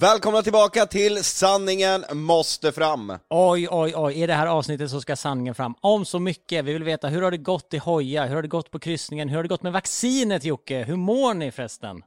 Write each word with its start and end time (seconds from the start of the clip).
Välkomna 0.00 0.42
tillbaka 0.42 0.86
till 0.86 1.24
Sanningen 1.24 2.04
måste 2.12 2.72
fram! 2.72 3.12
Oj, 3.28 3.68
oj, 3.70 3.92
oj, 3.96 4.22
i 4.22 4.26
det 4.26 4.34
här 4.34 4.46
avsnittet 4.46 4.90
så 4.90 5.00
ska 5.00 5.16
sanningen 5.16 5.54
fram 5.54 5.74
om 5.80 6.04
så 6.04 6.18
mycket. 6.18 6.64
Vi 6.64 6.72
vill 6.72 6.84
veta 6.84 7.08
hur 7.08 7.22
har 7.22 7.30
det 7.30 7.36
gått 7.36 7.74
i 7.74 7.78
Hoja? 7.78 8.26
Hur 8.26 8.34
har 8.34 8.42
det 8.42 8.48
gått 8.48 8.70
på 8.70 8.78
kryssningen? 8.78 9.28
Hur 9.28 9.36
har 9.36 9.42
det 9.42 9.48
gått 9.48 9.62
med 9.62 9.72
vaccinet 9.72 10.44
Jocke? 10.44 10.84
Hur 10.84 10.96
mår 10.96 11.34
ni 11.34 11.50
förresten? 11.50 12.02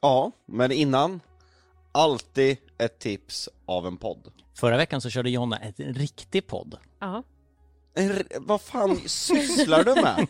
Ja, 0.00 0.32
men 0.46 0.72
innan, 0.72 1.20
alltid 1.92 2.56
ett 2.78 2.98
tips 2.98 3.48
av 3.66 3.86
en 3.86 3.96
podd. 3.96 4.32
Förra 4.54 4.76
veckan 4.76 5.00
så 5.00 5.10
körde 5.10 5.30
Jonna 5.30 5.58
ett 5.58 5.80
riktig 5.80 6.46
podd. 6.46 6.78
Ja. 6.98 7.22
En 7.98 8.22
vad 8.40 8.60
fan 8.60 8.96
sysslar 9.06 9.84
du 9.84 9.94
med? 9.94 10.26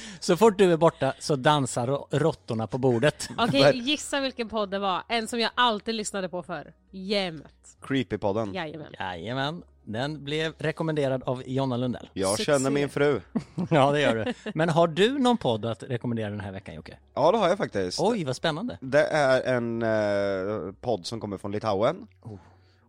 Så 0.20 0.36
fort 0.36 0.58
du 0.58 0.72
är 0.72 0.76
borta 0.76 1.14
så 1.18 1.36
dansar 1.36 1.86
råttorna 2.18 2.66
på 2.66 2.78
bordet. 2.78 3.28
Okej, 3.38 3.78
gissa 3.78 4.20
vilken 4.20 4.48
podd 4.48 4.70
det 4.70 4.78
var. 4.78 5.02
En 5.08 5.28
som 5.28 5.40
jag 5.40 5.50
alltid 5.54 5.94
lyssnade 5.94 6.28
på 6.28 6.42
för. 6.42 6.72
Jämt. 6.90 7.76
Creepypodden. 7.80 8.54
Jajamän. 8.54 8.92
Jajamän, 8.98 9.62
den 9.84 10.24
blev 10.24 10.54
rekommenderad 10.58 11.22
av 11.22 11.42
Jonna 11.46 11.76
Lundell. 11.76 12.10
Jag 12.12 12.36
Succé. 12.36 12.44
känner 12.52 12.70
min 12.70 12.88
fru. 12.88 13.20
Ja, 13.70 13.92
det 13.92 14.00
gör 14.00 14.24
du. 14.24 14.50
Men 14.54 14.68
har 14.68 14.88
du 14.88 15.18
någon 15.18 15.36
podd 15.36 15.64
att 15.64 15.82
rekommendera 15.82 16.30
den 16.30 16.40
här 16.40 16.52
veckan 16.52 16.74
Jocke? 16.74 16.98
Ja, 17.14 17.32
det 17.32 17.38
har 17.38 17.48
jag 17.48 17.58
faktiskt. 17.58 18.00
Oj, 18.00 18.24
vad 18.24 18.36
spännande. 18.36 18.78
Det 18.80 19.04
är 19.06 19.54
en 19.56 19.82
eh, 19.82 20.72
podd 20.80 21.06
som 21.06 21.20
kommer 21.20 21.38
från 21.38 21.52
Litauen. 21.52 22.06
Oh. 22.22 22.38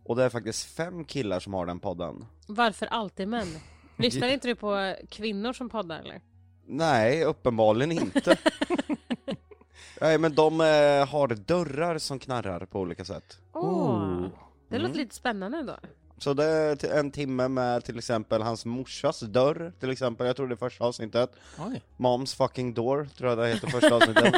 Och 0.04 0.16
det 0.16 0.24
är 0.24 0.28
faktiskt 0.30 0.76
fem 0.76 1.04
killar 1.04 1.40
som 1.40 1.54
har 1.54 1.66
den 1.66 1.80
podden. 1.80 2.26
Varför 2.46 2.86
alltid 2.86 3.28
män? 3.28 3.46
Lyssnar 3.96 4.28
inte 4.28 4.48
du 4.48 4.54
på 4.54 4.94
kvinnor 5.10 5.52
som 5.52 5.68
poddar 5.68 5.98
eller? 6.00 6.20
Nej, 6.66 7.24
uppenbarligen 7.24 7.92
inte. 7.92 8.36
Nej, 10.00 10.18
men 10.18 10.34
de 10.34 10.60
eh, 10.60 11.06
har 11.08 11.28
dörrar 11.46 11.98
som 11.98 12.18
knarrar 12.18 12.66
på 12.66 12.80
olika 12.80 13.04
sätt. 13.04 13.38
Åh, 13.52 13.62
Oh. 13.64 14.28
det 14.68 14.76
Mm. 14.76 14.88
låter 14.88 15.00
lite 15.00 15.14
spännande 15.14 15.58
ändå. 15.58 15.76
Så 16.18 16.34
det 16.34 16.44
är 16.44 16.98
en 16.98 17.10
timme 17.10 17.48
med 17.48 17.84
till 17.84 17.98
exempel 17.98 18.42
hans 18.42 18.64
morsas 18.64 19.20
dörr, 19.20 19.72
till 19.80 19.90
exempel, 19.90 20.26
jag 20.26 20.36
tror 20.36 20.48
det 20.48 20.54
är 20.54 20.56
första 20.56 20.84
avsnittet. 20.84 21.30
Oj. 21.58 21.82
Moms 21.96 22.34
fucking 22.34 22.74
door, 22.74 23.08
tror 23.16 23.30
jag 23.30 23.38
det 23.38 23.48
heter 23.48 23.66
första 23.68 23.94
avsnittet. 23.94 24.34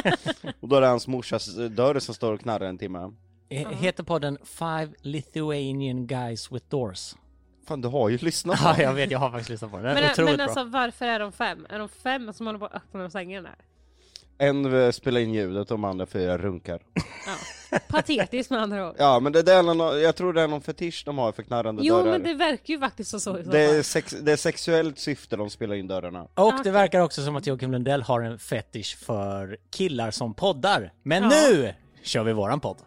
och 0.59 0.67
då 0.69 0.75
är 0.75 0.81
det 0.81 0.87
hans 0.87 1.07
morsas 1.07 1.55
dörr 1.55 1.99
som 1.99 2.15
står 2.15 2.33
och 2.33 2.39
knarrar 2.41 2.65
en 2.65 2.77
timme. 2.77 3.11
Eh, 3.49 3.69
Heter 3.69 4.03
podden 4.03 4.37
Five 4.43 4.89
Lithuanian 5.01 6.07
Guys 6.07 6.51
with 6.51 6.65
Doors? 6.69 7.15
Fan, 7.67 7.81
du 7.81 7.87
har 7.87 8.09
ju 8.09 8.17
lyssnat. 8.17 8.59
Ja, 8.63 8.81
jag 8.81 8.93
vet, 8.93 9.11
jag 9.11 9.19
har 9.19 9.29
faktiskt 9.29 9.49
lyssnat 9.49 9.71
på 9.71 9.77
den. 9.77 9.85
Den 9.85 9.97
är 9.97 10.01
Men, 10.01 10.11
otroligt 10.11 10.29
men 10.29 10.37
bra. 10.37 10.45
alltså 10.45 10.63
varför 10.63 11.05
är 11.05 11.19
de 11.19 11.31
fem? 11.31 11.67
Är 11.69 11.79
de 11.79 11.89
fem 11.89 12.33
som 12.33 12.45
håller 12.45 12.59
på 12.59 12.65
att 12.65 12.75
öppna 12.75 13.09
sängen 13.09 13.43
där? 13.43 13.55
En 14.37 14.81
eh, 14.83 14.91
spelar 14.91 15.21
in 15.21 15.33
ljudet 15.33 15.71
och 15.71 15.77
de 15.77 15.83
andra 15.83 16.05
fyra 16.05 16.37
runkar. 16.37 16.79
Ja. 17.71 17.79
Patetiskt 17.87 18.51
med 18.51 18.61
andra 18.61 18.89
ord. 18.89 18.95
Ja, 18.97 19.19
men 19.19 19.31
det, 19.33 19.41
det 19.41 19.53
är 19.53 19.63
någon, 19.63 20.01
jag 20.01 20.15
tror 20.15 20.33
det 20.33 20.41
är 20.41 20.47
någon 20.47 20.61
fetisch 20.61 21.03
de 21.05 21.17
har 21.17 21.31
för 21.31 21.43
knarrande 21.43 21.81
Jo 21.85 21.95
dörrar. 21.95 22.11
men 22.11 22.23
det 22.23 22.33
verkar 22.33 22.73
ju 22.73 22.79
faktiskt 22.79 23.11
så, 23.11 23.19
så 23.19 23.39
i 23.39 23.43
så 23.43 23.49
Det 23.51 23.61
är, 23.61 23.73
fall. 23.73 23.83
sex, 23.83 24.15
det 24.21 24.31
är 24.31 24.35
sexuellt 24.37 24.99
syfte 24.99 25.35
de 25.35 25.49
spelar 25.49 25.75
in 25.75 25.87
dörrarna. 25.87 26.27
Och 26.33 26.53
det 26.63 26.71
verkar 26.71 26.99
också 26.99 27.25
som 27.25 27.35
att 27.35 27.47
Joakim 27.47 27.71
Lundell 27.71 28.01
har 28.01 28.21
en 28.21 28.39
fetisch 28.39 28.97
för 29.05 29.57
killar 29.71 30.11
som 30.11 30.33
poddar. 30.33 30.93
Men 31.03 31.23
Ja. 31.23 31.29
nu 31.29 31.73
kör 32.03 32.23
vi 32.23 32.33
våran 32.33 32.59
podd. 32.59 32.77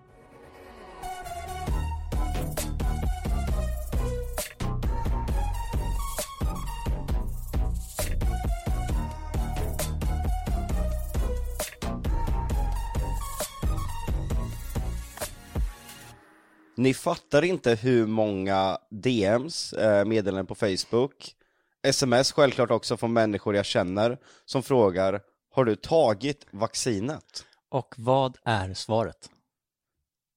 Ni 16.78 16.94
fattar 16.94 17.44
inte 17.44 17.74
hur 17.74 18.06
många 18.06 18.78
DMs, 18.90 19.72
eh, 19.72 20.04
meddelanden 20.04 20.46
på 20.46 20.54
Facebook, 20.54 21.34
sms 21.82 22.32
självklart 22.32 22.70
också 22.70 22.96
från 22.96 23.12
människor 23.12 23.56
jag 23.56 23.64
känner, 23.64 24.18
som 24.44 24.62
frågar 24.62 25.20
Har 25.50 25.64
du 25.64 25.76
tagit 25.76 26.46
vaccinet? 26.50 27.44
Och 27.70 27.94
vad 27.96 28.36
är 28.44 28.74
svaret? 28.74 29.30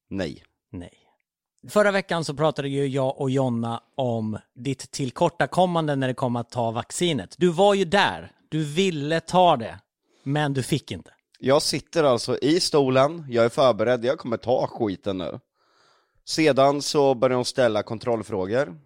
Nej. 0.10 0.44
Nej. 0.72 0.94
Förra 1.70 1.92
veckan 1.92 2.26
så 2.26 2.34
pratade 2.34 2.70
ju 2.70 2.88
jag 2.88 3.22
och 3.22 3.30
Jonna 3.30 3.84
om 3.96 4.38
ditt 4.56 4.92
tillkortakommande 4.92 5.96
när 5.96 6.08
det 6.08 6.14
kom 6.14 6.36
att 6.36 6.50
ta 6.50 6.72
vaccinet. 6.72 7.36
Du 7.38 7.50
var 7.50 7.74
ju 7.74 7.86
där, 7.86 8.32
du 8.50 8.64
ville 8.64 9.20
ta 9.20 9.58
det, 9.58 9.80
men 10.24 10.54
du 10.54 10.64
fick 10.64 10.92
inte. 10.92 11.12
Jag 11.40 11.62
sitter 11.62 12.04
alltså 12.04 12.38
i 12.38 12.60
stolen, 12.60 13.26
jag 13.30 13.46
är 13.46 13.50
förberedd, 13.50 14.06
jag 14.06 14.20
kommer 14.20 14.38
ta 14.38 14.68
skiten 14.68 15.18
nu. 15.18 15.40
Sedan 16.26 16.82
så 16.82 17.16
börjar 17.16 17.36
hon 17.36 17.46
ställa 17.46 17.84
kontrollfrågor. 17.84 18.78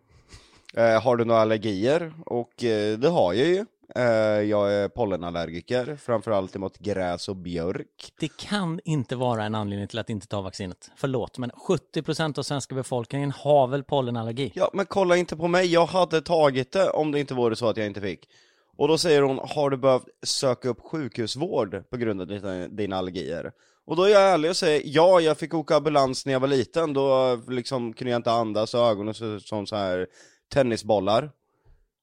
Eh, 0.73 1.01
har 1.01 1.16
du 1.16 1.25
några 1.25 1.41
allergier? 1.41 2.13
Och 2.25 2.63
eh, 2.63 2.97
det 2.97 3.09
har 3.09 3.34
jag 3.34 3.47
ju. 3.47 3.66
Eh, 3.96 4.03
jag 4.50 4.73
är 4.73 4.90
pollenallergiker, 4.90 5.96
framförallt 5.96 6.56
emot 6.56 6.78
gräs 6.78 7.29
och 7.29 7.35
björk. 7.35 8.13
Det 8.19 8.38
kan 8.38 8.79
inte 8.84 9.16
vara 9.16 9.44
en 9.44 9.56
anledning 9.56 9.88
till 9.88 10.00
att 10.00 10.09
inte 10.09 10.28
ta 10.28 10.41
vaccinet. 10.41 10.91
Förlåt, 10.96 11.38
men 11.38 11.51
70% 11.51 12.40
av 12.40 12.44
svenska 12.44 12.75
befolkningen 12.75 13.31
har 13.31 13.67
väl 13.67 13.84
pollenallergi? 13.84 14.52
Ja, 14.56 14.69
men 14.73 14.85
kolla 14.85 15.17
inte 15.17 15.38
på 15.38 15.47
mig, 15.47 15.73
jag 15.73 15.85
hade 15.85 16.22
tagit 16.22 16.72
det 16.72 16.90
om 16.90 17.12
det 17.12 17.19
inte 17.19 17.34
vore 17.34 17.56
så 17.56 17.69
att 17.69 17.78
jag 17.78 17.85
inte 17.85 18.02
fick. 18.02 18.29
Och 18.78 18.88
då 18.88 18.97
säger 18.97 19.22
hon, 19.22 19.40
har 19.44 19.69
du 19.69 19.78
behövt 19.78 20.07
söka 20.23 20.69
upp 20.69 20.79
sjukhusvård 20.81 21.90
på 21.90 21.97
grund 21.97 22.22
av 22.22 22.28
dina 22.69 22.97
allergier? 22.97 23.52
Och 23.85 23.96
då 23.96 24.03
är 24.03 24.09
jag 24.09 24.22
ärlig 24.22 24.50
och 24.51 24.57
säger, 24.57 24.81
ja, 24.85 25.19
jag 25.22 25.38
fick 25.38 25.53
åka 25.53 25.75
ambulans 25.75 26.25
när 26.25 26.34
jag 26.34 26.40
var 26.40 26.47
liten, 26.47 26.94
då 26.94 27.35
liksom 27.47 27.94
kunde 27.94 28.12
jag 28.12 28.19
inte 28.19 28.31
andas 28.31 28.73
och 28.73 28.79
ögonen 28.79 29.13
såg 29.13 29.28
ut 29.28 29.47
som 29.47 29.68
så 29.68 29.75
här 29.75 30.07
tennisbollar. 30.53 31.31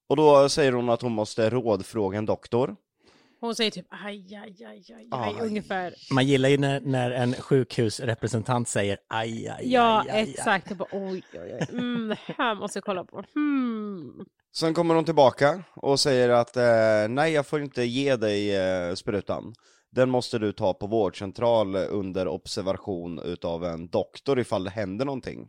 Och 0.09 0.17
då 0.17 0.49
säger 0.49 0.73
hon 0.73 0.91
att 0.91 1.03
hon 1.03 1.13
måste 1.13 1.51
rådfråga 1.51 2.19
en 2.19 2.27
doktor. 2.27 2.77
Hon 3.41 3.55
säger 3.55 3.71
typ 3.71 3.87
aj, 3.89 4.35
aj, 4.35 4.65
aj, 4.65 4.85
aj, 4.97 5.09
Aj. 5.11 5.35
aj 5.39 5.47
ungefär. 5.47 5.95
Man 6.11 6.27
gillar 6.27 6.49
ju 6.49 6.59
när, 6.59 6.81
när 6.81 7.11
en 7.11 7.35
sjukhusrepresentant 7.35 8.69
säger 8.69 8.99
aj, 9.09 9.49
aj, 9.49 9.73
Ja, 9.73 10.01
aj, 10.03 10.11
aj, 10.11 10.17
aj. 10.23 10.31
exakt. 10.31 10.67
Jag 10.71 10.79
bara, 10.79 10.89
oj, 10.93 11.23
oj, 11.35 11.41
oj. 11.61 11.67
Mm, 11.79 12.09
det 12.09 12.19
här 12.39 12.55
måste 12.55 12.77
jag 12.77 12.85
kolla 12.85 13.05
på. 13.05 13.25
Hmm. 13.35 14.25
Sen 14.55 14.75
kommer 14.75 14.95
hon 14.95 15.05
tillbaka 15.05 15.63
och 15.77 16.01
säger 16.01 16.29
att 16.29 16.57
eh, 16.57 17.09
nej, 17.09 17.33
jag 17.33 17.47
får 17.47 17.63
inte 17.63 17.83
ge 17.83 18.17
dig 18.17 18.57
eh, 18.57 18.95
sprutan. 18.95 19.55
Den 19.95 20.11
måste 20.11 20.39
du 20.39 20.53
ta 20.53 20.75
på 20.75 20.87
vårdcentral 20.87 21.77
under 21.77 22.29
observation 22.29 23.19
utav 23.19 23.65
en 23.65 23.89
doktor 23.89 24.39
ifall 24.39 24.65
det 24.65 24.71
händer 24.71 25.05
någonting. 25.05 25.49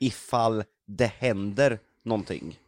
Ifall 0.00 0.64
det 0.86 1.06
händer 1.06 1.78
någonting. 2.02 2.58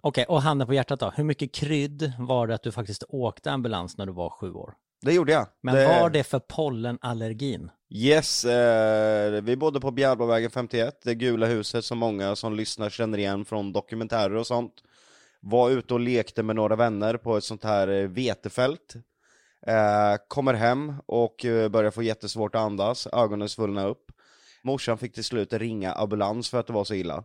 Okej, 0.00 0.24
och 0.28 0.42
handen 0.42 0.66
på 0.66 0.74
hjärtat 0.74 1.00
då. 1.00 1.12
Hur 1.16 1.24
mycket 1.24 1.52
krydd 1.52 2.12
var 2.18 2.46
det 2.46 2.54
att 2.54 2.62
du 2.62 2.72
faktiskt 2.72 3.04
åkte 3.08 3.50
ambulans 3.50 3.98
när 3.98 4.06
du 4.06 4.12
var 4.12 4.30
sju 4.30 4.52
år? 4.52 4.74
Det 5.00 5.12
gjorde 5.12 5.32
jag. 5.32 5.46
Men 5.60 5.88
var 5.88 6.10
det 6.10 6.24
för 6.24 6.38
pollenallergin? 6.38 7.70
Yes, 7.90 8.44
eh, 8.44 9.42
vi 9.42 9.56
bodde 9.56 9.80
på 9.80 9.90
Bjärbavägen 9.90 10.50
51, 10.50 11.00
det 11.04 11.14
gula 11.14 11.46
huset 11.46 11.84
som 11.84 11.98
många 11.98 12.36
som 12.36 12.54
lyssnar 12.54 12.90
känner 12.90 13.18
igen 13.18 13.44
från 13.44 13.72
dokumentärer 13.72 14.34
och 14.34 14.46
sånt. 14.46 14.72
Var 15.40 15.70
ute 15.70 15.94
och 15.94 16.00
lekte 16.00 16.42
med 16.42 16.56
några 16.56 16.76
vänner 16.76 17.16
på 17.16 17.36
ett 17.36 17.44
sånt 17.44 17.64
här 17.64 17.88
eh, 17.88 18.08
vetefält. 18.08 18.94
Eh, 19.66 20.16
kommer 20.28 20.54
hem 20.54 20.94
och 21.06 21.44
eh, 21.44 21.68
börjar 21.68 21.90
få 21.90 22.02
jättesvårt 22.02 22.54
att 22.54 22.60
andas, 22.60 23.06
ögonen 23.06 23.48
svullna 23.48 23.86
upp. 23.86 24.12
Morsan 24.62 24.98
fick 24.98 25.14
till 25.14 25.24
slut 25.24 25.52
ringa 25.52 25.92
ambulans 25.92 26.50
för 26.50 26.60
att 26.60 26.66
det 26.66 26.72
var 26.72 26.84
så 26.84 26.94
illa. 26.94 27.24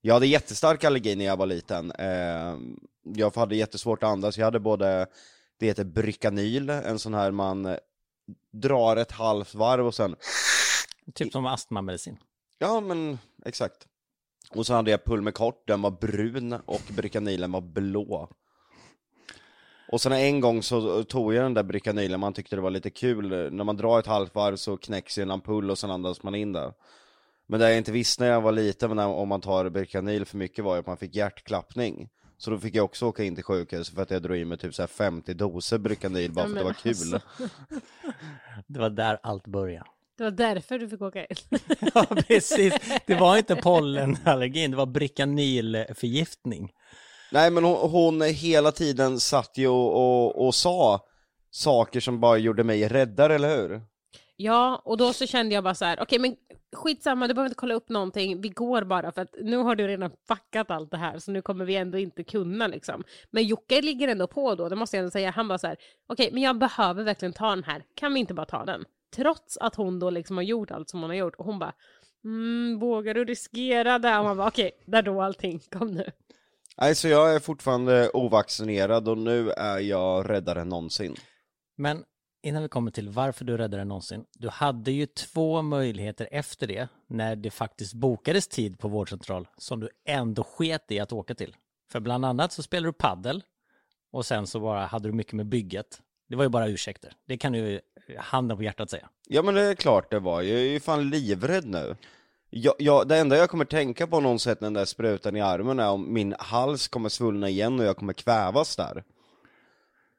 Jag 0.00 0.14
hade 0.14 0.26
jättestark 0.26 0.84
allergi 0.84 1.16
när 1.16 1.24
jag 1.24 1.36
var 1.36 1.46
liten. 1.46 1.92
Eh, 1.92 2.58
jag 3.02 3.36
hade 3.36 3.56
jättesvårt 3.56 4.02
att 4.02 4.08
andas, 4.08 4.38
jag 4.38 4.44
hade 4.44 4.60
både, 4.60 5.06
det 5.58 5.66
heter 5.66 5.84
Brykanyl, 5.84 6.70
en 6.70 6.98
sån 6.98 7.14
här 7.14 7.30
man 7.30 7.76
drar 8.52 8.96
ett 8.96 9.12
halvt 9.12 9.54
varv 9.54 9.86
och 9.86 9.94
sen, 9.94 10.16
Typ 11.14 11.32
som 11.32 11.46
astmamedicin. 11.46 12.16
ja 12.58 12.80
men 12.80 13.18
exakt. 13.44 13.86
Och 14.54 14.66
så 14.66 14.74
hade 14.74 14.90
jag 14.90 15.04
Pulmicort, 15.04 15.66
den 15.66 15.82
var 15.82 15.90
brun 15.90 16.52
och 16.52 16.82
Brykanylen 16.96 17.52
var 17.52 17.60
blå. 17.60 18.28
Och 19.92 20.00
sen 20.00 20.12
en 20.12 20.40
gång 20.40 20.62
så 20.62 21.04
tog 21.04 21.34
jag 21.34 21.44
den 21.44 21.54
där 21.54 21.62
Brykanylen, 21.62 22.20
man 22.20 22.32
tyckte 22.32 22.56
det 22.56 22.62
var 22.62 22.70
lite 22.70 22.90
kul, 22.90 23.52
när 23.52 23.64
man 23.64 23.76
drar 23.76 23.98
ett 23.98 24.06
halvt 24.06 24.34
varv 24.34 24.56
så 24.56 24.76
knäcks 24.76 25.18
ju 25.18 25.22
en 25.22 25.30
ampull 25.30 25.70
och 25.70 25.78
sen 25.78 25.90
andas 25.90 26.22
man 26.22 26.34
in 26.34 26.52
det. 26.52 26.72
Men 27.46 27.60
det 27.60 27.68
jag 27.68 27.78
inte 27.78 27.92
visste 27.92 28.22
när 28.22 28.30
jag 28.30 28.40
var 28.40 28.52
liten, 28.52 28.90
men 28.90 28.96
när, 28.96 29.06
om 29.06 29.28
man 29.28 29.40
tar 29.40 29.68
Brykanyl 29.68 30.24
för 30.24 30.36
mycket 30.36 30.64
var 30.64 30.74
ju 30.74 30.80
att 30.80 30.86
man 30.86 30.96
fick 30.96 31.14
hjärtklappning. 31.14 32.08
Så 32.38 32.50
då 32.50 32.58
fick 32.58 32.74
jag 32.74 32.84
också 32.84 33.06
åka 33.06 33.24
in 33.24 33.34
till 33.34 33.44
sjukhus 33.44 33.90
för 33.90 34.02
att 34.02 34.10
jag 34.10 34.22
drog 34.22 34.36
i 34.36 34.44
mig 34.44 34.58
typ 34.58 34.74
så 34.74 34.82
här 34.82 34.86
50 34.86 35.34
doser 35.34 35.78
Brykanyl 35.78 36.32
bara 36.32 36.44
för 36.44 36.52
att 36.52 36.58
det 36.58 36.64
var 36.64 36.72
kul. 36.72 36.90
alltså. 36.90 37.20
Det 38.66 38.78
var 38.78 38.90
där 38.90 39.18
allt 39.22 39.46
började. 39.46 39.86
Det 40.18 40.24
var 40.24 40.30
därför 40.30 40.78
du 40.78 40.88
fick 40.88 41.02
åka 41.02 41.24
in. 41.24 41.36
Ja, 41.94 42.06
precis. 42.28 42.74
Det 43.06 43.14
var 43.14 43.36
inte 43.36 43.56
pollenallergin, 43.56 44.70
det 44.70 44.76
var 44.76 44.86
brikanylförgiftning. 44.86 46.72
Nej 47.32 47.50
men 47.50 47.64
hon, 47.64 47.90
hon 47.90 48.22
hela 48.22 48.72
tiden 48.72 49.20
satt 49.20 49.58
ju 49.58 49.68
och, 49.68 49.96
och, 49.96 50.46
och 50.46 50.54
sa 50.54 51.00
saker 51.50 52.00
som 52.00 52.20
bara 52.20 52.38
gjorde 52.38 52.64
mig 52.64 52.88
räddare, 52.88 53.34
eller 53.34 53.56
hur? 53.56 53.82
Ja, 54.36 54.82
och 54.84 54.96
då 54.96 55.12
så 55.12 55.26
kände 55.26 55.54
jag 55.54 55.64
bara 55.64 55.74
så 55.74 55.84
här, 55.84 56.02
okej 56.02 56.18
men 56.18 56.36
skitsamma, 56.72 57.28
du 57.28 57.34
behöver 57.34 57.48
inte 57.48 57.58
kolla 57.58 57.74
upp 57.74 57.88
någonting, 57.88 58.40
vi 58.40 58.48
går 58.48 58.82
bara 58.82 59.12
för 59.12 59.22
att 59.22 59.34
nu 59.42 59.56
har 59.56 59.76
du 59.76 59.86
redan 59.88 60.10
fuckat 60.28 60.70
allt 60.70 60.90
det 60.90 60.96
här 60.96 61.18
så 61.18 61.30
nu 61.30 61.42
kommer 61.42 61.64
vi 61.64 61.76
ändå 61.76 61.98
inte 61.98 62.24
kunna 62.24 62.66
liksom. 62.66 63.04
Men 63.30 63.44
Jocke 63.44 63.82
ligger 63.82 64.08
ändå 64.08 64.26
på 64.26 64.54
då, 64.54 64.68
det 64.68 64.76
måste 64.76 64.96
jag 64.96 65.02
ändå 65.02 65.10
säga, 65.10 65.30
han 65.30 65.48
bara 65.48 65.58
så 65.58 65.66
här, 65.66 65.76
okej 66.06 66.30
men 66.32 66.42
jag 66.42 66.58
behöver 66.58 67.04
verkligen 67.04 67.32
ta 67.32 67.50
den 67.50 67.64
här, 67.64 67.84
kan 67.94 68.14
vi 68.14 68.20
inte 68.20 68.34
bara 68.34 68.46
ta 68.46 68.64
den? 68.64 68.84
Trots 69.16 69.56
att 69.56 69.74
hon 69.74 69.98
då 69.98 70.10
liksom 70.10 70.36
har 70.36 70.44
gjort 70.44 70.70
allt 70.70 70.88
som 70.88 71.00
hon 71.00 71.10
har 71.10 71.16
gjort 71.16 71.36
och 71.36 71.44
hon 71.44 71.58
bara, 71.58 71.72
mm, 72.24 72.78
vågar 72.78 73.14
du 73.14 73.24
riskera 73.24 73.98
det? 73.98 74.18
Och 74.18 74.24
man 74.24 74.36
bara, 74.36 74.48
okej, 74.48 74.70
där 74.86 75.02
då 75.02 75.22
allting, 75.22 75.60
kom 75.70 75.88
nu. 75.94 76.10
Nej, 76.80 76.94
så 76.94 77.08
jag 77.08 77.34
är 77.34 77.38
fortfarande 77.38 78.10
ovaccinerad 78.10 79.08
och 79.08 79.18
nu 79.18 79.50
är 79.50 79.78
jag 79.78 80.30
räddare 80.30 80.60
än 80.60 80.68
någonsin. 80.68 81.16
Men 81.76 82.04
innan 82.42 82.62
vi 82.62 82.68
kommer 82.68 82.90
till 82.90 83.08
varför 83.08 83.44
du 83.44 83.56
räddade 83.56 83.84
någonsin. 83.84 84.24
Du 84.32 84.48
hade 84.48 84.90
ju 84.90 85.06
två 85.06 85.62
möjligheter 85.62 86.28
efter 86.30 86.66
det, 86.66 86.88
när 87.06 87.36
det 87.36 87.50
faktiskt 87.50 87.94
bokades 87.94 88.48
tid 88.48 88.78
på 88.78 88.88
vårdcentral, 88.88 89.48
som 89.56 89.80
du 89.80 89.88
ändå 90.08 90.44
sket 90.44 90.90
i 90.90 91.00
att 91.00 91.12
åka 91.12 91.34
till. 91.34 91.56
För 91.92 92.00
bland 92.00 92.24
annat 92.24 92.52
så 92.52 92.62
spelade 92.62 92.88
du 92.88 92.92
paddel 92.92 93.42
och 94.12 94.26
sen 94.26 94.46
så 94.46 94.60
bara 94.60 94.86
hade 94.86 95.08
du 95.08 95.12
mycket 95.12 95.32
med 95.32 95.46
bygget. 95.46 96.00
Det 96.28 96.36
var 96.36 96.44
ju 96.44 96.50
bara 96.50 96.68
ursäkter. 96.68 97.12
Det 97.26 97.38
kan 97.38 97.52
du 97.52 97.58
ju 97.58 97.80
handen 98.18 98.56
på 98.56 98.62
hjärtat 98.62 98.90
säga. 98.90 99.08
Ja 99.28 99.42
men 99.42 99.54
det 99.54 99.62
är 99.62 99.74
klart 99.74 100.10
det 100.10 100.18
var, 100.18 100.42
jag 100.42 100.60
är 100.60 100.64
ju 100.64 100.80
fan 100.80 101.10
livrädd 101.10 101.66
nu. 101.66 101.96
Jag, 102.52 102.74
jag, 102.78 103.08
det 103.08 103.16
enda 103.16 103.36
jag 103.36 103.50
kommer 103.50 103.64
tänka 103.64 104.06
på 104.06 104.20
någon 104.20 104.38
sätt 104.38 104.60
när 104.60 104.66
den 104.66 104.74
där 104.74 104.84
sprutan 104.84 105.36
i 105.36 105.40
armen 105.40 105.78
är 105.78 105.90
om 105.90 106.12
min 106.12 106.34
hals 106.38 106.88
kommer 106.88 107.08
svullna 107.08 107.48
igen 107.48 107.80
och 107.80 107.86
jag 107.86 107.96
kommer 107.96 108.12
kvävas 108.12 108.76
där. 108.76 109.04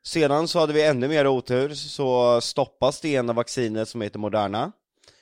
Sedan 0.04 0.48
så 0.48 0.60
hade 0.60 0.74
vi 0.74 0.86
ännu 0.86 1.07
mer 1.07 1.28
otur, 1.28 1.69
så 1.74 2.42
stoppas 2.42 3.01
det 3.01 3.10
ena 3.10 3.33
vaccinet 3.33 3.89
som 3.89 4.01
heter 4.01 4.19
Moderna. 4.19 4.72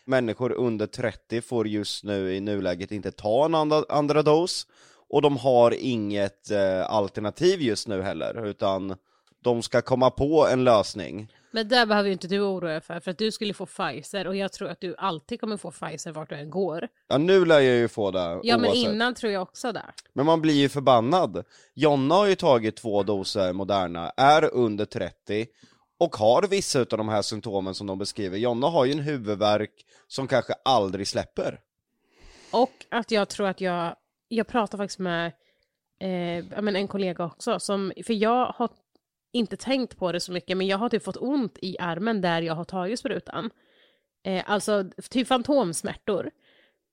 Människor 0.06 0.52
under 0.52 0.88
30 0.88 1.42
får 1.42 1.68
just 1.68 2.04
nu 2.04 2.36
i 2.36 2.40
nuläget 2.40 2.92
inte 2.92 3.12
ta 3.12 3.46
en 3.46 3.56
andra, 3.56 3.84
andra 3.90 4.22
dos, 4.22 4.68
och 5.10 5.22
de 5.22 5.38
har 5.38 5.72
inget 5.80 6.52
eh, 6.52 6.92
alternativ 6.92 7.62
just 7.62 7.88
nu 7.88 8.02
heller, 8.02 8.46
utan 8.46 8.96
de 9.44 9.62
ska 9.62 9.82
komma 9.82 10.10
på 10.10 10.48
en 10.48 10.64
lösning. 10.64 11.28
Men 11.52 11.68
där 11.68 11.86
behöver 11.86 12.08
ju 12.08 12.14
inte 12.14 12.28
du 12.28 12.40
oroa 12.42 12.72
dig 12.72 12.82
för, 12.82 13.00
för 13.00 13.12
att 13.12 13.18
du 13.18 13.32
skulle 13.32 13.54
få 13.54 13.66
Pfizer 13.66 14.28
och 14.28 14.36
jag 14.36 14.52
tror 14.52 14.70
att 14.70 14.82
du 14.82 14.96
alltid 14.98 15.40
kommer 15.40 15.58
få 15.58 15.72
Pfizer 15.72 16.12
vart 16.12 16.30
du 16.30 16.36
än 16.36 16.50
går. 16.50 16.88
Ja 17.08 17.18
nu 17.18 17.46
lär 17.46 17.60
jag 17.60 17.76
ju 17.76 17.88
få 17.88 18.12
det 18.12 18.40
Ja 18.44 18.58
men 18.58 18.66
oavsett. 18.70 18.76
innan 18.94 19.14
tror 19.14 19.32
jag 19.32 19.42
också 19.42 19.72
det. 19.72 19.86
Men 20.14 20.26
man 20.26 20.42
blir 20.42 20.54
ju 20.54 20.70
förbannad. 20.70 21.44
Jonna 21.74 22.16
har 22.16 22.28
ju 22.28 22.36
tagit 22.36 22.76
två 22.78 23.04
doser 23.04 23.54
Moderna, 23.54 24.10
är 24.18 24.54
under 24.54 24.86
30 24.86 25.48
och 26.00 26.16
har 26.16 26.48
vissa 26.48 26.80
av 26.80 26.86
de 26.86 27.10
här 27.10 27.22
symptomen 27.22 27.74
som 27.74 27.88
de 27.88 27.98
beskriver. 27.98 28.38
Jonna 28.38 28.68
har 28.68 28.86
ju 28.86 28.92
en 28.92 29.00
huvudvärk 29.00 29.86
som 30.08 30.28
kanske 30.28 30.54
aldrig 30.66 31.08
släpper. 31.08 31.60
Och 32.52 32.86
att 32.90 33.12
jag 33.12 33.30
tror 33.30 33.48
att 33.48 33.62
jag, 33.62 33.96
jag 34.28 34.48
pratar 34.48 34.78
faktiskt 34.78 35.00
med 35.00 35.26
eh, 36.00 36.62
men 36.62 36.76
en 36.76 36.88
kollega 36.88 37.26
också, 37.26 37.60
som, 37.60 37.94
för 38.06 38.14
jag 38.14 38.46
har 38.46 38.70
inte 39.32 39.58
tänkt 39.58 39.98
på 39.98 40.12
det 40.12 40.20
så 40.20 40.32
mycket, 40.32 40.58
men 40.58 40.68
jag 40.68 40.78
har 40.78 40.90
typ 40.90 41.04
fått 41.04 41.18
ont 41.18 41.58
i 41.62 41.78
armen 41.80 42.22
där 42.22 42.42
jag 42.42 42.56
har 42.56 42.64
tagit 42.64 43.00
sprutan. 43.00 43.50
Eh, 44.24 44.44
alltså 44.46 44.86
typ 45.10 45.28
fantomsmärtor. 45.28 46.32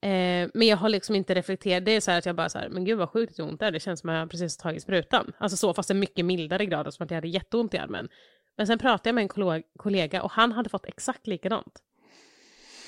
Eh, 0.03 0.49
men 0.55 0.67
jag 0.67 0.77
har 0.77 0.89
liksom 0.89 1.15
inte 1.15 1.35
reflekterat, 1.35 1.85
det 1.85 1.91
är 1.91 2.01
så 2.01 2.11
här 2.11 2.19
att 2.19 2.27
jag 2.27 2.37
bara 2.37 2.49
så 2.49 2.59
här, 2.59 2.69
men 2.69 2.85
gud 2.85 2.99
vad 2.99 3.11
sjukt 3.11 3.41
ont 3.41 3.61
det 3.61 3.67
är, 3.67 3.73
det 3.73 3.81
känns 3.81 4.01
som 4.01 4.11
att 4.11 4.17
jag 4.17 4.31
precis 4.31 4.57
tagit 4.57 4.83
sprutan. 4.83 5.33
Alltså 5.39 5.57
så, 5.57 5.75
fast 5.75 5.91
en 5.91 5.99
mycket 5.99 6.25
mildare 6.25 6.67
grad, 6.67 6.95
som 6.95 7.05
att 7.05 7.11
jag 7.11 7.17
hade 7.17 7.29
jätteont 7.29 7.75
i 7.75 7.79
armen. 7.79 8.09
Men 8.57 8.67
sen 8.67 8.79
pratade 8.79 9.09
jag 9.09 9.15
med 9.15 9.23
en 9.23 9.63
kollega 9.79 10.23
och 10.23 10.31
han 10.31 10.53
hade 10.53 10.69
fått 10.69 10.87
exakt 10.87 11.27
likadant. 11.27 11.83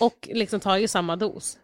Och 0.01 0.29
liksom 0.33 0.61
tagit 0.61 0.91
samma 0.91 1.17
dos. 1.17 1.59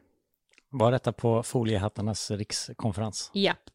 Var 0.70 0.92
detta 0.92 1.12
på 1.12 1.42
foliehattarnas 1.42 2.30
rikskonferens? 2.30 3.30
Japp. 3.34 3.70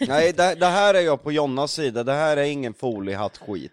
Nej, 0.00 0.32
det, 0.32 0.54
det 0.54 0.66
här 0.66 0.94
är 0.94 1.00
jag 1.00 1.22
på 1.22 1.32
Jonnas 1.32 1.72
sida, 1.72 2.04
det 2.04 2.12
här 2.12 2.36
är 2.36 2.44
ingen 2.44 2.74
foliehatt-skit. 2.74 3.72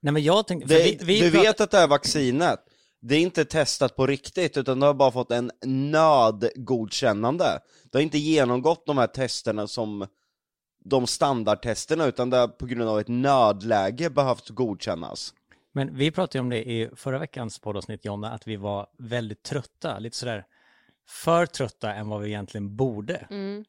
Nej 0.00 0.12
men 0.12 0.22
jag 0.22 0.46
tänkte... 0.46 0.68
Det, 0.68 0.82
vi, 0.84 0.98
vi 1.04 1.20
du 1.20 1.30
vet 1.30 1.60
att 1.60 1.70
det 1.70 1.78
här 1.78 1.88
vaccinet, 1.88 2.60
det 3.00 3.14
är 3.14 3.20
inte 3.20 3.44
testat 3.44 3.96
på 3.96 4.06
riktigt, 4.06 4.56
utan 4.56 4.80
det 4.80 4.86
har 4.86 4.94
bara 4.94 5.12
fått 5.12 5.30
en 5.30 5.50
nödgodkännande. 5.64 7.60
Det 7.92 7.98
har 7.98 8.02
inte 8.02 8.18
genomgått 8.18 8.86
de 8.86 8.98
här 8.98 9.06
testerna 9.06 9.66
som 9.66 10.06
de 10.84 11.06
standardtesterna, 11.06 12.06
utan 12.06 12.30
det 12.30 12.36
har 12.36 12.48
på 12.48 12.66
grund 12.66 12.88
av 12.88 13.00
ett 13.00 13.08
nödläge 13.08 14.10
behövt 14.10 14.48
godkännas. 14.48 15.34
Men 15.72 15.96
vi 15.96 16.10
pratade 16.10 16.38
ju 16.38 16.40
om 16.40 16.50
det 16.50 16.70
i 16.70 16.90
förra 16.96 17.18
veckans 17.18 17.58
poddavsnitt, 17.58 18.04
Jonna, 18.04 18.30
att 18.30 18.46
vi 18.46 18.56
var 18.56 18.86
väldigt 18.98 19.42
trötta, 19.42 19.98
lite 19.98 20.16
sådär 20.16 20.44
för 21.08 21.46
trötta 21.46 21.94
än 21.94 22.08
vad 22.08 22.20
vi 22.20 22.28
egentligen 22.28 22.76
borde. 22.76 23.26
Mm. 23.30 23.64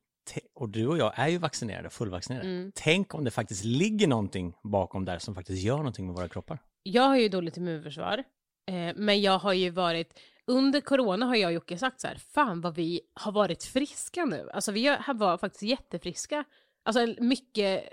Och 0.53 0.69
du 0.69 0.87
och 0.87 0.97
jag 0.97 1.13
är 1.15 1.27
ju 1.27 1.37
vaccinerade, 1.37 1.89
fullvaccinerade. 1.89 2.49
Mm. 2.49 2.71
Tänk 2.75 3.13
om 3.15 3.23
det 3.23 3.31
faktiskt 3.31 3.63
ligger 3.63 4.07
någonting 4.07 4.53
bakom 4.63 5.05
där 5.05 5.19
som 5.19 5.35
faktiskt 5.35 5.63
gör 5.63 5.77
någonting 5.77 6.05
med 6.05 6.15
våra 6.15 6.27
kroppar. 6.27 6.59
Jag 6.83 7.03
har 7.03 7.17
ju 7.17 7.29
dåligt 7.29 7.57
immunförsvar, 7.57 8.23
eh, 8.67 8.95
men 8.95 9.21
jag 9.21 9.39
har 9.39 9.53
ju 9.53 9.69
varit, 9.69 10.19
under 10.47 10.81
corona 10.81 11.25
har 11.25 11.35
jag 11.35 11.47
och 11.47 11.53
Jocke 11.53 11.77
sagt 11.77 12.01
så 12.01 12.07
här, 12.07 12.17
fan 12.33 12.61
vad 12.61 12.75
vi 12.75 13.01
har 13.13 13.31
varit 13.31 13.63
friska 13.63 14.25
nu. 14.25 14.49
Alltså 14.53 14.71
vi 14.71 14.87
har 14.87 15.13
var 15.13 15.37
faktiskt 15.37 15.63
jättefriska, 15.63 16.43
alltså 16.83 17.15
mycket 17.19 17.83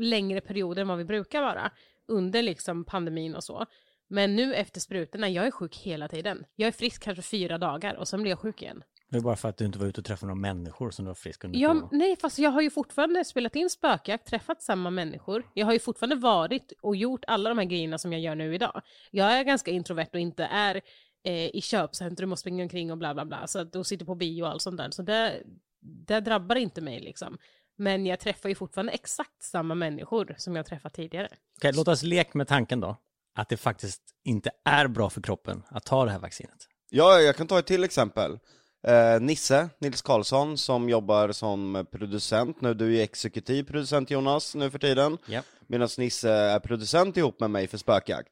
längre 0.00 0.40
perioder 0.40 0.82
än 0.82 0.88
vad 0.88 0.98
vi 0.98 1.04
brukar 1.04 1.42
vara, 1.42 1.70
under 2.08 2.42
liksom 2.42 2.84
pandemin 2.84 3.34
och 3.34 3.44
så. 3.44 3.66
Men 4.08 4.36
nu 4.36 4.54
efter 4.54 4.80
sprutorna, 4.80 5.28
jag 5.28 5.46
är 5.46 5.50
sjuk 5.50 5.76
hela 5.76 6.08
tiden. 6.08 6.44
Jag 6.56 6.68
är 6.68 6.72
frisk 6.72 7.02
kanske 7.02 7.22
fyra 7.22 7.58
dagar 7.58 7.94
och 7.94 8.08
sen 8.08 8.22
blir 8.22 8.32
jag 8.32 8.38
sjuk 8.38 8.62
igen. 8.62 8.82
Det 9.10 9.16
är 9.16 9.20
bara 9.20 9.36
för 9.36 9.48
att 9.48 9.56
du 9.56 9.64
inte 9.64 9.78
var 9.78 9.86
ute 9.86 10.00
och 10.00 10.04
träffade 10.04 10.26
några 10.26 10.40
människor 10.40 10.90
som 10.90 11.04
du 11.04 11.06
var 11.06 11.14
frisk 11.14 11.44
under 11.44 11.58
Ja, 11.58 11.88
nej, 11.92 12.16
fast 12.16 12.38
jag 12.38 12.50
har 12.50 12.60
ju 12.60 12.70
fortfarande 12.70 13.24
spelat 13.24 13.56
in 13.56 13.70
spökjakt, 13.70 14.26
träffat 14.26 14.62
samma 14.62 14.90
människor. 14.90 15.46
Jag 15.54 15.66
har 15.66 15.72
ju 15.72 15.78
fortfarande 15.78 16.16
varit 16.16 16.72
och 16.80 16.96
gjort 16.96 17.24
alla 17.26 17.48
de 17.48 17.58
här 17.58 17.64
grejerna 17.64 17.98
som 17.98 18.12
jag 18.12 18.22
gör 18.22 18.34
nu 18.34 18.54
idag. 18.54 18.82
Jag 19.10 19.32
är 19.32 19.42
ganska 19.44 19.70
introvert 19.70 20.08
och 20.12 20.20
inte 20.20 20.44
är 20.44 20.80
eh, 21.24 21.56
i 21.56 21.60
köpcentrum 21.62 22.32
och 22.32 22.38
springer 22.38 22.64
omkring 22.64 22.92
och 22.92 22.98
bla 22.98 23.14
bla 23.14 23.24
bla. 23.24 23.46
Så 23.46 23.58
att, 23.58 23.76
och 23.76 23.86
sitter 23.86 24.06
på 24.06 24.14
bio 24.14 24.42
och 24.42 24.48
allt 24.48 24.62
sånt 24.62 24.76
där. 24.76 24.90
Så 24.90 25.02
det, 25.02 25.42
det 25.80 26.20
drabbar 26.20 26.56
inte 26.56 26.80
mig 26.80 27.00
liksom. 27.00 27.38
Men 27.76 28.06
jag 28.06 28.20
träffar 28.20 28.48
ju 28.48 28.54
fortfarande 28.54 28.92
exakt 28.92 29.42
samma 29.42 29.74
människor 29.74 30.34
som 30.38 30.56
jag 30.56 30.66
träffat 30.66 30.94
tidigare. 30.94 31.28
Okej, 31.56 31.72
låt 31.74 31.88
oss 31.88 32.02
leka 32.02 32.38
med 32.38 32.48
tanken 32.48 32.80
då, 32.80 32.96
att 33.34 33.48
det 33.48 33.56
faktiskt 33.56 34.02
inte 34.24 34.50
är 34.64 34.88
bra 34.88 35.10
för 35.10 35.22
kroppen 35.22 35.62
att 35.68 35.84
ta 35.84 36.04
det 36.04 36.10
här 36.10 36.18
vaccinet. 36.18 36.68
Ja, 36.90 37.20
jag 37.20 37.36
kan 37.36 37.46
ta 37.46 37.58
ett 37.58 37.66
till 37.66 37.84
exempel. 37.84 38.38
Eh, 38.86 39.20
Nisse, 39.20 39.68
Nils 39.78 40.02
Karlsson, 40.02 40.58
som 40.58 40.88
jobbar 40.88 41.32
som 41.32 41.86
producent 41.90 42.60
nu, 42.60 42.74
du 42.74 42.96
är 42.98 43.02
exekutiv 43.02 43.62
producent 43.64 44.10
Jonas 44.10 44.54
nu 44.54 44.70
för 44.70 44.78
tiden, 44.78 45.18
Ja. 45.26 45.42
medan 45.66 45.88
Nisse 45.98 46.30
är 46.30 46.58
producent 46.60 47.16
ihop 47.16 47.40
med 47.40 47.50
mig 47.50 47.66
för 47.66 47.78
spökjakt. 47.78 48.28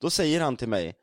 Då 0.00 0.10
säger 0.10 0.40
han 0.40 0.56
till 0.56 0.68
mig, 0.68 0.94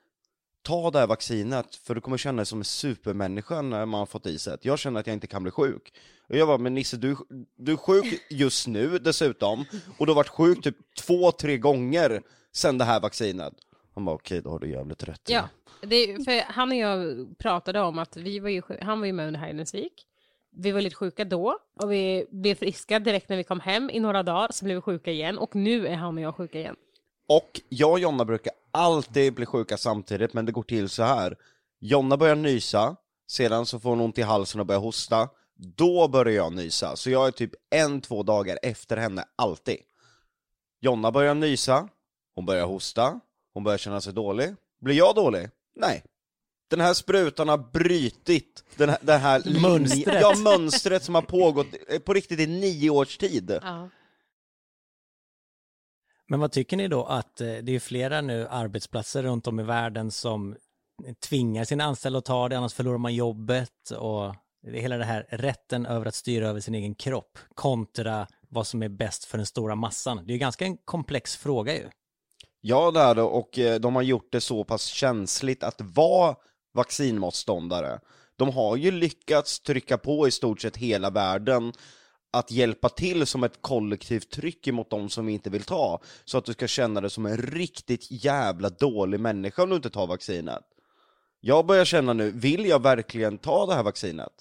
ta 0.63 0.91
det 0.91 0.99
här 0.99 1.07
vaccinet, 1.07 1.75
för 1.75 1.95
du 1.95 2.01
kommer 2.01 2.17
känna 2.17 2.35
dig 2.37 2.45
som 2.45 2.59
en 2.59 2.65
supermänniska 2.65 3.61
när 3.61 3.85
man 3.85 3.99
har 3.99 4.05
fått 4.05 4.25
i 4.25 4.37
sig 4.39 4.53
det. 4.61 4.65
Jag 4.65 4.79
känner 4.79 4.99
att 4.99 5.07
jag 5.07 5.13
inte 5.13 5.27
kan 5.27 5.43
bli 5.43 5.51
sjuk. 5.51 5.93
Och 6.29 6.35
jag 6.35 6.47
bara, 6.47 6.57
men 6.57 6.73
Nisse, 6.73 6.97
du, 6.97 7.15
du 7.57 7.71
är 7.71 7.75
sjuk 7.77 8.21
just 8.29 8.67
nu 8.67 8.97
dessutom, 8.99 9.65
och 9.97 10.05
du 10.05 10.11
har 10.11 10.15
varit 10.15 10.29
sjuk 10.29 10.63
typ 10.63 10.75
två, 10.99 11.31
tre 11.31 11.57
gånger 11.57 12.21
sen 12.53 12.77
det 12.77 12.85
här 12.85 12.99
vaccinet. 12.99 13.53
Han 13.95 14.05
bara, 14.05 14.15
okej, 14.15 14.41
då 14.41 14.49
har 14.49 14.59
du 14.59 14.71
jävligt 14.71 15.03
rätt. 15.03 15.29
i 15.29 15.33
Ja, 15.33 15.49
det, 15.85 16.25
för 16.25 16.53
han 16.53 16.69
och 16.69 16.77
jag 16.77 17.27
pratade 17.37 17.81
om 17.81 17.99
att 17.99 18.17
vi 18.17 18.39
var 18.39 18.49
ju, 18.49 18.61
han 18.81 18.99
var 18.99 19.07
ju 19.07 19.13
med 19.13 19.27
under 19.27 19.39
Heidensvik. 19.39 20.05
Vi 20.51 20.71
var 20.71 20.81
lite 20.81 20.95
sjuka 20.95 21.25
då 21.25 21.59
och 21.81 21.91
vi 21.91 22.25
blev 22.31 22.55
friska 22.55 22.99
direkt 22.99 23.29
när 23.29 23.37
vi 23.37 23.43
kom 23.43 23.59
hem 23.59 23.89
i 23.89 23.99
några 23.99 24.23
dagar, 24.23 24.47
så 24.51 24.65
blev 24.65 24.75
vi 24.75 24.81
sjuka 24.81 25.11
igen 25.11 25.37
och 25.37 25.55
nu 25.55 25.87
är 25.87 25.95
han 25.95 26.17
och 26.17 26.23
jag 26.23 26.35
sjuka 26.35 26.59
igen. 26.59 26.75
Och 27.27 27.61
jag 27.69 27.91
och 27.91 27.99
Jonna 27.99 28.25
brukar 28.25 28.53
alltid 28.71 29.33
bli 29.33 29.45
sjuka 29.45 29.77
samtidigt, 29.77 30.33
men 30.33 30.45
det 30.45 30.51
går 30.51 30.63
till 30.63 30.89
så 30.89 31.03
här. 31.03 31.37
Jonna 31.79 32.17
börjar 32.17 32.35
nysa, 32.35 32.95
sedan 33.27 33.65
så 33.65 33.79
får 33.79 33.89
hon 33.89 34.01
ont 34.01 34.17
i 34.17 34.21
halsen 34.21 34.59
och 34.59 34.65
börjar 34.65 34.81
hosta. 34.81 35.29
Då 35.55 36.07
börjar 36.07 36.35
jag 36.35 36.53
nysa, 36.53 36.95
så 36.95 37.09
jag 37.09 37.27
är 37.27 37.31
typ 37.31 37.51
en, 37.69 38.01
två 38.01 38.23
dagar 38.23 38.59
efter 38.61 38.97
henne, 38.97 39.25
alltid. 39.35 39.77
Jonna 40.81 41.11
börjar 41.11 41.33
nysa, 41.33 41.89
hon 42.35 42.45
börjar 42.45 42.65
hosta, 42.65 43.19
hon 43.53 43.63
börjar 43.63 43.77
känna 43.77 44.01
sig 44.01 44.13
dålig. 44.13 44.55
Blir 44.79 44.95
jag 44.95 45.15
dålig? 45.15 45.49
Nej. 45.75 46.03
Den 46.69 46.81
här 46.81 46.93
sprutan 46.93 47.49
har 47.49 47.57
brytit 47.57 48.63
den 48.75 48.89
här, 48.89 48.97
det 49.01 49.13
här 49.13 49.61
Mönstret. 49.61 50.21
Ja, 50.21 50.35
mönstret 50.35 51.03
som 51.03 51.15
har 51.15 51.21
pågått 51.21 51.67
på 52.05 52.13
riktigt 52.13 52.39
i 52.39 52.47
nio 52.47 52.89
års 52.89 53.17
tid. 53.17 53.59
Ja. 53.61 53.89
Men 56.27 56.39
vad 56.39 56.51
tycker 56.51 56.77
ni 56.77 56.87
då 56.87 57.05
att 57.05 57.41
eh, 57.41 57.53
det 57.53 57.75
är 57.75 57.79
flera 57.79 58.21
nu 58.21 58.47
arbetsplatser 58.47 59.23
runt 59.23 59.47
om 59.47 59.59
i 59.59 59.63
världen 59.63 60.11
som 60.11 60.55
tvingar 61.29 61.63
sina 61.63 61.83
anställda 61.83 62.19
att 62.19 62.25
ta 62.25 62.49
det, 62.49 62.57
annars 62.57 62.73
förlorar 62.73 62.97
man 62.97 63.15
jobbet 63.15 63.91
och 63.97 64.35
det 64.61 64.77
är 64.77 64.81
hela 64.81 64.97
det 64.97 65.05
här 65.05 65.27
rätten 65.29 65.85
över 65.85 66.05
att 66.05 66.15
styra 66.15 66.47
över 66.47 66.59
sin 66.59 66.75
egen 66.75 66.95
kropp 66.95 67.37
kontra 67.55 68.27
vad 68.49 68.67
som 68.67 68.83
är 68.83 68.89
bäst 68.89 69.25
för 69.25 69.37
den 69.37 69.45
stora 69.45 69.75
massan. 69.75 70.17
Det 70.17 70.31
är 70.31 70.33
ju 70.33 70.39
ganska 70.39 70.65
en 70.65 70.77
komplex 70.77 71.37
fråga 71.37 71.75
ju. 71.75 71.89
Ja, 72.67 72.91
det 72.91 72.99
är 72.99 73.15
det, 73.15 73.21
och 73.21 73.59
eh, 73.59 73.79
de 73.79 73.95
har 73.95 74.01
gjort 74.01 74.31
det 74.31 74.41
så 74.41 74.63
pass 74.63 74.85
känsligt 74.85 75.63
att 75.63 75.81
vara 75.81 76.35
vaccinmotståndare. 76.73 77.99
De 78.35 78.49
har 78.49 78.75
ju 78.75 78.91
lyckats 78.91 79.59
trycka 79.59 79.97
på 79.97 80.27
i 80.27 80.31
stort 80.31 80.61
sett 80.61 80.77
hela 80.77 81.09
världen 81.09 81.73
att 82.31 82.51
hjälpa 82.51 82.89
till 82.89 83.25
som 83.25 83.43
ett 83.43 83.61
kollektivt 83.61 84.29
tryck 84.29 84.67
emot 84.67 84.89
de 84.89 85.09
som 85.09 85.29
inte 85.29 85.49
vill 85.49 85.63
ta, 85.63 86.01
så 86.23 86.37
att 86.37 86.45
du 86.45 86.53
ska 86.53 86.67
känna 86.67 87.01
dig 87.01 87.09
som 87.09 87.25
en 87.25 87.37
riktigt 87.37 88.07
jävla 88.09 88.69
dålig 88.69 89.19
människa 89.19 89.63
om 89.63 89.69
du 89.69 89.75
inte 89.75 89.89
tar 89.89 90.07
vaccinet. 90.07 90.63
Jag 91.39 91.65
börjar 91.65 91.85
känna 91.85 92.13
nu, 92.13 92.31
vill 92.31 92.65
jag 92.65 92.81
verkligen 92.81 93.37
ta 93.37 93.65
det 93.65 93.73
här 93.73 93.83
vaccinet? 93.83 94.33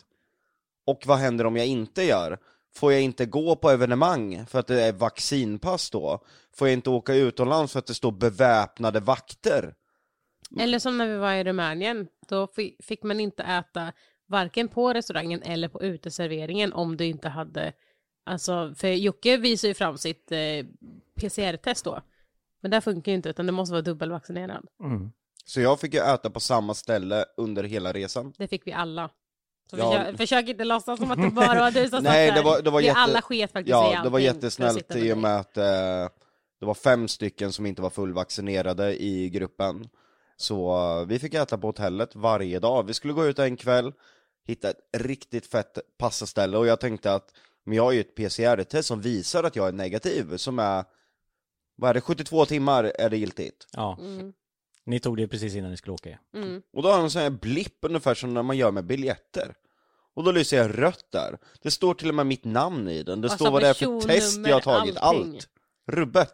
Och 0.87 1.03
vad 1.07 1.19
händer 1.19 1.47
om 1.47 1.57
jag 1.57 1.67
inte 1.67 2.03
gör? 2.03 2.39
Får 2.77 2.93
jag 2.93 3.03
inte 3.03 3.27
gå 3.27 3.57
på 3.57 3.71
evenemang 3.71 4.47
för 4.47 4.59
att 4.59 4.67
det 4.67 4.83
är 4.83 4.93
vaccinpass 4.93 5.91
då? 5.91 6.25
Får 6.57 6.69
jag 6.69 6.73
inte 6.73 6.91
åka 6.91 7.15
utomlands 7.15 7.73
för 7.73 7.79
att 7.79 7.87
det 7.87 7.95
står 7.95 8.13
beväpnade 8.13 9.01
vakter? 9.01 9.75
Eller 10.61 10.79
som 10.79 10.99
när 10.99 11.09
vi 11.09 11.17
var 11.17 11.33
i 11.33 11.45
Rumänien, 11.45 12.09
då 12.29 12.47
fi- 12.47 12.77
fick 12.83 13.03
man 13.03 13.21
inte 13.21 13.43
äta 13.43 13.93
varken 14.27 14.69
på 14.69 14.93
restaurangen 14.93 15.43
eller 15.43 15.69
på 15.69 15.83
uteserveringen 15.83 16.73
om 16.73 16.97
du 16.97 17.05
inte 17.05 17.29
hade, 17.29 17.73
alltså, 18.25 18.75
för 18.77 18.89
Jocke 18.89 19.37
visar 19.37 19.69
ju 19.69 19.75
fram 19.75 19.99
sitt 19.99 20.33
eh, 20.33 20.39
PCR-test 21.21 21.85
då. 21.85 22.01
Men 22.63 22.71
det 22.71 22.81
funkar 22.81 23.13
ju 23.13 23.17
inte, 23.17 23.29
utan 23.29 23.47
det 23.47 23.53
måste 23.53 23.73
vara 23.73 23.83
dubbelvaccinerad. 23.83 24.67
Mm. 24.81 25.13
Så 25.45 25.61
jag 25.61 25.81
fick 25.81 25.95
ju 25.95 26.01
äta 26.01 26.31
på 26.31 26.41
samma 26.41 26.75
ställe 26.75 27.25
under 27.37 27.63
hela 27.65 27.93
resan. 27.93 28.33
Det 28.39 28.49
fick 28.49 28.67
vi 28.67 28.73
alla. 28.73 29.11
Så 29.75 29.81
Ja. 29.81 29.91
försök, 30.05 30.17
försök 30.17 30.49
inte 30.49 30.65
låtsas 30.65 30.99
som 30.99 31.11
att 31.11 31.23
det 31.23 31.31
bara 31.31 31.61
var 31.61 31.71
du 31.71 31.89
som 31.89 32.03
Nej, 32.03 32.33
det 32.33 32.43
var- 32.43 32.63
det 32.63 32.71
var 32.71 32.81
jätte- 32.81 32.99
alla 32.99 33.23
sket 33.23 33.53
faktiskt 33.53 33.69
i 33.69 33.71
Ja, 33.71 34.01
det 34.03 34.09
var 34.09 34.19
jättesnällt 34.19 34.97
i 34.97 35.13
och 35.13 35.19
med 35.19 35.37
att 35.37 35.57
eh, 35.57 36.09
det 36.61 36.67
var 36.67 36.75
fem 36.75 37.09
stycken 37.09 37.53
som 37.53 37.67
inte 37.67 37.83
var 37.83 37.91
fullvaccinerade 37.91 39.03
i 39.03 39.31
gruppen. 39.31 39.89
Så 40.37 40.77
eh, 41.01 41.07
vi 41.07 41.19
fick 41.19 41.35
äta 41.35 41.59
på 41.59 41.67
hotellet 41.67 42.17
varje 42.17 42.59
dag. 42.59 42.87
Vi 42.87 42.95
skulle 42.95 43.13
gå 43.13 43.27
ut 43.27 43.39
en 43.39 43.57
kväll, 43.57 43.93
hitta 44.47 44.71
ett 44.71 44.81
riktigt 44.97 45.47
fett 45.47 45.79
passaställe 45.99 46.57
och 46.59 46.67
jag 46.67 46.81
tänkte 46.81 47.15
att 47.15 47.31
men 47.65 47.77
jag 47.77 47.83
har 47.85 47.93
ju 47.93 48.01
ett 48.01 48.15
PCR-test 48.15 48.89
som 48.89 49.01
visar 49.01 49.45
att 49.45 49.57
jag 49.57 49.69
är 49.69 49.73
negativ, 49.73 50.37
som 50.37 50.59
är, 50.59 50.85
vad 51.77 51.91
är 51.91 51.95
det, 51.95 52.01
72 52.01 52.47
timmar 52.47 52.85
är 52.99 53.11
det 53.11 53.17
giltigt. 53.17 53.67
Ja, 53.73 53.99
Mm, 54.01 54.33
ni 54.87 55.01
tog 55.01 55.17
det 55.17 55.29
precis 55.29 55.55
innan 55.55 55.71
ni 55.71 55.77
skulle 55.77 55.95
åka. 55.95 56.19
mm. 56.35 56.63
Och 56.73 56.83
då 56.83 56.89
har 56.89 56.95
han 56.97 57.05
en 57.05 57.11
sån 57.11 57.23
här 57.23 57.31
blipp 57.31 57.79
ungefär 57.83 58.15
som 58.15 58.35
när 58.35 58.43
man 58.43 58.57
gör 58.57 58.71
med 58.71 58.85
biljetter. 58.85 59.55
Och 60.15 60.25
då 60.25 60.33
lyser 60.33 60.57
jag 60.57 60.83
rött 60.83 61.07
där. 61.13 61.39
Det 61.63 61.71
står 61.71 61.95
till 61.95 62.09
och 62.09 62.15
med 62.15 62.27
mitt 62.27 62.45
namn 62.45 62.89
i 62.89 63.03
den, 63.03 63.21
det 63.21 63.27
Alltså, 63.27 63.45
står 63.45 63.53
vad 63.53 63.63
det 63.63 63.69
är 63.69 63.75
för 63.75 64.01
test 64.01 64.41
jag 64.47 64.55
har 64.55 64.61
tagit, 64.61 64.95
personnummer, 64.95 65.35
allt. 65.35 65.49
Rubbet. 65.87 66.31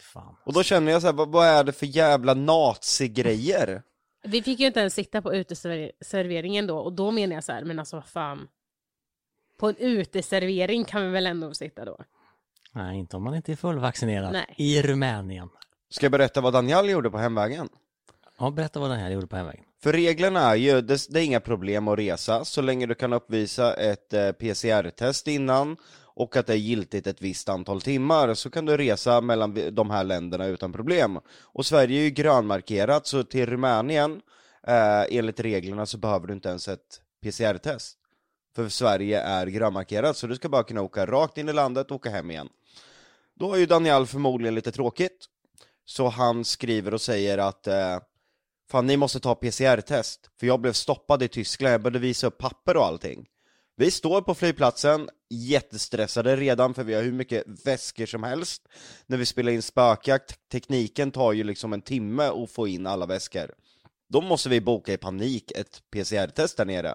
Fan. 0.00 0.36
Och 0.44 0.52
då 0.52 0.62
känner 0.62 0.92
jag 0.92 1.00
så 1.02 1.08
här, 1.08 1.14
vad, 1.14 1.28
vad 1.28 1.46
är 1.46 1.64
det 1.64 1.72
för 1.72 1.86
jävla 1.86 2.34
nazigrejer? 2.34 3.82
Vi 4.24 4.42
fick 4.42 4.60
ju 4.60 4.66
inte 4.66 4.80
ens 4.80 4.94
sitta 4.94 5.22
på 5.22 5.34
uteserveringen 5.34 6.66
då, 6.66 6.78
och 6.78 6.92
då 6.92 7.10
menar 7.10 7.34
jag 7.34 7.44
så 7.44 7.52
här, 7.52 7.64
men 7.64 7.78
alltså 7.78 7.96
vad 7.96 8.06
fan. 8.06 8.48
På 9.58 9.68
en 9.68 9.76
uteservering 9.76 10.84
kan 10.84 11.02
vi 11.02 11.08
väl 11.08 11.26
ändå 11.26 11.54
sitta 11.54 11.84
då? 11.84 11.98
Nej, 12.72 12.98
inte 12.98 13.16
om 13.16 13.22
man 13.22 13.34
inte 13.34 13.52
är 13.52 13.56
fullvaccinerad. 13.56 14.32
Nej. 14.32 14.54
I 14.56 14.82
Rumänien. 14.82 15.48
Ska 15.90 16.04
jag 16.04 16.12
berätta 16.12 16.40
vad 16.40 16.52
Daniel 16.52 16.88
gjorde 16.88 17.10
på 17.10 17.18
hemvägen? 17.18 17.68
Ja, 18.38 18.50
berätta 18.50 18.80
vad 18.80 18.90
den 18.90 18.98
här 18.98 19.10
gjorde 19.10 19.26
på 19.26 19.36
hemvägen. 19.36 19.64
För 19.84 19.92
reglerna 19.92 20.40
är 20.40 20.54
ju, 20.54 20.80
det, 20.80 21.06
det 21.08 21.20
är 21.20 21.24
inga 21.24 21.40
problem 21.40 21.88
att 21.88 21.98
resa 21.98 22.44
så 22.44 22.62
länge 22.62 22.86
du 22.86 22.94
kan 22.94 23.12
uppvisa 23.12 23.74
ett 23.74 24.12
eh, 24.12 24.32
PCR-test 24.32 25.28
innan 25.28 25.76
och 26.02 26.36
att 26.36 26.46
det 26.46 26.52
är 26.52 26.56
giltigt 26.56 27.06
ett 27.06 27.22
visst 27.22 27.48
antal 27.48 27.80
timmar 27.80 28.34
så 28.34 28.50
kan 28.50 28.66
du 28.66 28.76
resa 28.76 29.20
mellan 29.20 29.74
de 29.74 29.90
här 29.90 30.04
länderna 30.04 30.46
utan 30.46 30.72
problem. 30.72 31.20
Och 31.42 31.66
Sverige 31.66 32.00
är 32.00 32.04
ju 32.04 32.10
grönmarkerat 32.10 33.06
så 33.06 33.24
till 33.24 33.46
Rumänien 33.46 34.20
eh, 34.66 35.04
enligt 35.10 35.40
reglerna 35.40 35.86
så 35.86 35.98
behöver 35.98 36.26
du 36.26 36.32
inte 36.34 36.48
ens 36.48 36.68
ett 36.68 37.00
PCR-test. 37.22 37.98
För 38.56 38.68
Sverige 38.68 39.20
är 39.20 39.46
grönmarkerat 39.46 40.16
så 40.16 40.26
du 40.26 40.36
ska 40.36 40.48
bara 40.48 40.64
kunna 40.64 40.82
åka 40.82 41.06
rakt 41.06 41.38
in 41.38 41.48
i 41.48 41.52
landet 41.52 41.90
och 41.90 41.96
åka 41.96 42.10
hem 42.10 42.30
igen. 42.30 42.48
Då 43.34 43.50
har 43.50 43.56
ju 43.56 43.66
Daniel 43.66 44.06
förmodligen 44.06 44.54
lite 44.54 44.72
tråkigt 44.72 45.24
så 45.84 46.08
han 46.08 46.44
skriver 46.44 46.94
och 46.94 47.00
säger 47.00 47.38
att 47.38 47.66
eh, 47.66 47.98
Fan 48.70 48.86
ni 48.86 48.96
måste 48.96 49.20
ta 49.20 49.34
PCR-test, 49.34 50.30
för 50.40 50.46
jag 50.46 50.60
blev 50.60 50.72
stoppad 50.72 51.22
i 51.22 51.28
Tyskland, 51.28 51.74
jag 51.74 51.82
började 51.82 51.98
visa 51.98 52.26
upp 52.26 52.38
papper 52.38 52.76
och 52.76 52.84
allting. 52.84 53.26
Vi 53.76 53.90
står 53.90 54.22
på 54.22 54.34
flygplatsen, 54.34 55.08
jättestressade 55.30 56.36
redan 56.36 56.74
för 56.74 56.84
vi 56.84 56.94
har 56.94 57.02
hur 57.02 57.12
mycket 57.12 57.44
väskor 57.64 58.06
som 58.06 58.22
helst. 58.22 58.62
När 59.06 59.16
vi 59.16 59.26
spelar 59.26 59.52
in 59.52 59.62
spökjakt, 59.62 60.38
tekniken 60.52 61.10
tar 61.10 61.32
ju 61.32 61.44
liksom 61.44 61.72
en 61.72 61.82
timme 61.82 62.22
att 62.22 62.50
få 62.50 62.68
in 62.68 62.86
alla 62.86 63.06
väskor. 63.06 63.50
Då 64.08 64.20
måste 64.20 64.48
vi 64.48 64.60
boka 64.60 64.92
i 64.92 64.96
panik 64.96 65.50
ett 65.50 65.82
PCR-test 65.90 66.56
där 66.56 66.64
nere. 66.64 66.94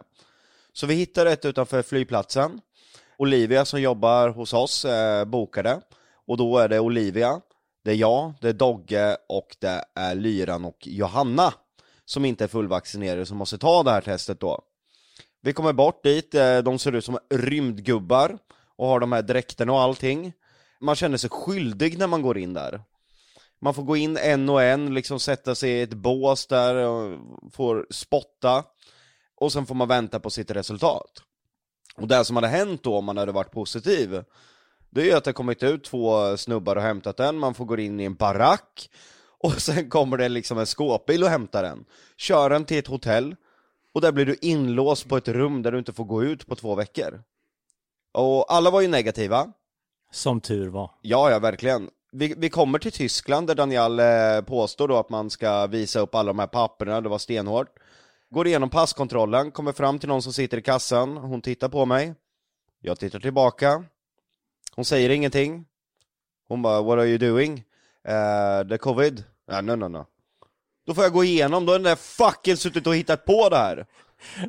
Så 0.74 0.88
vi 0.88 0.94
hittar 0.94 1.26
ett 1.26 1.46
utanför 1.46 1.82
flygplatsen. 1.82 2.62
Olivia 3.18 3.66
som 3.66 3.82
jobbar 3.82 4.30
hos 4.30 4.54
oss 4.54 4.86
eh, 4.86 5.26
bokade. 5.26 5.82
Och 6.28 6.38
då 6.38 6.58
är 6.58 6.68
det 6.68 6.80
Olivia, 6.80 7.42
det 7.84 7.92
är 7.92 7.96
jag, 7.96 8.34
det 8.42 8.50
är 8.50 8.54
Dogge 8.54 9.18
och 9.30 9.56
det 9.60 9.86
är 9.96 10.16
Lyran 10.16 10.66
och 10.66 10.88
Johanna 10.88 11.54
som 12.06 12.26
inte 12.26 12.44
är 12.44 12.48
fullvaccinerade 12.48 13.26
som 13.26 13.38
måste 13.38 13.58
ta 13.58 13.84
det 13.84 13.92
här 13.92 14.02
testet 14.02 14.40
då. 14.40 14.62
Vi 15.42 15.54
kommer 15.54 15.74
bort 15.74 16.04
dit, 16.04 16.36
eh, 16.36 16.58
de 16.58 16.80
ser 16.80 16.96
ut 16.96 17.06
som 17.06 17.20
rymdgubbar 17.30 18.38
och 18.76 18.88
har 18.88 19.00
de 19.00 19.12
här 19.12 19.22
dräkterna 19.22 19.74
och 19.74 19.82
allting. 19.82 20.34
Man 20.82 20.96
känner 20.96 21.18
sig 21.18 21.30
skyldig 21.30 21.98
när 21.98 22.08
man 22.08 22.22
går 22.22 22.38
in 22.38 22.54
där. 22.54 22.82
Man 23.62 23.74
får 23.74 23.84
gå 23.84 23.98
in 23.98 24.18
en 24.18 24.50
och 24.50 24.64
en, 24.64 24.94
liksom 24.94 25.20
sätta 25.20 25.56
sig 25.56 25.72
i 25.72 25.82
ett 25.82 25.94
bås 25.94 26.48
där 26.48 26.76
och 26.76 27.20
får 27.54 27.88
spotta. 27.90 28.64
Och 29.36 29.54
sen 29.54 29.66
får 29.66 29.76
man 29.76 29.88
vänta 29.88 30.20
på 30.20 30.30
sitt 30.30 30.52
resultat. 30.52 31.24
Och 31.96 32.08
det 32.08 32.26
som 32.26 32.36
hade 32.36 32.48
hänt 32.48 32.84
då 32.84 32.98
om 32.98 33.06
man 33.06 33.18
hade 33.18 33.32
varit 33.32 33.52
positiv, 33.52 34.24
det 34.90 35.02
är 35.02 35.06
ju 35.06 35.14
att 35.14 35.24
det 35.24 35.34
kommit 35.34 35.64
ut 35.64 35.84
två 35.84 36.38
snubbar 36.38 36.76
och 36.76 36.82
hämtat 36.82 37.18
den, 37.18 37.38
man 37.38 37.54
får 37.54 37.66
gå 37.66 37.78
in 37.78 38.00
i 38.00 38.04
en 38.04 38.16
barack, 38.16 38.90
och 39.40 39.52
sen 39.62 39.90
kommer 39.90 40.18
det 40.18 40.30
liksom 40.30 40.58
en 40.58 40.66
skåpbil 40.66 41.24
och 41.24 41.30
hämtar 41.30 41.64
den. 41.64 41.86
Kör 42.18 42.50
den 42.50 42.66
till 42.66 42.80
ett 42.80 42.88
hotell, 42.88 43.36
och 43.94 44.02
där 44.02 44.12
blir 44.12 44.26
du 44.26 44.38
inlåst 44.42 45.10
på 45.10 45.18
ett 45.18 45.28
rum 45.28 45.62
där 45.62 45.72
du 45.72 45.80
inte 45.80 45.94
får 45.94 46.06
gå 46.06 46.24
ut 46.24 46.48
på 46.48 46.56
två 46.56 46.76
veckor. 46.76 47.24
Och 48.14 48.54
alla 48.54 48.72
var 48.72 48.82
ju 48.82 48.88
negativa, 48.88 49.54
Som 50.12 50.42
tur 50.42 50.70
var. 50.70 50.92
Ja, 51.02 51.32
ja, 51.32 51.40
verkligen. 51.40 51.90
Vi, 52.12 52.34
vi 52.38 52.50
kommer 52.50 52.80
till 52.80 52.92
Tyskland 52.92 53.48
där 53.48 53.56
Daniel 53.56 54.00
eh, 54.00 54.42
påstår 54.46 54.88
då 54.88 54.98
att 54.98 55.10
man 55.10 55.30
ska 55.30 55.68
visa 55.68 56.00
upp 56.00 56.16
alla 56.16 56.28
de 56.28 56.40
här 56.40 56.48
papperna, 56.48 57.02
det 57.02 57.10
var 57.10 57.18
stenhårt. 57.18 57.68
Går 58.30 58.48
igenom 58.48 58.70
passkontrollen, 58.70 59.52
kommer 59.52 59.72
fram 59.72 60.00
till 60.00 60.10
någon 60.10 60.22
som 60.22 60.34
sitter 60.34 60.58
i 60.58 60.62
kassan, 60.62 61.18
hon 61.18 61.42
tittar 61.42 61.70
på 61.70 61.86
mig. 61.86 62.14
Jag 62.82 63.00
tittar 63.00 63.20
tillbaka. 63.20 63.84
Hon 64.76 64.86
säger 64.86 65.10
ingenting. 65.10 65.66
Hon 66.48 66.62
bara, 66.62 66.82
what 66.82 67.00
are 67.00 67.08
you 67.08 67.18
doing? 67.18 67.64
Eh, 68.08 68.14
uh, 68.14 68.70
the 68.70 68.78
covid? 68.78 69.24
Uh, 69.52 69.62
no, 69.62 69.76
no, 69.76 69.88
no. 69.88 70.06
Då 70.86 70.94
får 70.94 71.04
jag 71.04 71.14
gå 71.14 71.24
igenom, 71.24 71.66
då 71.66 71.72
har 71.72 71.80
den 71.80 71.84
där 71.84 71.96
fucking 71.96 72.58
suttit 72.58 72.88
och 72.88 72.96
hittat 72.96 73.26
på 73.26 73.50
det 73.50 73.58
här. 73.58 73.86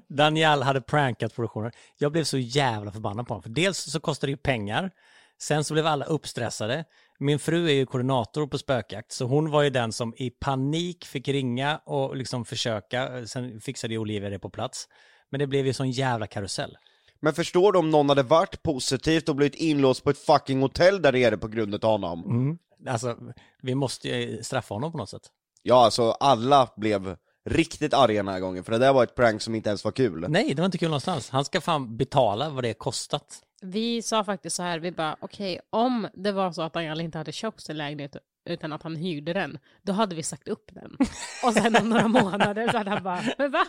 Daniel 0.08 0.62
hade 0.62 0.80
prankat 0.80 1.34
produktionen. 1.34 1.72
Jag 1.98 2.12
blev 2.12 2.24
så 2.24 2.38
jävla 2.38 2.92
förbannad 2.92 3.26
på 3.26 3.34
honom. 3.34 3.42
För 3.42 3.50
dels 3.50 3.78
så 3.78 4.00
kostar 4.00 4.28
det 4.28 4.30
ju 4.30 4.36
pengar. 4.36 4.90
Sen 5.38 5.64
så 5.64 5.74
blev 5.74 5.86
alla 5.86 6.04
uppstressade. 6.04 6.84
Min 7.18 7.38
fru 7.38 7.68
är 7.68 7.72
ju 7.72 7.86
koordinator 7.86 8.46
på 8.46 8.58
spökjakt, 8.58 9.12
så 9.12 9.24
hon 9.24 9.50
var 9.50 9.62
ju 9.62 9.70
den 9.70 9.92
som 9.92 10.14
i 10.16 10.30
panik 10.30 11.04
fick 11.04 11.28
ringa 11.28 11.80
och 11.84 12.16
liksom 12.16 12.44
försöka. 12.44 13.26
Sen 13.26 13.60
fixade 13.60 13.94
ju 13.94 13.98
Olivia 13.98 14.30
det 14.30 14.38
på 14.38 14.50
plats. 14.50 14.88
Men 15.30 15.40
det 15.40 15.46
blev 15.46 15.66
ju 15.66 15.72
sån 15.72 15.90
jävla 15.90 16.26
karusell. 16.26 16.76
Men 17.20 17.34
förstår 17.34 17.72
du 17.72 17.78
om 17.78 17.90
någon 17.90 18.08
hade 18.08 18.22
varit 18.22 18.62
positivt 18.62 19.28
och 19.28 19.36
blivit 19.36 19.54
inlåst 19.54 20.04
på 20.04 20.10
ett 20.10 20.18
fucking 20.18 20.62
hotell 20.62 21.02
där 21.02 21.12
nere 21.12 21.36
på 21.36 21.48
grund 21.48 21.84
av 21.84 21.90
honom? 21.90 22.24
Mm. 22.24 22.58
Alltså, 22.88 23.16
vi 23.62 23.74
måste 23.74 24.08
ju 24.08 24.42
straffa 24.42 24.74
honom 24.74 24.92
på 24.92 24.98
något 24.98 25.10
sätt. 25.10 25.30
Ja, 25.62 25.84
alltså 25.84 26.10
alla 26.10 26.68
blev 26.76 27.16
riktigt 27.44 27.94
arga 27.94 28.22
den 28.22 28.28
här 28.28 28.40
gången, 28.40 28.64
för 28.64 28.72
det 28.72 28.78
där 28.78 28.92
var 28.92 29.04
ett 29.04 29.14
prank 29.14 29.42
som 29.42 29.54
inte 29.54 29.68
ens 29.68 29.84
var 29.84 29.92
kul. 29.92 30.26
Nej, 30.28 30.54
det 30.54 30.62
var 30.62 30.66
inte 30.66 30.78
kul 30.78 30.88
någonstans. 30.88 31.30
Han 31.30 31.44
ska 31.44 31.60
fan 31.60 31.96
betala 31.96 32.50
vad 32.50 32.64
det 32.64 32.74
kostat. 32.74 33.42
Vi 33.62 34.02
sa 34.02 34.24
faktiskt 34.24 34.56
så 34.56 34.62
här, 34.62 34.78
vi 34.78 34.92
bara 34.92 35.16
okej, 35.20 35.60
om 35.70 36.08
det 36.14 36.32
var 36.32 36.52
så 36.52 36.62
att 36.62 36.72
Daniel 36.72 37.00
inte 37.00 37.18
hade 37.18 37.32
köpt 37.32 37.60
sin 37.60 37.76
lägenhet 37.76 38.16
utan 38.44 38.72
att 38.72 38.82
han 38.82 38.96
hyrde 38.96 39.32
den, 39.32 39.58
då 39.82 39.92
hade 39.92 40.14
vi 40.14 40.22
sagt 40.22 40.48
upp 40.48 40.70
den. 40.72 40.96
Och 41.44 41.52
sen 41.52 41.76
om 41.76 41.88
några 41.88 42.08
månader 42.08 42.68
så 42.68 42.78
hade 42.78 42.90
han 42.90 43.02
bara, 43.02 43.22
men 43.38 43.50
va? 43.50 43.66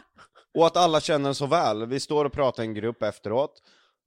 Och 0.53 0.67
att 0.67 0.77
alla 0.77 0.99
känner 1.01 1.33
så 1.33 1.45
väl. 1.45 1.85
Vi 1.85 1.99
står 1.99 2.25
och 2.25 2.33
pratar 2.33 2.63
i 2.63 2.65
en 2.65 2.73
grupp 2.73 3.03
efteråt, 3.03 3.61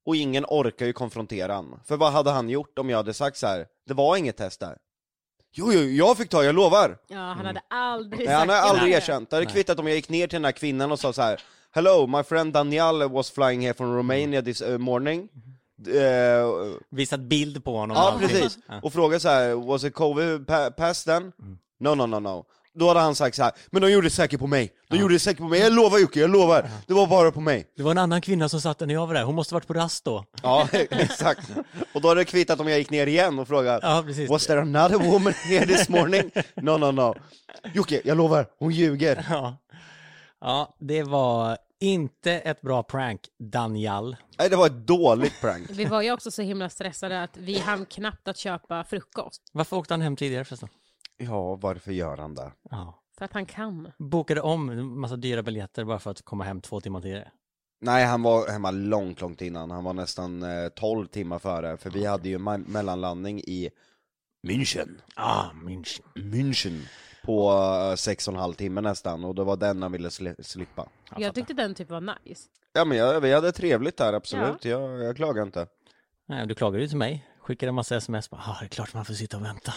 och 0.06 0.16
ingen 0.16 0.44
orkar 0.48 0.86
ju 0.86 0.92
konfrontera 0.92 1.54
han. 1.54 1.80
För 1.84 1.96
vad 1.96 2.12
hade 2.12 2.30
han 2.30 2.48
gjort 2.50 2.78
om 2.78 2.90
jag 2.90 2.96
hade 2.96 3.14
sagt 3.14 3.36
så 3.36 3.46
här: 3.46 3.66
det 3.86 3.94
var 3.94 4.16
inget 4.16 4.36
test 4.36 4.60
där? 4.60 4.76
Jo, 5.56 5.72
jo, 5.72 5.80
jag 5.80 6.16
fick 6.16 6.28
ta, 6.30 6.44
jag 6.44 6.54
lovar! 6.54 6.98
Ja, 7.08 7.16
han 7.18 7.46
hade 7.46 7.62
aldrig 7.70 8.26
Nej, 8.26 8.34
han 8.36 8.48
har 8.48 8.56
sagt 8.56 8.70
aldrig 8.70 8.92
det. 8.92 8.96
erkänt. 8.96 9.30
Det 9.30 9.36
hade 9.36 9.46
kvittat 9.46 9.78
om 9.78 9.86
jag 9.86 9.96
gick 9.96 10.08
ner 10.08 10.26
till 10.26 10.36
den 10.36 10.44
här 10.44 10.52
kvinnan 10.52 10.92
och 10.92 11.00
sa 11.00 11.12
så 11.12 11.22
här: 11.22 11.40
Hello, 11.70 12.06
my 12.06 12.22
friend 12.22 12.52
Daniel 12.52 13.08
was 13.10 13.30
flying 13.30 13.60
here 13.60 13.74
from 13.74 13.96
Romania 13.96 14.42
this 14.42 14.62
uh, 14.62 14.78
morning. 14.78 15.28
Uh, 15.88 16.74
Visat 16.90 17.20
bild 17.20 17.64
på 17.64 17.76
honom. 17.76 17.96
och 17.96 18.02
Ja, 18.02 18.10
allting. 18.12 18.28
precis. 18.28 18.58
Ja. 18.68 18.80
Och 18.82 18.92
fråga 18.92 19.20
så 19.20 19.28
här, 19.28 19.54
was 19.54 19.84
it 19.84 19.94
covid 19.94 20.46
pa- 20.46 20.70
pass 20.70 21.04
then? 21.04 21.32
Mm. 21.42 21.58
No, 21.80 21.94
no, 21.94 22.06
no, 22.06 22.18
no. 22.20 22.44
Då 22.74 22.88
hade 22.88 23.00
han 23.00 23.14
sagt 23.14 23.36
så 23.36 23.42
här, 23.42 23.52
men 23.70 23.82
de 23.82 23.90
gjorde 23.92 24.06
det 24.06 24.10
säkert 24.10 24.40
på 24.40 24.46
mig, 24.46 24.72
de 24.88 24.96
gjorde 24.96 25.14
det 25.14 25.18
säkert 25.18 25.38
på 25.38 25.48
mig, 25.48 25.60
jag 25.60 25.72
lovar 25.72 25.98
Jocke, 25.98 26.20
jag 26.20 26.30
lovar, 26.30 26.70
det 26.86 26.94
var 26.94 27.06
bara 27.06 27.30
på 27.32 27.40
mig. 27.40 27.66
Det 27.76 27.82
var 27.82 27.90
en 27.90 27.98
annan 27.98 28.20
kvinna 28.20 28.48
som 28.48 28.60
satt 28.60 28.78
där 28.78 28.86
när 28.86 28.94
jag 28.94 29.06
var 29.06 29.14
där, 29.14 29.22
hon 29.24 29.34
måste 29.34 29.54
varit 29.54 29.66
på 29.66 29.74
rast 29.74 30.04
då. 30.04 30.24
Ja, 30.42 30.68
exakt. 30.72 31.50
Och 31.94 32.00
då 32.00 32.08
hade 32.08 32.20
det 32.20 32.24
kvittat 32.24 32.60
om 32.60 32.68
jag 32.68 32.78
gick 32.78 32.90
ner 32.90 33.06
igen 33.06 33.38
och 33.38 33.48
frågade, 33.48 33.78
Ja, 33.82 34.02
precis. 34.06 34.30
was 34.30 34.46
there 34.46 34.60
another 34.60 34.98
woman 34.98 35.32
here 35.32 35.66
this 35.66 35.88
morning? 35.88 36.30
No, 36.56 36.70
no, 36.78 36.90
no. 36.90 37.14
Jocke, 37.74 38.00
jag 38.04 38.16
lovar, 38.16 38.46
hon 38.58 38.70
ljuger. 38.72 39.26
Ja. 39.30 39.56
ja, 40.40 40.76
det 40.80 41.02
var 41.02 41.58
inte 41.80 42.32
ett 42.32 42.60
bra 42.60 42.82
prank, 42.82 43.20
Daniel. 43.52 44.16
Nej, 44.38 44.50
det 44.50 44.56
var 44.56 44.66
ett 44.66 44.86
dåligt 44.86 45.40
prank. 45.40 45.66
Vi 45.70 45.84
var 45.84 46.02
ju 46.02 46.12
också 46.12 46.30
så 46.30 46.42
himla 46.42 46.68
stressade 46.68 47.22
att 47.22 47.36
vi 47.36 47.58
hann 47.58 47.86
knappt 47.86 48.28
att 48.28 48.36
köpa 48.36 48.84
frukost. 48.84 49.42
Varför 49.52 49.76
åkte 49.76 49.94
han 49.94 50.00
hem 50.00 50.16
tidigare 50.16 50.44
förresten? 50.44 50.68
Ja, 51.16 51.54
varför 51.54 51.92
gör 51.92 52.16
han 52.16 52.34
det? 52.34 52.52
Ja. 52.70 53.00
För 53.18 53.24
att 53.24 53.32
han 53.32 53.46
kan. 53.46 53.92
Bokade 53.98 54.40
om 54.40 54.68
en 54.70 54.98
massa 55.00 55.16
dyra 55.16 55.42
biljetter 55.42 55.84
bara 55.84 55.98
för 55.98 56.10
att 56.10 56.22
komma 56.22 56.44
hem 56.44 56.60
två 56.60 56.80
timmar 56.80 57.00
tidigare. 57.00 57.30
Nej, 57.80 58.04
han 58.04 58.22
var 58.22 58.48
hemma 58.48 58.70
långt, 58.70 59.20
långt 59.20 59.42
innan. 59.42 59.70
Han 59.70 59.84
var 59.84 59.92
nästan 59.92 60.42
eh, 60.42 60.68
12 60.68 61.06
timmar 61.06 61.38
före, 61.38 61.76
för 61.76 61.90
vi 61.90 62.06
hade 62.06 62.28
ju 62.28 62.38
me- 62.38 62.68
mellanlandning 62.68 63.40
i 63.40 63.70
München. 64.46 65.00
Ah, 65.16 65.44
München. 65.52 66.02
München. 66.14 66.80
På 67.24 67.50
eh, 67.90 67.94
sex 67.96 68.28
och 68.28 68.34
en 68.34 68.40
halv 68.40 68.54
timme 68.54 68.80
nästan, 68.80 69.24
och 69.24 69.34
det 69.34 69.44
var 69.44 69.56
den 69.56 69.82
han 69.82 69.92
ville 69.92 70.08
sli- 70.08 70.42
slippa. 70.42 70.88
Jag 71.16 71.34
tyckte 71.34 71.54
den 71.54 71.74
typ 71.74 71.90
var 71.90 72.00
nice. 72.24 72.48
Ja 72.72 72.84
men 72.84 72.98
jag, 72.98 73.20
vi 73.20 73.32
hade 73.32 73.52
trevligt 73.52 73.96
där, 73.96 74.12
absolut. 74.12 74.64
Jag, 74.64 75.02
jag 75.02 75.16
klagar 75.16 75.42
inte. 75.42 75.66
Nej, 76.26 76.46
du 76.46 76.54
klagade 76.54 76.82
ju 76.82 76.88
till 76.88 76.98
mig. 76.98 77.26
Skickade 77.40 77.68
en 77.68 77.74
massa 77.74 77.96
sms. 77.96 78.30
Bara, 78.30 78.40
ah, 78.46 78.56
det 78.60 78.66
är 78.66 78.68
klart 78.68 78.94
man 78.94 79.04
får 79.04 79.14
sitta 79.14 79.36
och 79.36 79.44
vänta. 79.44 79.74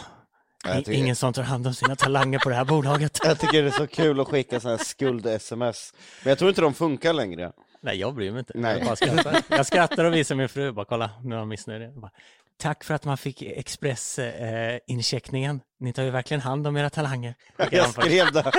Tycker- 0.76 0.92
Ingen 0.92 1.16
som 1.16 1.34
tar 1.34 1.44
hand 1.44 1.68
om 1.68 1.74
sina 1.74 1.96
talanger 1.96 2.40
på 2.40 2.50
det 2.50 2.56
här 2.56 2.66
bolaget. 2.66 3.20
Jag 3.24 3.40
tycker 3.40 3.62
det 3.64 3.68
är 3.70 3.72
så 3.72 3.88
kul 3.88 4.20
att 4.20 4.28
skicka 4.28 4.60
sådana 4.60 4.78
här 4.78 4.86
skuld-sms. 4.86 5.94
Men 6.24 6.30
jag 6.32 6.38
tror 6.38 6.50
inte 6.50 6.62
de 6.62 6.74
funkar 6.74 7.14
längre. 7.14 7.52
Nej, 7.82 7.98
jag 8.00 8.16
bryr 8.16 8.32
mig 8.32 8.40
inte. 8.40 8.54
Nej. 8.56 8.84
Jag 8.86 8.98
skrattar. 8.98 9.42
Jag 9.58 9.66
skrattar 9.66 10.06
och 10.06 10.14
visar 10.14 10.36
min 10.36 10.50
fru. 10.50 10.72
Bara 10.72 10.86
kolla, 10.86 11.10
nu 11.24 11.36
är 11.36 11.40
han 11.40 11.48
missnöjd. 11.48 11.82
Jag 11.82 11.94
Bara, 11.94 12.12
Tack 12.60 12.84
för 12.84 12.94
att 12.94 13.06
man 13.06 13.18
fick 13.18 13.42
Express-incheckningen. 13.42 15.60
Ni 15.80 15.94
tar 15.94 16.04
ju 16.04 16.10
verkligen 16.10 16.42
hand 16.42 16.68
om 16.68 16.78
era 16.78 16.90
talanger. 16.90 17.36
Jag 17.72 17.90
skrev 17.90 18.32
det. 18.32 18.52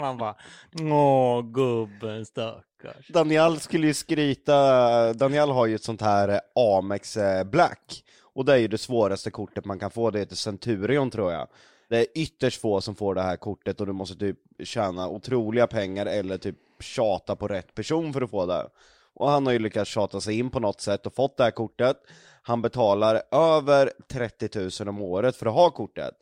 Man 0.00 0.18
bara, 0.18 0.34
åh 0.80 1.42
gubben 1.42 2.26
stackars. 2.26 3.08
Daniel 3.08 3.60
skulle 3.60 3.86
ju 3.86 3.94
skryta, 3.94 5.12
Daniel 5.12 5.50
har 5.50 5.66
ju 5.66 5.74
ett 5.74 5.84
sånt 5.84 6.00
här 6.02 6.28
eh, 6.28 6.38
Amex 6.78 7.16
eh, 7.16 7.44
Black. 7.44 8.04
Och 8.38 8.44
det 8.44 8.52
är 8.52 8.56
ju 8.56 8.68
det 8.68 8.78
svåraste 8.78 9.30
kortet 9.30 9.64
man 9.64 9.78
kan 9.78 9.90
få, 9.90 10.10
det 10.10 10.18
heter 10.18 10.36
Centurion 10.36 11.10
tror 11.10 11.32
jag. 11.32 11.48
Det 11.88 11.98
är 11.98 12.06
ytterst 12.14 12.60
få 12.60 12.80
som 12.80 12.94
får 12.94 13.14
det 13.14 13.22
här 13.22 13.36
kortet 13.36 13.80
och 13.80 13.86
du 13.86 13.92
måste 13.92 14.16
typ 14.16 14.36
tjäna 14.64 15.08
otroliga 15.08 15.66
pengar 15.66 16.06
eller 16.06 16.38
typ 16.38 16.56
tjata 16.80 17.36
på 17.36 17.48
rätt 17.48 17.74
person 17.74 18.12
för 18.12 18.22
att 18.22 18.30
få 18.30 18.46
det. 18.46 18.68
Och 19.14 19.30
han 19.30 19.46
har 19.46 19.52
ju 19.52 19.58
lyckats 19.58 19.90
tjata 19.90 20.20
sig 20.20 20.38
in 20.38 20.50
på 20.50 20.60
något 20.60 20.80
sätt 20.80 21.06
och 21.06 21.14
fått 21.14 21.36
det 21.36 21.44
här 21.44 21.50
kortet. 21.50 21.96
Han 22.42 22.62
betalar 22.62 23.22
över 23.30 23.92
30 24.08 24.84
000 24.84 24.88
om 24.88 25.02
året 25.02 25.36
för 25.36 25.46
att 25.46 25.54
ha 25.54 25.70
kortet. 25.70 26.14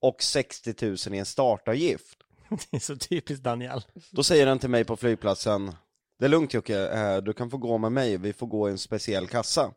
Och 0.00 0.22
60 0.22 0.86
000 0.86 0.96
i 1.14 1.18
en 1.18 1.26
startavgift. 1.26 2.18
Det 2.70 2.76
är 2.76 2.80
så 2.80 2.96
typiskt 2.96 3.44
Daniel. 3.44 3.84
Då 4.10 4.22
säger 4.22 4.46
han 4.46 4.58
till 4.58 4.70
mig 4.70 4.84
på 4.84 4.96
flygplatsen 4.96 5.72
Det 6.18 6.24
är 6.24 6.28
lugnt 6.28 6.54
Jocke, 6.54 6.88
eh, 6.88 7.16
du 7.16 7.32
kan 7.32 7.50
få 7.50 7.56
gå 7.56 7.78
med 7.78 7.92
mig, 7.92 8.16
vi 8.16 8.32
får 8.32 8.46
gå 8.46 8.68
i 8.68 8.72
en 8.72 8.78
speciell 8.78 9.26
kassa 9.26 9.72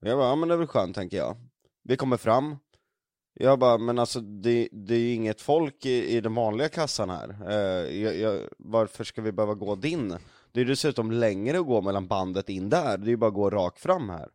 Jag 0.00 0.18
bara, 0.18 0.28
ja 0.28 0.36
men 0.36 0.48
det 0.48 0.54
är 0.54 0.58
väl 0.58 0.66
skönt 0.66 0.96
tänker 0.96 1.16
jag. 1.16 1.36
Vi 1.82 1.96
kommer 1.96 2.16
fram. 2.16 2.56
Jag 3.34 3.58
bara, 3.58 3.78
men 3.78 3.98
alltså 3.98 4.20
det, 4.20 4.68
det 4.72 4.94
är 4.94 4.98
ju 4.98 5.14
inget 5.14 5.40
folk 5.40 5.86
i, 5.86 6.16
i 6.16 6.20
den 6.20 6.34
vanliga 6.34 6.68
kassan 6.68 7.10
här. 7.10 7.36
Eh, 7.48 8.00
jag, 8.00 8.16
jag, 8.16 8.40
Varför 8.58 9.04
ska 9.04 9.22
vi 9.22 9.32
behöva 9.32 9.54
gå 9.54 9.74
din? 9.74 10.08
Det 10.52 10.60
är 10.60 10.64
ju 10.64 10.70
dessutom 10.70 11.12
längre 11.12 11.58
att 11.58 11.66
gå 11.66 11.82
mellan 11.82 12.06
bandet 12.06 12.48
in 12.48 12.70
där, 12.70 12.98
det 12.98 13.06
är 13.06 13.10
ju 13.10 13.16
bara 13.16 13.28
att 13.28 13.34
gå 13.34 13.50
rakt 13.50 13.78
fram 13.78 14.08
här. 14.08 14.28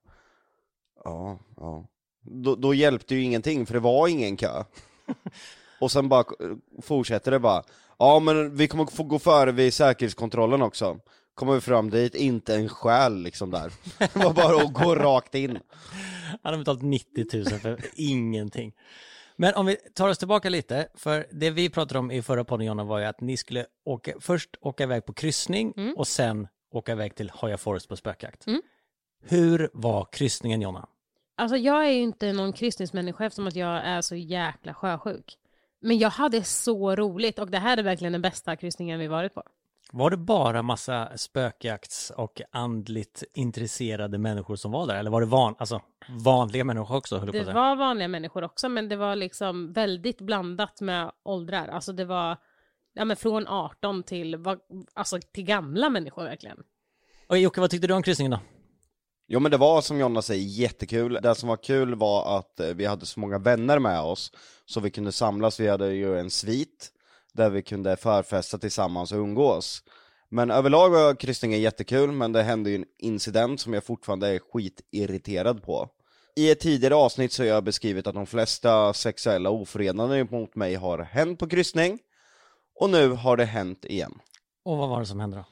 Ja, 1.03 1.39
ja. 1.57 1.87
Då, 2.21 2.55
då 2.55 2.73
hjälpte 2.73 3.15
ju 3.15 3.21
ingenting 3.21 3.65
för 3.65 3.73
det 3.73 3.79
var 3.79 4.07
ingen 4.07 4.37
kö. 4.37 4.63
Och 5.79 5.91
sen 5.91 6.09
bara 6.09 6.25
fortsätter 6.81 7.31
det 7.31 7.39
bara. 7.39 7.63
Ja 7.99 8.19
men 8.19 8.55
vi 8.55 8.67
kommer 8.67 8.85
få 8.85 9.03
gå 9.03 9.19
före 9.19 9.51
vid 9.51 9.73
säkerhetskontrollen 9.73 10.61
också 10.61 10.99
Kommer 11.35 11.53
vi 11.53 11.61
fram 11.61 11.89
dit, 11.89 12.15
inte 12.15 12.55
en 12.55 12.69
själ 12.69 13.23
liksom 13.23 13.51
där 13.51 13.71
Det 13.97 14.15
var 14.15 14.33
bara 14.33 14.63
att 14.63 14.73
gå 14.73 14.95
rakt 14.95 15.35
in 15.35 15.59
Han 16.43 16.53
har 16.53 16.57
betalat 16.57 16.81
90 16.81 17.25
000 17.33 17.45
för 17.45 17.79
ingenting. 17.95 18.73
Men 19.35 19.53
om 19.53 19.65
vi 19.65 19.75
tar 19.75 20.09
oss 20.09 20.17
tillbaka 20.17 20.49
lite, 20.49 20.87
för 20.95 21.27
det 21.31 21.49
vi 21.49 21.69
pratade 21.69 21.99
om 21.99 22.11
i 22.11 22.21
förra 22.21 22.43
podden 22.43 22.67
Jonna 22.67 22.83
var 22.83 22.99
ju 22.99 23.05
att 23.05 23.21
ni 23.21 23.37
skulle 23.37 23.65
åka, 23.85 24.13
först 24.19 24.49
åka 24.61 24.83
iväg 24.83 25.05
på 25.05 25.13
kryssning 25.13 25.73
och 25.97 26.07
sen 26.07 26.47
åka 26.71 26.91
iväg 26.91 27.15
till 27.15 27.29
Hoya 27.29 27.57
Forest 27.57 27.89
på 27.89 27.95
spökjakt. 27.95 28.47
Mm. 28.47 28.61
Hur 29.23 29.69
var 29.73 30.07
kryssningen 30.11 30.61
Jonna? 30.61 30.87
Alltså 31.35 31.57
jag 31.57 31.85
är 31.85 31.91
ju 31.91 32.01
inte 32.01 32.33
någon 32.33 32.53
kryssningsmänniska 32.53 33.25
eftersom 33.25 33.47
att 33.47 33.55
jag 33.55 33.85
är 33.85 34.01
så 34.01 34.15
jäkla 34.15 34.73
sjösjuk. 34.73 35.37
Men 35.81 35.97
jag 35.97 36.09
hade 36.09 36.43
så 36.43 36.95
roligt 36.95 37.39
och 37.39 37.51
det 37.51 37.59
här 37.59 37.77
är 37.77 37.83
verkligen 37.83 38.13
den 38.13 38.21
bästa 38.21 38.55
kryssningen 38.55 38.99
vi 38.99 39.07
varit 39.07 39.33
på. 39.33 39.43
Var 39.95 40.09
det 40.09 40.17
bara 40.17 40.61
massa 40.61 41.17
spökjakts 41.17 42.11
och 42.17 42.41
andligt 42.51 43.23
intresserade 43.33 44.17
människor 44.17 44.55
som 44.55 44.71
var 44.71 44.87
där? 44.87 44.95
Eller 44.95 45.11
var 45.11 45.21
det 45.21 45.27
van, 45.27 45.55
alltså, 45.59 45.81
vanliga 46.09 46.63
människor 46.63 46.95
också? 46.95 47.19
Det 47.19 47.53
var 47.53 47.75
vanliga 47.75 48.07
människor 48.07 48.43
också 48.43 48.69
men 48.69 48.89
det 48.89 48.95
var 48.95 49.15
liksom 49.15 49.73
väldigt 49.73 50.21
blandat 50.21 50.81
med 50.81 51.11
åldrar. 51.23 51.67
Alltså 51.67 51.93
det 51.93 52.05
var 52.05 52.37
ja, 52.93 53.05
men 53.05 53.17
från 53.17 53.47
18 53.47 54.03
till, 54.03 54.37
alltså, 54.93 55.19
till 55.33 55.43
gamla 55.43 55.89
människor 55.89 56.23
verkligen. 56.23 56.57
Och 57.27 57.37
Jocke, 57.37 57.61
vad 57.61 57.69
tyckte 57.69 57.87
du 57.87 57.93
om 57.93 58.03
kryssningen 58.03 58.31
då? 58.31 58.39
Jo 59.27 59.39
men 59.39 59.51
det 59.51 59.57
var 59.57 59.81
som 59.81 59.99
Jonna 59.99 60.21
säger 60.21 60.43
jättekul, 60.43 61.19
det 61.23 61.35
som 61.35 61.49
var 61.49 61.57
kul 61.57 61.95
var 61.95 62.37
att 62.39 62.59
eh, 62.59 62.67
vi 62.67 62.85
hade 62.85 63.05
så 63.05 63.19
många 63.19 63.39
vänner 63.39 63.79
med 63.79 64.01
oss 64.01 64.31
Så 64.65 64.79
vi 64.79 64.91
kunde 64.91 65.11
samlas, 65.11 65.59
vi 65.59 65.67
hade 65.67 65.93
ju 65.93 66.19
en 66.19 66.29
svit 66.29 66.91
Där 67.33 67.49
vi 67.49 67.61
kunde 67.61 67.95
förfesta 67.95 68.57
tillsammans 68.57 69.11
och 69.11 69.17
umgås 69.19 69.83
Men 70.29 70.51
överlag 70.51 70.89
var 70.89 71.15
kryssningen 71.15 71.61
jättekul, 71.61 72.11
men 72.11 72.31
det 72.31 72.43
hände 72.43 72.69
ju 72.69 72.75
en 72.75 72.85
incident 72.99 73.59
som 73.61 73.73
jag 73.73 73.83
fortfarande 73.83 74.27
är 74.27 74.39
skitirriterad 74.39 75.63
på 75.63 75.89
I 76.35 76.51
ett 76.51 76.59
tidigare 76.59 76.95
avsnitt 76.95 77.31
så 77.31 77.43
har 77.43 77.47
jag 77.47 77.63
beskrivit 77.63 78.07
att 78.07 78.15
de 78.15 78.25
flesta 78.25 78.93
sexuella 78.93 79.49
ofredanden 79.49 80.27
mot 80.31 80.55
mig 80.55 80.75
har 80.75 80.99
hänt 80.99 81.39
på 81.39 81.49
kryssning 81.49 81.99
Och 82.79 82.89
nu 82.89 83.09
har 83.09 83.37
det 83.37 83.45
hänt 83.45 83.85
igen 83.85 84.13
Och 84.65 84.77
vad 84.77 84.89
var 84.89 84.99
det 84.99 85.05
som 85.05 85.19
hände 85.19 85.37
då? 85.37 85.45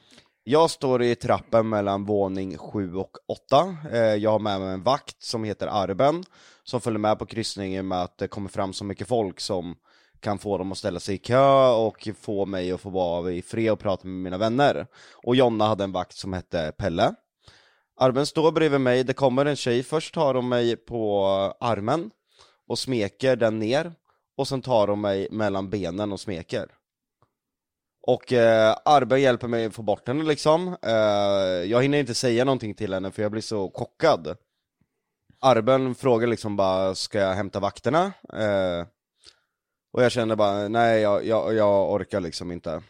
jag 0.44 0.70
står 0.70 1.02
i 1.02 1.14
trappen 1.14 1.68
mellan 1.68 2.04
våning 2.04 2.58
7 2.58 2.94
och 2.96 3.10
8. 3.28 3.76
Eh, 3.92 3.98
Jag 4.00 4.30
har 4.30 4.38
med 4.38 4.60
mig 4.60 4.74
en 4.74 4.82
vakt 4.82 5.22
som 5.22 5.44
heter 5.44 5.66
Arben, 5.66 6.24
som 6.64 6.80
följer 6.80 6.98
med 6.98 7.18
på 7.18 7.26
kryssningen 7.26 7.88
med 7.88 8.02
att 8.02 8.18
det 8.18 8.28
kommer 8.28 8.48
fram 8.48 8.72
så 8.72 8.84
mycket 8.84 9.08
folk 9.08 9.40
som 9.40 9.76
kan 10.22 10.38
få 10.38 10.58
dem 10.58 10.72
att 10.72 10.78
ställa 10.78 11.00
sig 11.00 11.14
i 11.14 11.18
kö 11.18 11.68
och 11.70 12.08
få 12.20 12.46
mig 12.46 12.72
att 12.72 12.80
få 12.80 12.90
vara 12.90 13.32
i 13.32 13.42
fred 13.42 13.72
och 13.72 13.78
prata 13.78 14.08
med 14.08 14.16
mina 14.16 14.38
vänner. 14.38 14.86
Och 15.22 15.36
Jonna 15.36 15.66
hade 15.66 15.84
en 15.84 15.92
vakt 15.92 16.16
som 16.16 16.32
hette 16.32 16.72
Pelle. 16.78 17.14
Arben 17.96 18.26
står 18.26 18.52
bredvid 18.52 18.80
mig, 18.80 19.04
det 19.04 19.12
kommer 19.12 19.46
en 19.46 19.56
tjej, 19.56 19.82
först 19.82 20.14
tar 20.14 20.34
hon 20.34 20.48
mig 20.48 20.76
på 20.76 21.26
armen 21.60 22.10
och 22.68 22.78
smeker 22.78 23.36
den 23.36 23.58
ner, 23.58 23.92
och 24.36 24.48
sen 24.48 24.62
tar 24.62 24.88
hon 24.88 25.00
mig 25.00 25.28
mellan 25.30 25.70
benen 25.70 26.12
och 26.12 26.20
smeker. 26.20 26.68
Och 28.06 28.32
eh, 28.32 28.76
Arbe 28.84 29.18
hjälper 29.18 29.48
mig 29.48 29.66
att 29.66 29.74
få 29.74 29.82
bort 29.82 30.08
henne 30.08 30.24
liksom. 30.24 30.76
Eh, 30.82 31.70
jag 31.70 31.82
hinner 31.82 31.98
inte 31.98 32.14
säga 32.14 32.44
någonting 32.44 32.74
till 32.74 32.94
henne 32.94 33.10
för 33.10 33.22
jag 33.22 33.32
blir 33.32 33.42
så 33.42 33.70
chockad. 33.74 34.36
Arben 35.40 35.94
frågar 35.94 36.26
liksom 36.26 36.56
bara, 36.56 36.94
ska 36.94 37.18
jag 37.18 37.34
hämta 37.34 37.60
vakterna? 37.60 38.12
Eh, 38.32 38.86
och 39.92 40.02
jag 40.02 40.12
kände 40.12 40.36
bara, 40.36 40.68
nej 40.68 41.00
jag, 41.00 41.26
jag, 41.26 41.54
jag 41.54 41.92
orkar 41.92 42.20
liksom 42.20 42.52
inte. 42.52 42.82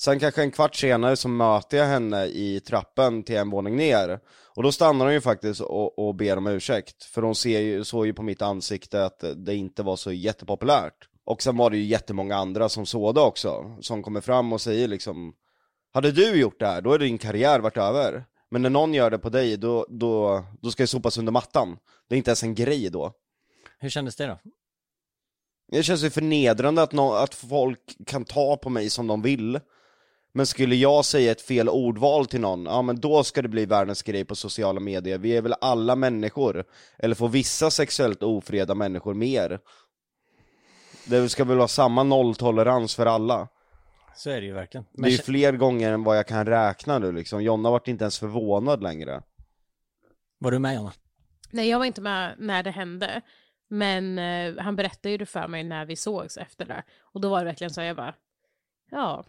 Sen 0.00 0.20
kanske 0.20 0.42
en 0.42 0.50
kvart 0.50 0.76
senare 0.76 1.16
så 1.16 1.28
möter 1.28 1.76
jag 1.76 1.86
henne 1.86 2.26
i 2.26 2.60
trappen 2.60 3.22
till 3.22 3.36
en 3.36 3.50
våning 3.50 3.76
ner. 3.76 4.20
Och 4.54 4.62
då 4.62 4.72
stannar 4.72 5.04
hon 5.04 5.14
ju 5.14 5.20
faktiskt 5.20 5.60
och, 5.60 5.98
och 5.98 6.14
ber 6.14 6.36
om 6.36 6.46
ursäkt. 6.46 7.04
För 7.04 7.22
hon 7.22 7.34
ser 7.34 7.60
ju, 7.60 7.84
såg 7.84 8.06
ju 8.06 8.12
på 8.12 8.22
mitt 8.22 8.42
ansikte 8.42 9.04
att 9.04 9.24
det 9.36 9.54
inte 9.54 9.82
var 9.82 9.96
så 9.96 10.12
jättepopulärt. 10.12 11.08
Och 11.24 11.42
sen 11.42 11.56
var 11.56 11.70
det 11.70 11.76
ju 11.76 11.84
jättemånga 11.84 12.36
andra 12.36 12.68
som 12.68 12.86
såg 12.86 13.14
det 13.14 13.20
också, 13.20 13.76
som 13.80 14.02
kommer 14.02 14.20
fram 14.20 14.52
och 14.52 14.60
säger 14.60 14.88
liksom 14.88 15.34
Hade 15.92 16.12
du 16.12 16.40
gjort 16.40 16.58
det 16.58 16.66
här, 16.66 16.80
då 16.80 16.92
är 16.92 16.98
din 16.98 17.18
karriär 17.18 17.60
varit 17.60 17.76
över. 17.76 18.24
Men 18.50 18.62
när 18.62 18.70
någon 18.70 18.94
gör 18.94 19.10
det 19.10 19.18
på 19.18 19.28
dig, 19.28 19.56
då, 19.56 19.86
då, 19.88 20.44
då 20.62 20.70
ska 20.70 20.82
det 20.82 20.86
sopas 20.86 21.18
under 21.18 21.32
mattan. 21.32 21.78
Det 22.08 22.14
är 22.14 22.16
inte 22.16 22.30
ens 22.30 22.42
en 22.42 22.54
grej 22.54 22.90
då. 22.90 23.12
Hur 23.78 23.88
kändes 23.88 24.16
det 24.16 24.26
då? 24.26 24.38
Det 25.70 25.82
känns 25.82 26.04
ju 26.04 26.10
förnedrande 26.10 26.82
att, 26.82 26.92
nå- 26.92 27.14
att 27.14 27.34
folk 27.34 27.96
kan 28.06 28.24
ta 28.24 28.56
på 28.56 28.70
mig 28.70 28.90
som 28.90 29.06
de 29.06 29.22
vill. 29.22 29.60
Men 30.32 30.46
skulle 30.46 30.74
jag 30.76 31.04
säga 31.04 31.32
ett 31.32 31.40
fel 31.40 31.68
ordval 31.68 32.26
till 32.26 32.40
någon, 32.40 32.64
ja 32.64 32.82
men 32.82 33.00
då 33.00 33.24
ska 33.24 33.42
det 33.42 33.48
bli 33.48 33.66
världens 33.66 34.02
grej 34.02 34.24
på 34.24 34.36
sociala 34.36 34.80
medier. 34.80 35.18
Vi 35.18 35.36
är 35.36 35.42
väl 35.42 35.54
alla 35.60 35.96
människor, 35.96 36.64
eller 36.98 37.14
får 37.14 37.28
vissa 37.28 37.70
sexuellt 37.70 38.22
ofreda 38.22 38.74
människor 38.74 39.14
mer? 39.14 39.60
Det 41.04 41.28
ska 41.28 41.44
väl 41.44 41.56
vara 41.56 41.68
samma 41.68 42.02
nolltolerans 42.02 42.94
för 42.94 43.06
alla. 43.06 43.48
Så 44.16 44.30
är 44.30 44.40
det 44.40 44.46
ju 44.46 44.52
verkligen. 44.52 44.86
Det 44.92 45.08
är 45.08 45.10
ju 45.10 45.18
fler 45.18 45.52
gånger 45.52 45.92
än 45.92 46.04
vad 46.04 46.18
jag 46.18 46.26
kan 46.26 46.46
räkna 46.46 46.98
nu 46.98 47.12
liksom. 47.12 47.42
Jonna 47.42 47.70
vart 47.70 47.88
inte 47.88 48.04
ens 48.04 48.18
förvånad 48.18 48.82
längre. 48.82 49.22
Var 50.38 50.50
du 50.50 50.58
med 50.58 50.74
Jonna? 50.74 50.92
Nej, 51.50 51.68
jag 51.68 51.78
var 51.78 51.86
inte 51.86 52.00
med 52.00 52.34
när 52.38 52.62
det 52.62 52.70
hände. 52.70 53.22
Men 53.72 54.18
eh, 54.18 54.62
han 54.62 54.76
berättade 54.76 55.10
ju 55.10 55.16
det 55.16 55.26
för 55.26 55.48
mig 55.48 55.64
när 55.64 55.84
vi 55.84 55.96
sågs 55.96 56.36
efter 56.36 56.64
det. 56.64 56.82
Och 57.00 57.20
då 57.20 57.28
var 57.28 57.38
det 57.38 57.44
verkligen 57.44 57.70
så 57.70 57.80
jag 57.80 57.96
bara, 57.96 58.14
ja, 58.90 59.24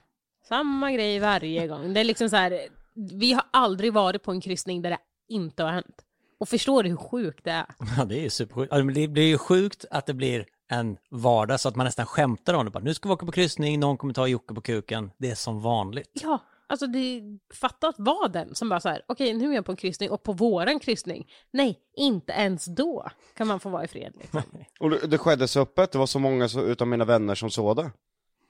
samma 0.48 0.92
grej 0.92 1.20
varje 1.20 1.68
gång. 1.68 1.94
Det 1.94 2.00
är 2.00 2.04
liksom 2.04 2.30
så 2.30 2.36
här, 2.36 2.60
vi 2.94 3.34
har 3.34 3.44
aldrig 3.52 3.94
varit 3.94 4.24
på 4.24 4.32
en 4.32 4.42
kryssning 4.42 4.82
där 4.82 4.90
det 4.90 5.00
inte 5.28 5.64
har 5.64 5.72
hänt. 5.72 6.06
Och 6.40 6.50
förstår 6.50 6.84
du 6.84 6.90
hur 6.90 6.98
sjukt 6.98 7.44
det 7.44 7.52
är? 7.52 7.66
Ja, 7.98 8.06
det 8.06 8.20
är 8.20 8.22
ju 8.22 8.30
supersjukt. 8.30 8.74
Det 8.96 9.08
blir 9.08 9.28
ju 9.28 9.38
sjukt 9.38 9.86
att 9.92 10.06
det 10.06 10.14
blir 10.14 10.46
en 10.68 10.98
vardag 11.10 11.60
så 11.60 11.70
att 11.70 11.76
man 11.76 11.86
nästan 11.86 12.06
skämtar 12.06 12.54
om 12.54 12.66
det. 12.66 12.72
Bara, 12.72 12.84
nu 12.84 12.94
ska 12.94 13.10
vi 13.10 13.14
åka 13.14 13.26
på 13.26 13.32
kryssning, 13.32 13.80
någon 13.80 13.98
kommer 13.98 14.14
ta 14.14 14.28
Jocke 14.28 14.54
på 14.54 14.62
kuken. 14.62 15.12
Det 15.18 15.32
är 15.32 15.36
som 15.36 15.62
vanligt. 15.62 16.12
Ja, 16.14 16.40
alltså 16.72 16.88
det, 16.88 17.22
fatta 17.54 17.88
att 17.88 17.96
vara 17.98 18.28
den 18.28 18.56
som 18.56 18.70
bara 18.70 18.80
så 18.80 18.90
här, 18.90 19.02
okej 19.08 19.34
nu 19.34 19.50
är 19.52 19.56
jag 19.56 19.66
på 19.66 19.72
en 19.72 19.76
kryssning 19.76 20.12
och 20.12 20.24
på 20.24 20.34
våran 20.34 20.80
kryssning, 20.80 21.28
nej, 21.52 21.80
inte 21.96 22.34
ens 22.34 22.66
då 22.66 23.08
kan 23.38 23.48
man 23.48 23.60
få 23.60 23.70
vara 23.70 23.84
i 23.84 23.88
fred. 23.88 24.14
Liksom. 24.22 24.42
Och 24.80 24.90
det, 24.90 25.08
det 25.08 25.18
skedde 25.18 25.48
så 25.48 25.62
öppet, 25.62 25.92
det 25.92 25.98
var 25.98 26.06
så 26.06 26.20
många 26.20 26.50
så, 26.50 26.66
utav 26.66 26.88
mina 26.88 27.06
vänner 27.06 27.36
som 27.36 27.50
såg 27.50 27.76
det. 27.76 27.92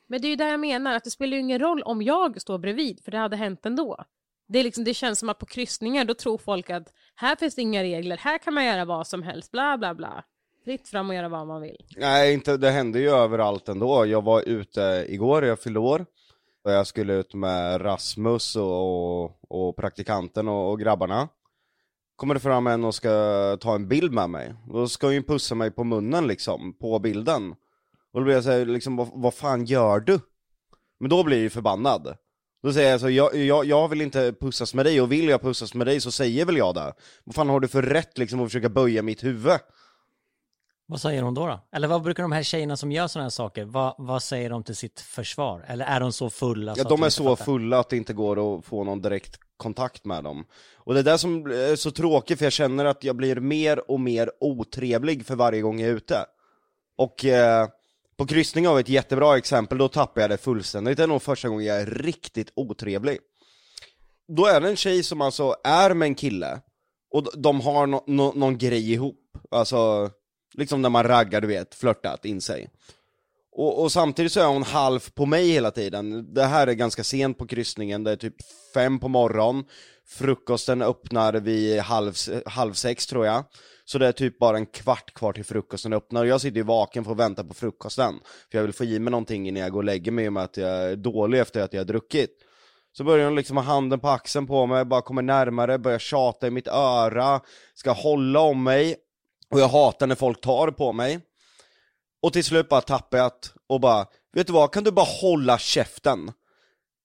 Men 0.08 0.22
det 0.22 0.28
är 0.28 0.30
ju 0.30 0.36
där 0.36 0.48
jag 0.48 0.60
menar, 0.60 0.96
att 0.96 1.04
det 1.04 1.12
spelar 1.12 1.34
ju 1.38 1.40
ingen 1.40 1.60
roll 1.60 1.82
om 1.82 2.02
jag 2.02 2.42
står 2.42 2.58
bredvid, 2.58 3.04
för 3.04 3.12
det 3.12 3.18
hade 3.18 3.36
hänt 3.36 3.66
ändå. 3.66 4.06
Det, 4.48 4.60
är 4.60 4.64
liksom, 4.64 4.84
det 4.84 4.94
känns 4.94 5.20
som 5.20 5.30
att 5.30 5.40
på 5.40 5.46
kryssningar 5.46 6.06
då 6.06 6.14
tror 6.14 6.38
folk 6.38 6.70
att 6.70 6.94
här 7.16 7.36
finns 7.36 7.56
det 7.56 7.62
inga 7.62 7.84
regler, 7.84 8.18
här 8.18 8.38
kan 8.38 8.54
man 8.54 8.66
göra 8.66 8.86
vad 8.86 9.08
som 9.08 9.24
helst, 9.24 9.52
bla 9.52 9.78
bla 9.78 9.94
bla. 9.94 10.24
Fritt 10.66 10.88
fram 10.88 11.10
och 11.10 11.16
göra 11.16 11.30
vad 11.30 11.48
man 11.48 11.62
vill. 11.62 11.86
Nej, 11.98 12.34
inte, 12.34 12.58
det 12.58 12.70
hände 12.70 13.00
ju 13.00 13.10
överallt 13.10 13.70
ändå. 13.70 14.06
Jag 14.06 14.24
var 14.24 14.42
ute 14.42 15.06
igår, 15.10 15.46
jag 15.46 15.60
fyllde 15.60 15.80
år. 15.80 16.06
Jag 16.64 16.88
skulle 16.88 17.14
ut 17.14 17.34
med 17.34 17.86
Rasmus 17.86 18.56
och, 18.56 19.24
och, 19.24 19.38
och 19.50 19.76
praktikanten 19.76 20.48
och, 20.48 20.72
och 20.72 20.80
grabbarna. 20.80 21.30
Kommer 22.16 22.34
det 22.34 22.40
fram 22.40 22.68
en 22.68 22.84
och 22.84 22.96
ska 22.96 23.58
ta 23.62 23.76
en 23.76 23.88
bild 23.88 24.14
med 24.14 24.30
mig. 24.30 24.54
Då 24.68 24.88
ska 24.88 25.08
hon 25.08 25.14
ju 25.14 25.24
pussa 25.24 25.56
mig 25.56 25.72
på 25.72 25.84
munnen 25.84 26.28
liksom, 26.28 26.74
på 26.74 27.00
bilden. 27.00 27.52
Och 28.14 28.20
då 28.20 28.24
blir 28.24 28.34
jag 28.34 28.44
såhär, 28.44 28.66
liksom, 28.66 28.96
vad, 28.96 29.10
vad 29.14 29.34
fan 29.34 29.66
gör 29.66 30.00
du? 30.00 30.20
Men 31.00 31.10
då 31.10 31.24
blir 31.24 31.38
jag 31.38 31.44
ju 31.44 31.50
förbannad. 31.50 32.18
Då 32.64 32.74
säger 32.74 32.92
jag 32.92 33.00
så, 33.00 33.10
jag, 33.10 33.36
jag, 33.36 33.66
jag 33.66 33.88
vill 33.88 34.02
inte 34.02 34.34
pussas 34.40 34.74
med 34.74 34.86
dig, 34.86 35.02
och 35.02 35.12
vill 35.12 35.30
jag 35.30 35.42
pussas 35.42 35.74
med 35.74 35.88
dig 35.88 36.02
så 36.02 36.12
säger 36.12 36.46
väl 36.46 36.58
jag 36.58 36.76
det. 36.76 36.94
Vad 37.24 37.36
fan 37.36 37.50
har 37.50 37.60
du 37.60 37.68
för 37.68 37.82
rätt 37.82 38.18
liksom 38.18 38.40
att 38.40 38.48
försöka 38.48 38.70
böja 38.70 39.02
mitt 39.02 39.24
huvud? 39.24 39.60
Vad 40.92 41.02
säger 41.02 41.22
hon 41.22 41.34
då, 41.34 41.48
då? 41.48 41.60
Eller 41.72 41.88
vad 41.88 42.02
brukar 42.02 42.24
de 42.24 42.32
här 42.32 42.44
tjejerna 42.44 42.78
som 42.78 42.92
gör 42.92 43.08
sådana 43.08 43.26
här 43.26 43.30
saker, 43.30 43.66
vad, 43.66 43.96
vad 43.98 44.24
säger 44.24 44.50
de 44.50 44.64
till 44.64 44.76
sitt 44.76 45.00
försvar? 45.00 45.66
Eller 45.68 45.86
är 45.86 46.00
de 46.00 46.12
så 46.12 46.30
fulla? 46.30 46.74
Ja, 46.78 46.84
att 46.84 46.90
de 46.90 47.04
är 47.04 47.10
så 47.10 47.24
fattar? 47.24 47.46
fulla 47.46 47.80
att 47.80 47.90
det 47.90 47.98
inte 47.98 48.14
går 48.14 48.58
att 48.58 48.66
få 48.66 48.84
någon 48.84 49.02
direkt 49.02 49.40
kontakt 49.58 50.06
med 50.06 50.24
dem. 50.24 50.46
Och 50.78 50.94
det 50.94 51.00
är 51.00 51.04
det 51.04 51.18
som 51.18 51.46
är 51.46 51.76
så 51.76 51.92
tråkigt, 51.92 52.38
för 52.38 52.46
jag 52.46 52.54
känner 52.54 52.86
att 52.86 53.04
jag 53.04 53.16
blir 53.16 53.36
mer 53.36 53.92
och 53.92 54.00
mer 54.00 54.32
otrevlig 54.40 55.26
för 55.26 55.36
varje 55.36 55.62
gång 55.62 55.80
jag 55.80 55.90
är 55.90 55.94
ute. 55.94 56.26
Och 56.98 57.26
eh, 57.26 57.68
på 58.18 58.28
kryssning 58.28 58.76
vi 58.76 58.82
ett 58.82 58.90
jättebra 58.90 59.38
exempel, 59.38 59.78
då 59.78 59.88
tappar 59.88 60.22
jag 60.22 60.30
det 60.30 60.38
fullständigt. 60.38 60.98
Det 60.98 61.04
är 61.04 61.08
nog 61.08 61.22
första 61.22 61.50
gången 61.50 61.66
jag 61.66 61.82
är 61.82 61.86
riktigt 61.86 62.52
otrevlig. 62.56 63.18
Då 64.38 64.46
är 64.46 64.62
det 64.62 64.70
en 64.70 64.76
tjej 64.76 65.04
som 65.04 65.22
alltså 65.22 65.56
är 65.64 65.94
med 65.94 66.06
en 66.06 66.16
kille, 66.16 66.62
och 67.12 67.28
de 67.38 67.62
har 67.62 67.88
no- 67.88 68.06
no- 68.08 68.38
någon 68.38 68.58
grej 68.58 68.92
ihop. 68.92 69.18
Alltså, 69.52 70.10
liksom 70.54 70.82
när 70.82 70.90
man 70.90 71.04
raggar, 71.04 71.42
du 71.42 71.48
vet, 71.48 71.76
flörtat 71.76 72.26
in 72.26 72.42
sig. 72.42 72.70
Och, 73.52 73.84
och 73.84 73.92
samtidigt 73.92 74.32
så 74.32 74.40
är 74.40 74.48
hon 74.48 74.64
halv 74.64 75.10
på 75.14 75.26
mig 75.26 75.48
hela 75.48 75.72
tiden. 75.72 76.34
Det 76.34 76.44
här 76.44 76.68
är 76.68 76.74
ganska 76.74 77.04
sent 77.04 77.38
på 77.38 77.48
kryssningen, 77.48 78.04
det 78.04 78.12
är 78.12 78.16
typ 78.16 78.36
fem 78.74 79.00
på 79.00 79.08
morgon. 79.08 79.64
Frukosten 80.08 80.82
öppnar 80.82 81.34
vid 81.34 81.80
halv, 81.80 82.14
halv 82.46 82.74
sex 82.74 83.08
tror 83.08 83.26
jag. 83.26 83.44
Så 83.86 83.98
det 83.98 84.08
är 84.08 84.12
typ 84.12 84.40
bara 84.40 84.58
en 84.58 84.66
kvart 84.66 85.14
kvar 85.14 85.34
till 85.34 85.46
frukosten 85.46 85.94
öppnar. 85.94 86.22
Och 86.22 86.28
jag 86.28 86.42
sitter 86.42 86.58
ju 86.58 86.64
vaken 86.64 87.04
för 87.04 87.12
att 87.12 87.18
vänta 87.18 87.44
på 87.44 87.54
frukosten. 87.54 88.20
För 88.52 88.58
jag 88.58 88.64
vill 88.64 88.74
få 88.74 88.84
i 88.84 89.00
mig 89.00 89.12
någonting 89.12 89.48
innan 89.48 89.64
jag 89.64 89.72
går 89.72 89.80
och 89.80 89.84
lägger 89.84 90.12
mig 90.12 90.26
i 90.26 90.28
och 90.28 90.34
med 90.34 90.44
att 90.44 90.58
jag 90.58 90.70
är 90.70 90.96
dålig 90.96 91.40
efter 91.40 91.62
att 91.62 91.74
jag 91.74 91.80
har 91.80 91.86
druckit. 91.86 92.38
Så 92.94 93.04
börjar 93.04 93.26
hon 93.26 93.36
liksom 93.36 93.58
ha 93.58 93.64
handen 93.64 94.00
på 94.00 94.10
axeln 94.10 94.48
på 94.48 94.66
mig, 94.66 94.86
bara 94.86 95.02
kommer 95.02 95.22
närmare, 95.22 95.78
börjar 95.78 96.00
tjata 96.00 96.48
i 96.48 96.52
mitt 96.52 96.68
öra, 96.68 97.42
ska 97.74 97.92
hålla 97.92 98.40
om 98.40 98.64
mig. 98.64 98.96
Och 99.52 99.60
jag 99.60 99.68
hatar 99.68 100.08
när 100.08 100.16
folk 100.16 100.42
tar 100.42 100.72
på 100.72 100.94
mig. 100.94 101.20
Och 102.22 102.34
till 102.34 102.44
slut 102.44 102.70
bara 102.70 102.82
tappar 102.82 103.18
jag 103.18 103.32
det 103.32 103.50
och 103.68 103.80
bara, 103.80 104.08
vet 104.34 104.48
du 104.48 104.54
vad, 104.54 104.74
kan 104.74 104.84
du 104.84 104.92
bara 104.92 105.06
hålla 105.22 105.58
käften? 105.58 106.32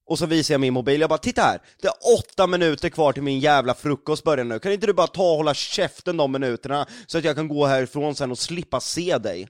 Och 0.07 0.19
så 0.19 0.27
visar 0.27 0.55
jag 0.55 0.61
min 0.61 0.75
mobil, 0.75 1.01
jag 1.01 1.11
bara, 1.11 1.19
titta 1.19 1.43
här! 1.43 1.63
Det 1.83 1.89
är 1.89 1.95
åtta 2.19 2.47
minuter 2.47 2.89
kvar 2.89 3.13
till 3.13 3.23
min 3.23 3.41
jävla 3.41 3.75
frukost 3.75 4.25
börjar 4.25 4.45
nu, 4.45 4.59
kan 4.59 4.73
inte 4.73 4.87
du 4.87 4.93
bara 4.93 5.07
ta 5.07 5.31
och 5.31 5.37
hålla 5.37 5.55
käften 5.55 6.17
de 6.17 6.33
minuterna? 6.33 6.87
Så 7.07 7.19
att 7.19 7.25
jag 7.25 7.37
kan 7.37 7.49
gå 7.49 7.67
härifrån 7.67 8.15
sen 8.15 8.31
och 8.31 8.39
slippa 8.39 8.81
se 8.81 9.19
dig? 9.19 9.49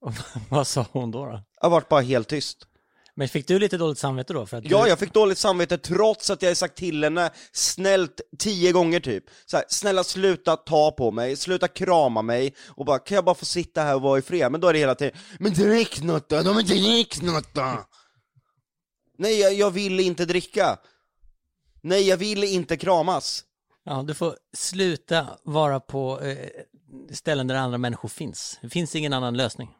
vad 0.50 0.66
sa 0.66 0.86
hon 0.92 1.10
då, 1.10 1.26
då? 1.26 1.42
Jag 1.60 1.70
vart 1.70 1.88
bara 1.88 2.00
helt 2.00 2.28
tyst. 2.28 2.66
Men 3.16 3.28
fick 3.28 3.48
du 3.48 3.58
lite 3.58 3.76
dåligt 3.76 3.98
samvete 3.98 4.32
då? 4.32 4.46
För 4.46 4.56
att 4.56 4.64
Ja, 4.70 4.82
du... 4.82 4.88
jag 4.88 4.98
fick 4.98 5.12
dåligt 5.12 5.38
samvete 5.38 5.78
trots 5.78 6.30
att 6.30 6.42
jag 6.42 6.56
sagt 6.56 6.76
till 6.76 7.04
henne 7.04 7.30
snällt 7.52 8.20
tio 8.38 8.72
gånger 8.72 9.00
typ. 9.00 9.24
Så 9.46 9.56
här, 9.56 9.66
snälla 9.68 10.04
sluta 10.04 10.56
ta 10.56 10.90
på 10.90 11.10
mig, 11.10 11.36
sluta 11.36 11.68
krama 11.68 12.22
mig 12.22 12.54
och 12.68 12.84
bara 12.84 12.98
kan 12.98 13.14
jag 13.14 13.24
bara 13.24 13.34
få 13.34 13.44
sitta 13.44 13.82
här 13.82 13.94
och 13.94 14.02
vara 14.02 14.18
i 14.18 14.22
fred? 14.22 14.52
Men 14.52 14.60
då 14.60 14.68
är 14.68 14.72
det 14.72 14.78
hela 14.78 14.94
tiden, 14.94 15.18
men 15.38 15.52
drick 15.52 16.02
något 16.02 16.28
då, 16.28 16.42
de 16.42 16.56
drick 16.56 17.22
något 17.22 17.54
då! 17.54 17.84
Nej, 19.18 19.40
jag, 19.40 19.54
jag 19.54 19.70
vill 19.70 20.00
inte 20.00 20.24
dricka. 20.24 20.78
Nej, 21.82 22.08
jag 22.08 22.16
vill 22.16 22.44
inte 22.44 22.76
kramas. 22.76 23.44
Ja, 23.84 24.02
du 24.06 24.14
får 24.14 24.36
sluta 24.56 25.26
vara 25.42 25.80
på 25.80 26.20
eh, 26.20 26.36
ställen 27.10 27.46
där 27.46 27.54
andra 27.54 27.78
människor 27.78 28.08
finns. 28.08 28.58
Det 28.62 28.70
finns 28.70 28.94
ingen 28.94 29.12
annan 29.12 29.36
lösning. 29.36 29.70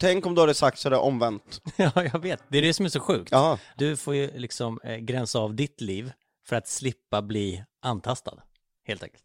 Tänk 0.00 0.26
om 0.26 0.34
du 0.34 0.40
hade 0.40 0.54
sagt 0.54 0.78
sådär 0.78 0.98
omvänt. 0.98 1.60
ja, 1.76 1.90
jag 2.12 2.18
vet. 2.22 2.42
Det 2.48 2.58
är 2.58 2.62
det 2.62 2.74
som 2.74 2.84
är 2.84 2.88
så 2.90 3.00
sjukt. 3.00 3.30
Jaha. 3.32 3.58
Du 3.76 3.96
får 3.96 4.14
ju 4.14 4.38
liksom 4.38 4.80
eh, 4.84 4.96
gränsa 4.96 5.38
av 5.38 5.54
ditt 5.54 5.80
liv 5.80 6.12
för 6.46 6.56
att 6.56 6.68
slippa 6.68 7.22
bli 7.22 7.64
antastad, 7.82 8.42
helt 8.86 9.02
enkelt. 9.02 9.24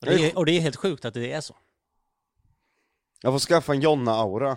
Och 0.00 0.06
det, 0.06 0.30
är, 0.30 0.38
och 0.38 0.46
det 0.46 0.52
är 0.52 0.60
helt 0.60 0.76
sjukt 0.76 1.04
att 1.04 1.14
det 1.14 1.32
är 1.32 1.40
så. 1.40 1.56
Jag 3.22 3.32
får 3.32 3.38
skaffa 3.38 3.72
en 3.72 3.80
Jonna-aura. 3.82 4.56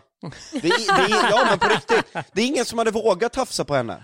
Det 0.52 0.68
är, 0.68 1.08
det 1.08 1.14
är, 1.14 1.32
ja 1.32 1.46
men 1.50 1.60
på 1.60 1.68
riktigt, 1.68 2.14
det 2.34 2.42
är 2.42 2.46
ingen 2.46 2.66
som 2.66 2.78
hade 2.80 2.92
vågat 2.92 3.34
tafsa 3.34 3.66
på 3.66 3.76
henne. 3.76 4.04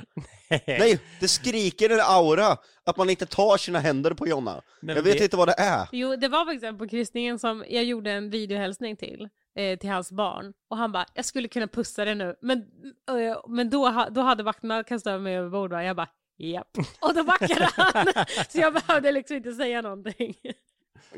Nej, 0.67 0.99
det 1.19 1.27
skriker 1.27 1.89
en 1.89 1.99
aura 2.01 2.57
att 2.83 2.97
man 2.97 3.09
inte 3.09 3.25
tar 3.25 3.57
sina 3.57 3.79
händer 3.79 4.13
på 4.13 4.27
Jonna. 4.27 4.61
Men 4.81 4.95
Jag 4.95 5.03
vet 5.03 5.17
det- 5.17 5.23
inte 5.23 5.37
vad 5.37 5.47
det 5.47 5.55
är. 5.57 5.87
Jo, 5.91 6.15
det 6.15 6.27
var 6.27 6.45
faktiskt 6.45 6.63
en 6.63 6.77
på 6.77 6.87
kryssningen 6.87 7.39
som 7.39 7.65
jag 7.69 7.83
gjorde 7.83 8.11
en 8.11 8.29
videohälsning 8.29 8.97
till, 8.97 9.29
eh, 9.57 9.77
till 9.79 9.89
hans 9.89 10.11
barn. 10.11 10.53
Och 10.69 10.77
han 10.77 10.91
bara, 10.91 11.05
jag 11.13 11.25
skulle 11.25 11.47
kunna 11.47 11.67
pussa 11.67 12.05
dig 12.05 12.15
nu. 12.15 12.35
Men, 12.41 12.57
eh, 13.09 13.37
men 13.47 13.69
då, 13.69 14.05
då 14.11 14.21
hade 14.21 14.43
vakterna 14.43 14.83
kastat 14.83 15.11
över 15.11 15.23
mig 15.23 15.37
över 15.37 15.49
bord 15.49 15.73
och 15.73 15.83
jag 15.83 15.95
bara, 15.95 16.09
japp. 16.37 16.77
Och 17.01 17.13
då 17.13 17.23
backade 17.23 17.69
han. 17.75 18.05
Så 18.49 18.59
jag 18.59 18.73
behövde 18.73 19.11
liksom 19.11 19.37
inte 19.37 19.53
säga 19.53 19.81
någonting. 19.81 20.35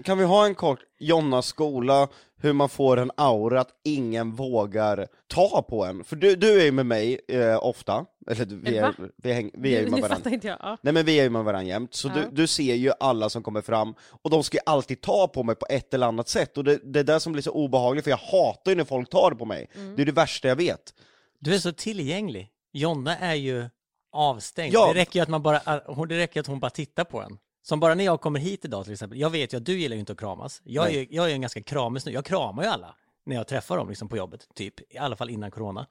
Kan 0.04 0.18
vi 0.18 0.24
ha 0.24 0.46
en 0.46 0.56
kort 0.56 0.80
Jonna 1.00 1.42
skola, 1.42 2.08
hur 2.42 2.54
man 2.54 2.70
får 2.70 2.98
en 2.98 3.12
aura 3.18 3.62
att 3.62 3.70
ingen 3.84 4.32
vågar 4.32 5.08
ta 5.28 5.62
på 5.70 5.86
en? 5.86 6.04
För 6.04 6.16
du, 6.16 6.36
du 6.36 6.62
är 6.62 6.66
ju 6.66 6.72
med 6.72 6.86
mig 6.86 7.20
eh, 7.28 7.66
ofta, 7.66 8.06
eller 8.32 8.46
du- 8.46 8.56
vi 8.60 8.80
Va? 8.80 8.88
är, 8.88 9.12
vi, 9.18 9.34
häng, 9.34 9.52
vi 9.54 9.76
är 9.76 9.80
ju 9.82 9.90
med 9.90 9.96
nu 9.96 10.02
varandra. 10.08 10.30
jag. 10.44 10.58
Ja. 10.62 10.78
Nej 10.82 10.94
men 10.94 11.06
vi 11.06 11.20
är 11.20 11.24
ju 11.24 11.30
med 11.30 11.44
varandra 11.44 11.68
jämt, 11.70 11.94
så 11.94 12.08
Ja. 12.08 12.14
du, 12.14 12.30
du 12.32 12.48
ser 12.48 12.76
ju 12.76 12.92
alla 13.00 13.30
som 13.30 13.44
kommer 13.44 13.62
fram, 13.62 13.94
och 14.22 14.30
de 14.30 14.44
ska 14.44 14.58
ju 14.58 14.62
alltid 14.66 15.02
ta 15.02 15.28
på 15.28 15.44
mig 15.44 15.56
på 15.56 15.66
ett 15.70 15.94
eller 15.94 16.08
annat 16.08 16.30
sätt, 16.30 16.58
och 16.58 16.64
det, 16.64 16.80
det 16.94 17.00
är 17.00 17.04
det 17.04 17.20
som 17.20 17.34
blir 17.34 17.44
så 17.44 17.52
obehagligt, 17.52 18.04
för 18.04 18.12
jag 18.12 18.18
hatar 18.18 18.72
ju 18.72 18.76
när 18.76 18.84
folk 18.86 19.10
tar 19.10 19.32
på 19.32 19.46
mig. 19.46 19.68
Mm. 19.76 19.96
Det 19.96 20.02
är 20.02 20.06
det 20.06 20.12
värsta 20.12 20.48
jag 20.48 20.56
vet. 20.56 20.94
Du 21.40 21.56
är 21.56 21.60
så 21.60 21.72
tillgänglig. 21.72 22.50
Jonna 22.74 23.18
är 23.18 23.36
ju 23.36 23.66
avstängd. 24.12 24.74
Ja. 24.74 24.92
Det 24.94 25.00
räcker 25.00 25.20
ju 25.20 25.24
att 25.24 25.30
man 25.30 25.42
bara, 25.44 25.82
hon- 25.86 26.08
det 26.08 26.18
räcker 26.18 26.40
att 26.40 26.48
hon 26.48 26.60
bara 26.60 26.70
tittar 26.70 27.04
på 27.04 27.22
en. 27.22 27.38
Som 27.70 27.80
bara 27.80 27.96
när 27.96 28.04
jag 28.06 28.22
kommer 28.22 28.40
hit 28.40 28.66
idag 28.66 28.84
till 28.84 28.94
exempel. 28.94 29.20
Jag 29.20 29.30
vet 29.30 29.54
ju 29.54 29.58
att 29.58 29.66
du 29.66 29.80
gillar 29.80 29.96
ju 29.96 30.00
inte 30.00 30.12
att 30.12 30.20
kramas. 30.20 30.62
Jag 30.64 30.94
är, 30.94 31.08
jag 31.10 31.26
är 31.26 31.30
ju 31.30 31.34
en 31.34 31.42
ganska 31.42 31.62
kramis 31.62 32.06
nu. 32.06 32.12
Jag 32.12 32.26
kramar 32.26 32.64
ju 32.64 32.70
alla 32.70 32.96
när 33.26 33.36
jag 33.36 33.48
träffar 33.48 33.78
dem 33.78 33.90
liksom 33.90 34.10
på 34.10 34.18
jobbet, 34.18 34.48
typ. 34.56 34.94
I 34.94 34.98
alla 34.98 35.16
fall 35.16 35.30
innan 35.30 35.52
corona. 35.52 35.88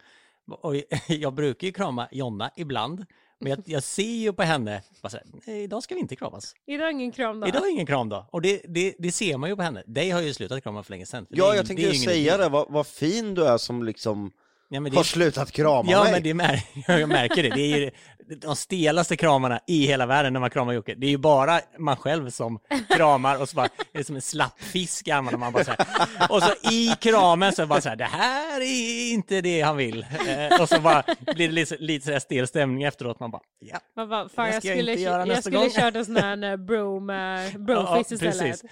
Och 0.61 0.75
jag 1.09 1.35
brukar 1.35 1.67
ju 1.67 1.73
krama 1.73 2.09
Jonna 2.13 2.51
ibland. 2.57 3.07
Men 3.41 3.51
jag, 3.51 3.63
jag 3.65 3.83
ser 3.83 4.03
ju 4.03 4.33
på 4.33 4.43
henne, 4.43 4.83
bara 5.03 5.09
så 5.09 5.17
här, 5.17 5.27
nej 5.47 5.63
idag 5.63 5.83
ska 5.83 5.95
vi 5.95 6.01
inte 6.01 6.17
kramas. 6.17 6.55
Idag 6.67 6.87
är 6.87 6.91
ingen 6.91 7.13
kram 7.13 7.41
då. 7.41 7.49
Idag 7.49 7.67
är 7.67 7.71
ingen 7.71 7.87
kram 7.87 8.09
då. 8.09 8.27
Och 8.31 8.43
det, 8.43 8.63
det, 8.69 8.95
det 8.99 9.13
ser 9.13 9.37
man 9.37 9.51
ju 9.51 9.57
på 9.57 9.63
henne. 9.63 9.83
Dig 9.87 10.11
har 10.11 10.21
ju 10.21 10.35
slutat 10.35 10.63
krama 10.63 10.83
för 10.83 10.91
länge 10.91 11.07
sedan. 11.07 11.27
För 11.27 11.37
Ja, 11.37 11.55
jag 11.55 11.67
tänkte 11.67 11.87
ju 11.87 11.95
säga 11.95 12.37
det, 12.37 12.49
vad, 12.49 12.71
vad 12.71 12.87
fin 12.87 13.35
du 13.35 13.45
är 13.47 13.59
som 13.59 13.83
liksom 13.83 14.31
Ja, 14.71 14.81
men 14.81 14.93
det 14.93 14.99
har 14.99 15.05
slutat 15.05 15.53
krama 15.53 15.91
ja 15.93 16.03
mig. 16.03 16.13
men 16.13 16.23
det 16.23 16.35
mär, 16.35 16.65
jag 16.87 17.09
märker 17.09 17.43
det. 17.43 17.49
det 17.49 17.61
är 17.61 17.79
ju, 17.79 17.91
de 18.37 18.57
stelaste 18.57 19.17
kramarna 19.17 19.61
i 19.67 19.87
hela 19.87 20.07
världen 20.07 20.33
när 20.33 20.41
man 20.41 20.51
kramar 20.51 20.73
Jocke. 20.73 20.95
Det 20.95 21.07
är 21.07 21.11
ju 21.11 21.19
bara 21.19 21.61
man 21.79 21.97
själv 21.97 22.31
som 22.31 22.59
kramar 22.97 23.41
och 23.43 23.49
så 23.49 23.57
bara, 23.57 23.69
det 23.93 23.99
är 23.99 24.03
som 24.03 24.17
en 24.17 24.23
slapp 24.23 24.61
fisk 24.61 25.09
i 25.09 25.11
armarna. 25.11 25.39
Man 25.39 25.53
bara 25.53 25.65
så 25.65 25.71
här. 25.71 25.87
Och 26.31 26.43
så 26.43 26.71
i 26.71 26.95
kramen 27.01 27.53
så 27.53 27.67
bara 27.67 27.81
så 27.81 27.89
här, 27.89 27.97
det 27.97 28.05
här 28.05 28.61
är 28.61 29.13
inte 29.13 29.41
det 29.41 29.61
han 29.63 29.77
vill. 29.77 30.07
Eh, 30.29 30.61
och 30.61 30.69
så 30.69 30.81
bara 30.81 31.03
blir 31.35 31.49
det 31.49 31.55
lite, 31.55 31.77
lite 31.79 32.07
så 32.07 32.13
här 32.13 32.19
stel 32.19 32.47
stämning 32.47 32.83
efteråt. 32.83 33.21
Man 33.21 33.31
bara, 33.31 33.43
ja. 33.61 33.79
Man 33.97 34.09
bara, 34.09 34.29
fan, 34.29 34.47
jag 34.47 34.55
jag 34.55 34.63
skulle, 34.63 34.93
inte 34.93 35.03
göra 35.03 35.19
jag 35.19 35.29
nästa 35.29 35.51
skulle 35.51 35.71
kört 35.71 35.97
en 35.97 36.05
sån 36.05 36.17
här 36.17 36.51
eh, 36.51 36.57
bro 36.57 37.01
med 37.01 37.61
brofist 37.65 38.13
istället. 38.13 38.39
precis. 38.39 38.65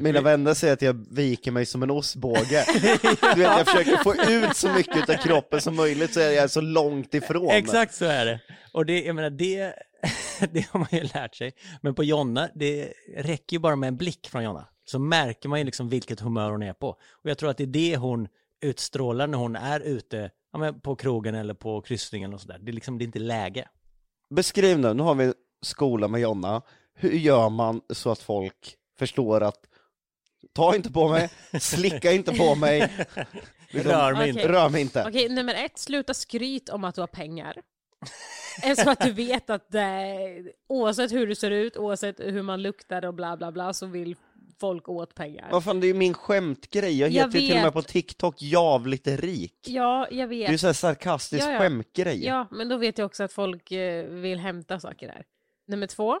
Mina 0.00 0.20
vänner 0.20 0.54
säger 0.54 0.74
att 0.74 0.82
jag 0.82 1.06
viker 1.10 1.50
mig 1.50 1.66
som 1.66 1.82
en 1.82 1.90
ostbåge. 1.90 2.64
Du 3.34 3.40
vet, 3.40 3.58
jag 3.58 3.66
försöker 3.66 3.96
få 3.96 4.14
ut 4.14 4.56
så 4.56 4.68
mycket 4.68 5.08
av 5.10 5.14
kroppen 5.14 5.60
som 5.60 5.76
möjligt 5.76 6.14
så 6.14 6.20
är 6.20 6.30
jag 6.30 6.50
så 6.50 6.60
långt 6.60 7.14
ifrån. 7.14 7.50
Exakt 7.50 7.94
så 7.94 8.04
är 8.04 8.24
det. 8.24 8.40
Och 8.72 8.86
det, 8.86 9.04
jag 9.04 9.16
menar, 9.16 9.30
det, 9.30 9.74
det 10.52 10.66
har 10.70 10.80
man 10.80 10.88
ju 10.92 11.02
lärt 11.02 11.34
sig. 11.34 11.52
Men 11.80 11.94
på 11.94 12.04
Jonna, 12.04 12.48
det 12.54 12.92
räcker 13.16 13.56
ju 13.56 13.60
bara 13.60 13.76
med 13.76 13.88
en 13.88 13.96
blick 13.96 14.28
från 14.28 14.44
Jonna. 14.44 14.68
Så 14.84 14.98
märker 14.98 15.48
man 15.48 15.58
ju 15.58 15.64
liksom 15.64 15.88
vilket 15.88 16.20
humör 16.20 16.50
hon 16.50 16.62
är 16.62 16.72
på. 16.72 16.88
Och 17.10 17.30
jag 17.30 17.38
tror 17.38 17.50
att 17.50 17.56
det 17.56 17.64
är 17.64 17.66
det 17.66 17.96
hon 17.96 18.28
utstrålar 18.60 19.26
när 19.26 19.38
hon 19.38 19.56
är 19.56 19.80
ute 19.80 20.30
ja, 20.52 20.58
men 20.58 20.80
på 20.80 20.96
krogen 20.96 21.34
eller 21.34 21.54
på 21.54 21.80
kryssningen 21.80 22.34
och 22.34 22.40
sådär. 22.40 22.58
Det 22.58 22.70
är 22.70 22.72
liksom, 22.72 22.98
det 22.98 23.04
är 23.04 23.06
inte 23.06 23.18
läge. 23.18 23.68
Beskriv 24.30 24.78
nu, 24.78 24.94
nu 24.94 25.02
har 25.02 25.14
vi 25.14 25.32
skola 25.62 26.08
med 26.08 26.20
Jonna. 26.20 26.62
Hur 26.94 27.10
gör 27.10 27.48
man 27.48 27.80
så 27.90 28.10
att 28.10 28.18
folk 28.18 28.76
förstår 28.98 29.40
att 29.40 29.60
ta 30.52 30.76
inte 30.76 30.92
på 30.92 31.08
mig, 31.08 31.30
slicka 31.60 32.12
inte 32.12 32.32
på 32.34 32.54
mig, 32.54 32.80
liksom, 33.70 33.92
Rör 33.92 34.12
mig 34.12 34.28
inte. 34.28 34.48
rör 34.48 34.68
mig 34.68 34.80
inte. 34.80 35.04
Okej, 35.08 35.28
nummer 35.28 35.54
ett, 35.54 35.78
sluta 35.78 36.14
skryt 36.14 36.68
om 36.68 36.84
att 36.84 36.94
du 36.94 37.00
har 37.00 37.08
pengar. 37.08 37.56
Så 38.76 38.90
att 38.90 39.00
du 39.00 39.12
vet 39.12 39.50
att 39.50 39.74
eh, 39.74 39.82
oavsett 40.68 41.12
hur 41.12 41.26
du 41.26 41.34
ser 41.34 41.50
ut, 41.50 41.76
oavsett 41.76 42.20
hur 42.20 42.42
man 42.42 42.62
luktar 42.62 43.04
och 43.04 43.14
bla 43.14 43.36
bla 43.36 43.52
bla 43.52 43.72
så 43.72 43.86
vill 43.86 44.16
folk 44.60 44.88
åt 44.88 45.14
pengar. 45.14 45.48
Vad 45.50 45.64
fan, 45.64 45.80
det 45.80 45.86
är 45.86 45.88
ju 45.88 45.94
min 45.94 46.14
skämtgrej. 46.14 46.98
Jag 46.98 47.10
Jag 47.10 47.24
heter 47.26 47.38
ju 47.38 47.46
till 47.46 47.50
och 47.56 47.62
med 47.62 47.64
vet. 47.64 47.74
på 47.74 47.82
TikTok 47.82 48.42
javligt 48.42 49.06
rik. 49.06 49.58
Ja, 49.66 50.08
jag 50.10 50.28
Det 50.30 50.34
är 50.34 50.38
ju 50.40 50.46
vet. 50.46 50.60
så 50.60 50.66
här 50.66 50.74
sarkastisk 50.74 51.46
Ja, 51.46 51.52
ja. 51.52 51.58
skämtgrej. 51.58 52.24
Ja, 52.24 52.46
men 52.50 52.68
då 52.68 52.76
vet 52.76 52.98
jag 52.98 53.06
också 53.06 53.22
att 53.24 53.32
folk 53.32 53.72
eh, 53.72 54.04
vill 54.06 54.38
hämta 54.38 54.80
saker 54.80 55.06
där. 55.06 55.24
Nummer 55.66 55.86
två, 55.86 56.20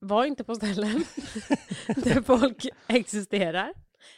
var 0.00 0.24
inte 0.24 0.44
på 0.44 0.54
ställen 0.54 1.04
där 1.96 2.22
folk 2.22 2.66
existerar. 2.86 3.72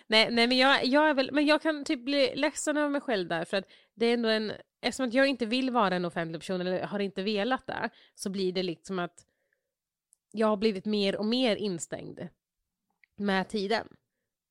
Nej, 0.07 0.29
nej 0.31 0.47
men 0.47 0.59
jag, 0.59 0.85
jag 0.87 1.09
är 1.11 1.15
väl, 1.15 1.31
men 1.33 1.47
jag 1.47 1.63
kan 1.63 1.85
typ 1.85 2.05
bli 2.05 2.33
ledsen 2.37 2.77
över 2.77 2.89
mig 2.89 3.01
själv 3.01 3.29
där 3.29 3.45
för 3.45 3.57
att 3.57 3.65
det 3.97 4.07
är 4.07 4.15
ändå 4.15 4.29
en, 4.29 4.53
eftersom 4.81 5.09
att 5.09 5.15
jag 5.15 5.27
inte 5.27 5.47
vill 5.47 5.71
vara 5.71 5.97
en 5.97 6.05
offentlig 6.05 6.41
person 6.41 6.61
eller 6.61 6.83
har 6.83 6.99
inte 6.99 7.23
velat 7.23 7.67
det 7.67 7.91
så 8.15 8.31
blir 8.31 8.53
det 8.53 8.63
liksom 8.63 8.99
att 8.99 9.27
jag 10.33 10.47
har 10.47 10.57
blivit 10.57 10.85
mer 10.85 11.17
och 11.17 11.27
mer 11.27 11.57
instängd 11.57 12.29
med 13.17 13.49
tiden. 13.49 13.89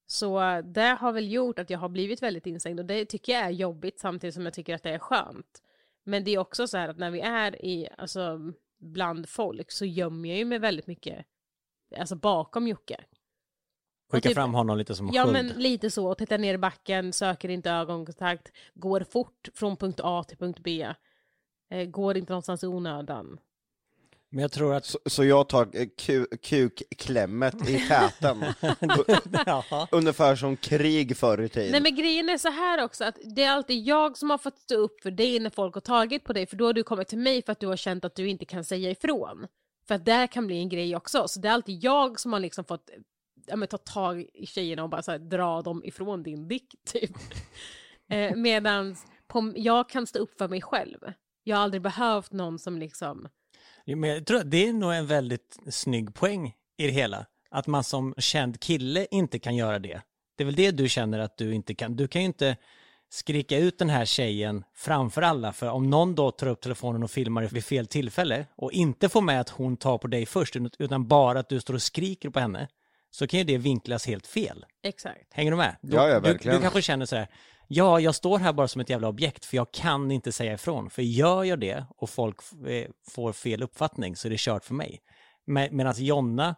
Så 0.05 0.61
det 0.61 0.97
har 0.99 1.11
väl 1.11 1.31
gjort 1.31 1.59
att 1.59 1.69
jag 1.69 1.79
har 1.79 1.89
blivit 1.89 2.23
väldigt 2.23 2.45
instängd 2.45 2.79
och 2.79 2.85
det 2.85 3.05
tycker 3.05 3.33
jag 3.33 3.41
är 3.41 3.49
jobbigt 3.49 3.99
samtidigt 3.99 4.33
som 4.33 4.45
jag 4.45 4.53
tycker 4.53 4.75
att 4.75 4.83
det 4.83 4.93
är 4.93 4.99
skönt. 4.99 5.63
Men 6.03 6.23
det 6.23 6.31
är 6.31 6.37
också 6.37 6.67
så 6.67 6.77
här 6.77 6.89
att 6.89 6.97
när 6.97 7.11
vi 7.11 7.19
är 7.19 7.65
i, 7.65 7.89
alltså 7.97 8.39
bland 8.77 9.29
folk 9.29 9.71
så 9.71 9.85
gömmer 9.85 10.29
jag 10.29 10.37
ju 10.37 10.45
mig 10.45 10.59
väldigt 10.59 10.87
mycket, 10.87 11.25
alltså 11.97 12.15
bakom 12.15 12.67
Jocke. 12.67 13.03
Skicka 14.11 14.29
typ- 14.29 14.35
fram 14.35 14.53
honom 14.53 14.77
lite 14.77 14.95
som 14.95 15.09
Ja 15.13 15.23
sköld. 15.23 15.33
men 15.33 15.47
lite 15.47 15.91
så, 15.91 16.15
tittar 16.15 16.37
ner 16.37 16.53
i 16.53 16.57
backen, 16.57 17.13
söker 17.13 17.49
inte 17.49 17.71
ögonkontakt, 17.71 18.51
går 18.73 19.05
fort 19.11 19.49
från 19.53 19.77
punkt 19.77 19.99
A 20.03 20.23
till 20.27 20.37
punkt 20.37 20.59
B. 20.63 20.93
Eh, 21.71 21.85
går 21.85 22.17
inte 22.17 22.31
någonstans 22.33 22.63
i 22.63 22.67
onödan. 22.67 23.39
Men 24.31 24.41
jag 24.41 24.51
tror 24.51 24.73
att... 24.73 24.85
Så, 24.85 24.99
så 25.05 25.23
jag 25.23 25.49
tar 25.49 25.69
eh, 25.73 25.87
ku, 25.97 26.25
kukklämmet 26.43 27.69
i 27.69 27.79
täten. 27.87 28.43
Ungefär 29.91 30.35
som 30.35 30.57
krig 30.57 31.17
förr 31.17 31.41
i 31.41 31.49
tiden. 31.49 31.71
Nej 31.71 31.81
men 31.81 31.95
grejen 31.95 32.29
är 32.29 32.37
så 32.37 32.49
här 32.49 32.83
också 32.83 33.03
att 33.03 33.15
det 33.35 33.43
är 33.43 33.51
alltid 33.51 33.83
jag 33.83 34.17
som 34.17 34.29
har 34.29 34.37
fått 34.37 34.57
stå 34.59 34.75
upp 34.75 35.01
för 35.01 35.11
dig 35.11 35.39
när 35.39 35.49
folk 35.49 35.73
har 35.73 35.81
tagit 35.81 36.23
på 36.23 36.33
dig 36.33 36.47
för 36.47 36.55
då 36.57 36.65
har 36.65 36.73
du 36.73 36.83
kommit 36.83 37.07
till 37.07 37.17
mig 37.17 37.43
för 37.43 37.51
att 37.51 37.59
du 37.59 37.67
har 37.67 37.75
känt 37.75 38.05
att 38.05 38.15
du 38.15 38.29
inte 38.29 38.45
kan 38.45 38.63
säga 38.63 38.89
ifrån. 38.91 39.47
För 39.87 39.95
att 39.95 40.05
det 40.05 40.27
kan 40.31 40.47
bli 40.47 40.57
en 40.59 40.69
grej 40.69 40.95
också. 40.95 41.27
Så 41.27 41.39
det 41.39 41.47
är 41.47 41.51
alltid 41.51 41.83
jag 41.83 42.19
som 42.19 42.33
har 42.33 42.39
liksom 42.39 42.65
fått 42.65 42.89
ja, 43.49 43.55
men, 43.55 43.67
ta 43.67 43.77
tag 43.77 44.25
i 44.33 44.45
tjejerna 44.45 44.83
och 44.83 44.89
bara 44.89 45.01
så 45.01 45.11
här, 45.11 45.19
dra 45.19 45.61
dem 45.61 45.81
ifrån 45.85 46.23
din 46.23 46.47
dick 46.47 46.75
typ. 46.85 47.11
eh, 48.09 48.35
Medan 48.35 48.95
jag 49.55 49.89
kan 49.89 50.07
stå 50.07 50.19
upp 50.19 50.37
för 50.37 50.47
mig 50.47 50.61
själv. 50.61 50.97
Jag 51.43 51.57
har 51.57 51.63
aldrig 51.63 51.81
behövt 51.81 52.31
någon 52.31 52.59
som 52.59 52.77
liksom 52.77 53.27
Jo, 53.85 53.97
Men 53.97 54.09
jag 54.09 54.25
tror 54.25 54.39
att 54.39 54.51
det 54.51 54.67
är 54.67 54.73
nog 54.73 54.93
en 54.93 55.07
väldigt 55.07 55.59
snygg 55.69 56.13
poäng 56.13 56.53
i 56.77 56.85
det 56.85 56.91
hela. 56.93 57.25
Att 57.49 57.67
man 57.67 57.83
som 57.83 58.13
känd 58.17 58.59
kille 58.59 59.07
inte 59.11 59.39
kan 59.39 59.55
göra 59.55 59.79
det. 59.79 60.01
Det 60.37 60.43
är 60.43 60.45
väl 60.45 60.55
det 60.55 60.71
du 60.71 60.89
känner 60.89 61.19
att 61.19 61.37
du 61.37 61.53
inte 61.53 61.75
kan. 61.75 61.95
Du 61.95 62.07
kan 62.07 62.21
ju 62.21 62.25
inte 62.25 62.57
skrika 63.09 63.57
ut 63.57 63.77
den 63.77 63.89
här 63.89 64.05
tjejen 64.05 64.63
framför 64.75 65.21
alla. 65.21 65.53
För 65.53 65.69
om 65.69 65.89
någon 65.89 66.15
då 66.15 66.31
tar 66.31 66.47
upp 66.47 66.61
telefonen 66.61 67.03
och 67.03 67.11
filmar 67.11 67.43
vid 67.43 67.65
fel 67.65 67.87
tillfälle 67.87 68.45
och 68.55 68.71
inte 68.71 69.09
får 69.09 69.21
med 69.21 69.41
att 69.41 69.49
hon 69.49 69.77
tar 69.77 69.97
på 69.97 70.07
dig 70.07 70.25
först 70.25 70.55
utan 70.79 71.07
bara 71.07 71.39
att 71.39 71.49
du 71.49 71.59
står 71.59 71.73
och 71.73 71.81
skriker 71.81 72.29
på 72.29 72.39
henne 72.39 72.67
så 73.11 73.27
kan 73.27 73.37
ju 73.37 73.43
det 73.43 73.57
vinklas 73.57 74.07
helt 74.07 74.27
fel. 74.27 74.65
Exakt. 74.83 75.33
Hänger 75.33 75.51
du 75.51 75.57
med? 75.57 75.75
Du, 75.81 75.95
Ja, 75.95 76.07
ja, 76.09 76.19
du, 76.19 76.31
verkligen. 76.31 76.55
du 76.57 76.61
kanske 76.61 76.81
känner 76.81 77.05
så 77.05 77.15
här, 77.15 77.27
ja, 77.67 77.99
jag 77.99 78.15
står 78.15 78.39
här 78.39 78.53
bara 78.53 78.67
som 78.67 78.81
ett 78.81 78.89
jävla 78.89 79.07
objekt 79.07 79.45
för 79.45 79.57
jag 79.57 79.71
kan 79.71 80.11
inte 80.11 80.31
säga 80.31 80.53
ifrån. 80.53 80.89
För 80.89 81.01
gör 81.01 81.43
jag 81.43 81.59
det 81.59 81.85
och 81.97 82.09
folk 82.09 82.37
eh, 82.67 82.87
får 83.09 83.33
fel 83.33 83.63
uppfattning 83.63 84.15
så 84.15 84.27
är 84.27 84.29
det 84.29 84.39
kört 84.39 84.65
för 84.65 84.73
mig. 84.73 84.99
Med, 85.47 85.73
Medan 85.73 85.93
Jonna 85.97 86.55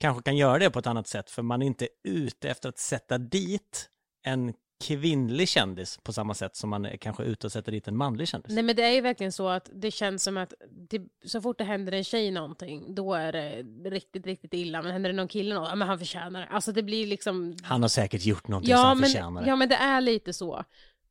kanske 0.00 0.22
kan 0.22 0.36
göra 0.36 0.58
det 0.58 0.70
på 0.70 0.78
ett 0.78 0.86
annat 0.86 1.06
sätt 1.06 1.30
för 1.30 1.42
man 1.42 1.62
är 1.62 1.66
inte 1.66 1.88
ute 2.04 2.48
efter 2.50 2.68
att 2.68 2.78
sätta 2.78 3.18
dit 3.18 3.88
en 4.24 4.54
kvinnlig 4.82 5.48
kändis 5.48 5.98
på 6.02 6.12
samma 6.12 6.34
sätt 6.34 6.56
som 6.56 6.70
man 6.70 6.84
är 6.84 6.96
kanske 6.96 7.22
ute 7.22 7.46
och 7.46 7.52
sätter 7.52 7.72
dit 7.72 7.88
en 7.88 7.96
manlig 7.96 8.28
kändis. 8.28 8.52
Nej 8.52 8.62
men 8.62 8.76
det 8.76 8.82
är 8.82 8.90
ju 8.90 9.00
verkligen 9.00 9.32
så 9.32 9.48
att 9.48 9.70
det 9.74 9.90
känns 9.90 10.22
som 10.22 10.36
att 10.36 10.52
det, 10.90 11.02
så 11.24 11.40
fort 11.40 11.58
det 11.58 11.64
händer 11.64 11.92
en 11.92 12.04
tjej 12.04 12.30
någonting 12.30 12.94
då 12.94 13.14
är 13.14 13.32
det 13.32 13.62
riktigt, 13.90 14.26
riktigt 14.26 14.54
illa. 14.54 14.82
Men 14.82 14.92
händer 14.92 15.10
det 15.10 15.16
någon 15.16 15.28
kille 15.28 15.54
något, 15.54 15.68
ja 15.68 15.74
men 15.74 15.88
han 15.88 15.98
förtjänar 15.98 16.40
det. 16.40 16.46
Alltså 16.46 16.72
det 16.72 16.82
blir 16.82 17.06
liksom... 17.06 17.56
Han 17.62 17.82
har 17.82 17.88
säkert 17.88 18.24
gjort 18.24 18.48
någonting 18.48 18.70
Ja 18.70 18.76
som 18.78 18.86
han 18.86 18.98
men, 18.98 19.06
förtjänar. 19.10 19.46
ja 19.46 19.56
men 19.56 19.68
det 19.68 19.74
är 19.76 20.00
lite 20.00 20.32
så. 20.32 20.64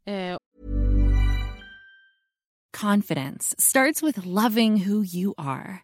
Eh, 0.06 0.38
Confidence 2.82 3.56
starts 3.60 4.04
with 4.04 4.26
loving 4.26 4.78
who 4.88 5.04
you 5.04 5.34
are. 5.38 5.84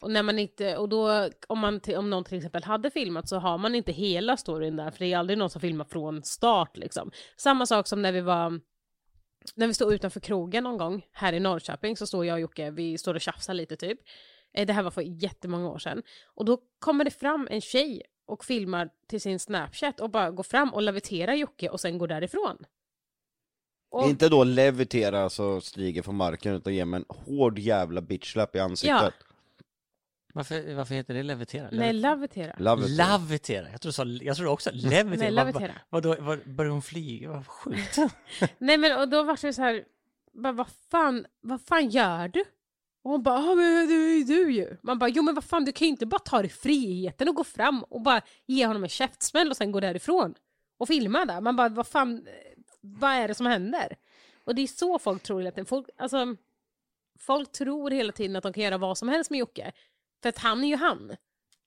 Och 0.00 0.10
när 0.10 0.22
man 0.22 0.38
inte, 0.38 0.76
och 0.76 0.88
då 0.88 1.28
om, 1.46 1.58
man, 1.58 1.80
om 1.96 2.10
någon 2.10 2.24
till 2.24 2.36
exempel 2.36 2.64
hade 2.64 2.90
filmat 2.90 3.28
så 3.28 3.36
har 3.36 3.58
man 3.58 3.74
inte 3.74 3.92
hela 3.92 4.36
storyn 4.36 4.76
där 4.76 4.90
för 4.90 4.98
det 4.98 5.12
är 5.12 5.18
aldrig 5.18 5.38
någon 5.38 5.50
som 5.50 5.60
filmar 5.60 5.84
från 5.84 6.22
start 6.24 6.76
liksom. 6.76 7.10
Samma 7.36 7.66
sak 7.66 7.86
som 7.86 8.02
när 8.02 8.12
vi 8.12 8.20
var 8.20 8.60
när 9.54 9.66
vi 9.66 9.74
stod 9.74 9.92
utanför 9.92 10.20
krogen 10.20 10.64
någon 10.64 10.78
gång 10.78 11.06
här 11.12 11.32
i 11.32 11.40
Norrköping 11.40 11.96
så 11.96 12.06
står 12.06 12.26
jag 12.26 12.34
och 12.34 12.40
Jocke, 12.40 12.70
vi 12.70 12.98
står 12.98 13.14
och 13.14 13.20
tjafsar 13.20 13.54
lite 13.54 13.76
typ. 13.76 13.98
Eh, 14.54 14.66
Det 14.66 14.72
här 14.72 14.82
var 14.82 14.90
för 14.90 15.02
jättemånga 15.02 15.68
år 15.68 15.78
sedan. 15.78 16.02
Och 16.34 16.44
då 16.44 16.58
kommer 16.78 17.04
det 17.04 17.10
fram 17.10 17.48
en 17.50 17.60
tjej 17.60 18.02
och 18.26 18.44
filmar 18.44 18.90
till 19.08 19.20
sin 19.20 19.38
Snapchat 19.38 20.00
och 20.00 20.10
bara 20.10 20.30
går 20.30 20.42
fram 20.42 20.74
och 20.74 20.82
leviterar 20.82 21.34
Jocke 21.34 21.68
och 21.68 21.80
sen 21.80 21.98
går 21.98 22.08
därifrån. 22.08 22.56
Och, 23.90 24.08
Inte 24.08 24.28
då 24.28 24.44
levitera 24.44 25.30
så 25.30 25.60
stiger 25.60 26.02
från 26.02 26.16
marken 26.16 26.54
utan 26.54 26.74
ge 26.74 26.84
mig 26.84 26.98
en 26.98 27.16
hård 27.16 27.58
jävla 27.58 28.00
bitchlap 28.00 28.56
i 28.56 28.58
ansiktet. 28.58 29.14
Varför, 30.34 30.74
varför 30.74 30.94
heter 30.94 31.14
det 31.14 31.22
levitera? 31.22 31.68
Nej, 31.72 31.92
lavitera. 31.92 32.50
It. 32.50 32.90
Lavitera. 32.90 33.70
Jag 33.70 33.80
tror, 33.80 33.92
så, 33.92 34.18
jag 34.22 34.36
tror 34.36 34.46
också 34.48 34.70
levitera. 34.72 35.04
Nej, 35.04 35.30
lavitera. 35.30 35.72
Vad, 35.90 36.06
vad, 36.06 36.18
vad, 36.18 36.38
började 36.54 36.72
hon 36.72 36.82
flyga? 36.82 37.30
Vad 37.30 37.46
sjukt. 37.46 37.96
Nej 38.58 38.78
men 38.78 39.00
och 39.00 39.08
då 39.08 39.22
var 39.22 39.38
det 39.42 39.52
så 39.52 39.62
här, 39.62 39.84
bara, 40.32 40.52
vad 40.52 40.68
fan, 40.90 41.26
vad 41.40 41.60
fan 41.60 41.88
gör 41.88 42.28
du? 42.28 42.44
Och 43.02 43.10
hon 43.10 43.22
bara, 43.22 43.40
ja 43.40 43.54
men 43.54 43.88
det 43.88 43.94
är 43.94 44.18
ju 44.18 44.24
du 44.24 44.52
ju. 44.52 44.76
Man 44.82 44.98
bara, 44.98 45.10
jo 45.10 45.22
men 45.22 45.34
vad 45.34 45.44
fan 45.44 45.64
du 45.64 45.72
kan 45.72 45.86
ju 45.86 45.90
inte 45.90 46.06
bara 46.06 46.18
ta 46.18 46.38
dig 46.38 46.50
friheten 46.50 47.28
och 47.28 47.34
gå 47.34 47.44
fram 47.44 47.82
och 47.82 48.02
bara 48.02 48.20
ge 48.46 48.66
honom 48.66 48.82
en 48.82 48.88
käftsmäll 48.88 49.50
och 49.50 49.56
sen 49.56 49.72
gå 49.72 49.80
därifrån. 49.80 50.34
Och 50.78 50.88
filma 50.88 51.24
där. 51.24 51.40
Man 51.40 51.56
bara, 51.56 51.68
vad 51.68 51.86
fan, 51.86 52.26
vad 52.80 53.10
är 53.10 53.28
det 53.28 53.34
som 53.34 53.46
händer? 53.46 53.96
Och 54.44 54.54
det 54.54 54.62
är 54.62 54.66
så 54.66 54.98
folk 54.98 55.22
tror 55.22 55.40
hela 55.40 55.50
tiden. 55.50 55.66
Folk, 55.66 55.88
alltså, 55.96 56.36
folk 57.18 57.52
tror 57.52 57.90
hela 57.90 58.12
tiden 58.12 58.36
att 58.36 58.42
de 58.42 58.52
kan 58.52 58.62
göra 58.62 58.78
vad 58.78 58.98
som 58.98 59.08
helst 59.08 59.30
med 59.30 59.38
Jocke. 59.38 59.72
För 60.22 60.28
att 60.28 60.38
han 60.38 60.64
är 60.64 60.68
ju 60.68 60.76
han. 60.76 61.16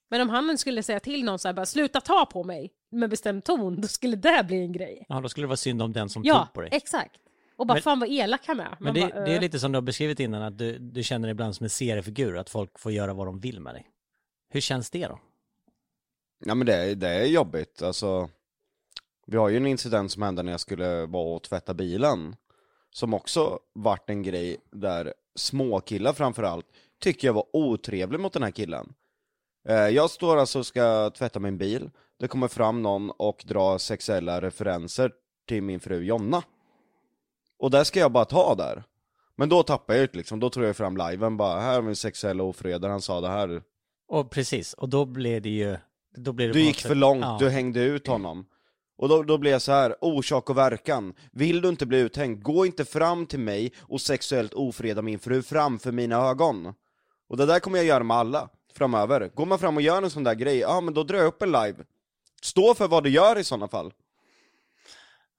Men 0.10 0.22
om 0.22 0.30
han 0.30 0.58
skulle 0.58 0.84
säga 0.84 1.00
till 1.00 1.24
någon 1.26 1.40
så 1.40 1.48
här, 1.48 1.54
bara 1.54 1.66
sluta 1.66 2.02
ta 2.02 2.26
på 2.26 2.44
mig 2.44 2.72
med 2.92 3.10
bestämd 3.10 3.44
ton, 3.44 3.82
då 3.82 3.88
skulle 3.88 4.16
det 4.16 4.44
bli 4.48 4.58
en 4.58 4.72
grej. 4.72 5.06
Ja, 5.10 5.22
då 5.22 5.30
skulle 5.30 5.44
det 5.44 5.48
vara 5.50 5.58
synd 5.58 5.82
om 5.82 5.94
den 5.94 6.10
som 6.10 6.24
Ja, 6.26 6.40
tog 6.46 6.54
på 6.54 6.62
dig. 6.62 6.70
exakt. 6.74 7.20
Och 7.56 7.68
bara 7.68 7.74
Men- 7.74 7.82
fan 7.84 8.00
vad 8.00 8.10
elak 8.10 8.42
han 8.48 8.60
är. 8.60 8.64
Man 8.70 8.78
Men 8.80 8.94
det, 8.94 9.02
bara, 9.02 9.26
det 9.26 9.36
är 9.36 9.42
lite 9.42 9.60
som 9.60 9.72
du 9.72 9.76
har 9.78 9.82
beskrivit 9.82 10.20
innan, 10.20 10.42
att 10.42 10.58
du, 10.58 10.78
du 10.80 11.04
känner 11.04 11.28
dig 11.28 11.32
ibland 11.32 11.56
som 11.56 11.64
en 11.64 11.70
seriefigur, 11.70 12.38
att 12.38 12.50
folk 12.50 12.80
får 12.80 12.92
göra 12.92 13.14
vad 13.14 13.28
de 13.28 13.40
vill 13.40 13.60
med 13.60 13.76
dig. 13.76 13.88
Hur 14.50 14.62
känns 14.62 14.90
det 14.90 15.08
då? 15.08 15.20
Ja 16.46 16.56
men 16.56 16.68
det, 16.68 16.76
är- 16.76 16.96
det 16.96 17.10
är 17.10 17.26
jobbigt, 17.26 17.82
alltså. 17.82 18.30
Vi 19.28 19.38
har 19.38 19.50
ju 19.50 19.58
en 19.58 19.68
incident 19.68 20.12
som 20.12 20.22
hände 20.24 20.44
när 20.44 20.52
jag 20.52 20.60
skulle 20.60 21.06
vara 21.06 21.36
och 21.36 21.44
tvätta 21.44 21.74
bilen. 21.74 22.36
Som 22.90 23.14
också 23.14 23.60
vart 23.74 24.10
en 24.10 24.24
grej 24.24 24.58
där 24.72 25.14
småkillar 25.36 26.14
framförallt 26.14 26.66
tycker 27.04 27.28
jag 27.28 27.34
var 27.34 27.46
otrevlig 27.54 28.20
mot 28.20 28.34
den 28.34 28.44
här 28.44 28.52
killen. 28.52 28.94
Eh, 29.70 29.76
Jag 29.76 30.10
står 30.10 30.38
alltså 30.38 30.60
och 30.60 30.66
ska 30.66 31.10
tvätta 31.10 31.40
min 31.40 31.58
bil. 31.58 31.90
Det 32.20 32.28
kommer 32.28 32.48
fram 32.48 32.82
någon 32.82 33.12
och 33.12 33.44
drar 33.48 33.78
sexuella 33.78 34.42
referenser 34.42 35.12
till 35.48 35.64
min 35.64 35.80
fru 35.80 36.04
Jonna. 36.04 36.44
Och 37.60 37.72
där 37.72 37.84
ska 37.84 38.00
jag 38.00 38.12
bara 38.12 38.26
ta 38.26 38.56
där. 38.56 38.84
Men 39.36 39.50
då 39.50 39.64
tappar 39.64 39.94
jag 39.94 40.04
ut 40.04 40.16
liksom, 40.16 40.40
då 40.40 40.50
tror 40.50 40.66
jag 40.66 40.76
fram 40.76 40.98
liven 40.98 41.38
bara, 41.38 41.60
här 41.60 41.74
har 41.74 41.82
vi 41.82 41.90
en 41.90 41.96
sexuell 41.96 42.42
ofredare, 42.42 42.92
han 42.92 43.02
sa 43.02 43.22
det 43.22 43.28
här. 43.28 43.62
Och 44.08 44.32
precis, 44.32 44.74
och 44.74 44.90
då 44.90 45.06
blev 45.06 45.42
det 45.42 45.50
ju... 45.50 45.78
Då 46.18 46.34
blev 46.34 46.48
det 46.48 46.54
Du 46.54 46.66
gick 46.66 46.82
för 46.82 46.96
långt, 46.96 47.22
ja. 47.22 47.38
du 47.40 47.50
hängde 47.50 47.80
ut 47.84 48.08
honom. 48.08 48.46
Och 48.98 49.10
då, 49.10 49.24
då 49.24 49.38
blir 49.38 49.52
jag 49.52 49.62
så 49.62 49.72
här, 49.72 49.96
orsak 50.02 50.50
och 50.50 50.58
verkan. 50.58 51.14
Vill 51.32 51.62
du 51.62 51.70
inte 51.70 51.86
bli 51.86 52.00
uthängd, 52.00 52.44
gå 52.44 52.66
inte 52.66 52.86
fram 52.86 53.26
till 53.26 53.40
mig 53.40 53.74
och 53.80 54.02
sexuellt 54.02 54.54
ofreda 54.54 55.02
min 55.02 55.20
fru 55.20 55.42
framför 55.42 55.92
mina 55.92 56.16
ögon. 56.16 56.74
Och 57.34 57.38
det 57.38 57.46
där 57.46 57.60
kommer 57.60 57.78
jag 57.78 57.86
göra 57.86 58.04
med 58.04 58.18
alla 58.18 58.50
framöver. 58.74 59.32
Går 59.36 59.46
man 59.46 59.60
fram 59.60 59.76
och 59.76 59.82
gör 59.82 60.02
en 60.04 60.10
sån 60.10 60.24
där 60.24 60.34
grej, 60.36 60.58
ja 60.58 60.82
men 60.82 60.94
då 60.94 61.04
drar 61.04 61.18
jag 61.18 61.26
upp 61.28 61.42
en 61.42 61.52
live. 61.52 61.76
Stå 62.42 62.74
för 62.76 62.88
vad 62.88 63.04
du 63.04 63.10
gör 63.10 63.38
i 63.40 63.44
sådana 63.44 63.68
fall. 63.68 63.94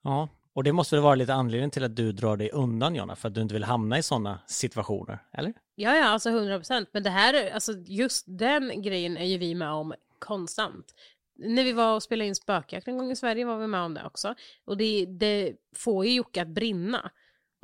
Ja, 0.02 0.28
och 0.52 0.64
det 0.64 0.72
måste 0.72 0.96
väl 0.96 1.02
vara 1.02 1.14
lite 1.14 1.34
anledningen 1.34 1.70
till 1.70 1.84
att 1.84 1.96
du 1.96 2.12
drar 2.12 2.36
dig 2.36 2.50
undan 2.50 2.94
Jonna, 2.94 3.16
för 3.16 3.28
att 3.28 3.34
du 3.34 3.40
inte 3.40 3.54
vill 3.54 3.64
hamna 3.64 3.98
i 3.98 4.02
sådana 4.02 4.38
situationer, 4.46 5.18
eller? 5.32 5.52
Ja, 5.74 5.96
ja, 5.96 6.04
alltså 6.04 6.30
100 6.30 6.58
procent. 6.58 6.88
Men 6.92 7.02
det 7.02 7.10
här, 7.10 7.34
är- 7.34 7.50
alltså 7.50 7.72
just 7.86 8.24
den 8.28 8.82
grejen 8.82 9.16
är 9.16 9.24
ju 9.26 9.38
vi 9.38 9.54
med 9.54 9.70
om 9.70 9.94
konstant. 10.18 10.94
När 11.36 11.64
vi 11.64 11.72
var 11.72 11.94
och 11.94 12.02
spelade 12.02 12.28
in 12.28 12.34
Spökjakt 12.34 12.88
en 12.88 12.98
gång 12.98 13.10
i 13.10 13.16
Sverige 13.16 13.44
var 13.44 13.58
vi 13.58 13.66
med 13.66 13.80
om 13.80 13.94
det 13.94 14.04
också. 14.06 14.34
Och 14.64 14.76
det, 14.76 15.06
det 15.06 15.52
får 15.76 16.06
ju 16.06 16.12
Jocke 16.14 16.42
att 16.42 16.48
brinna. 16.48 17.10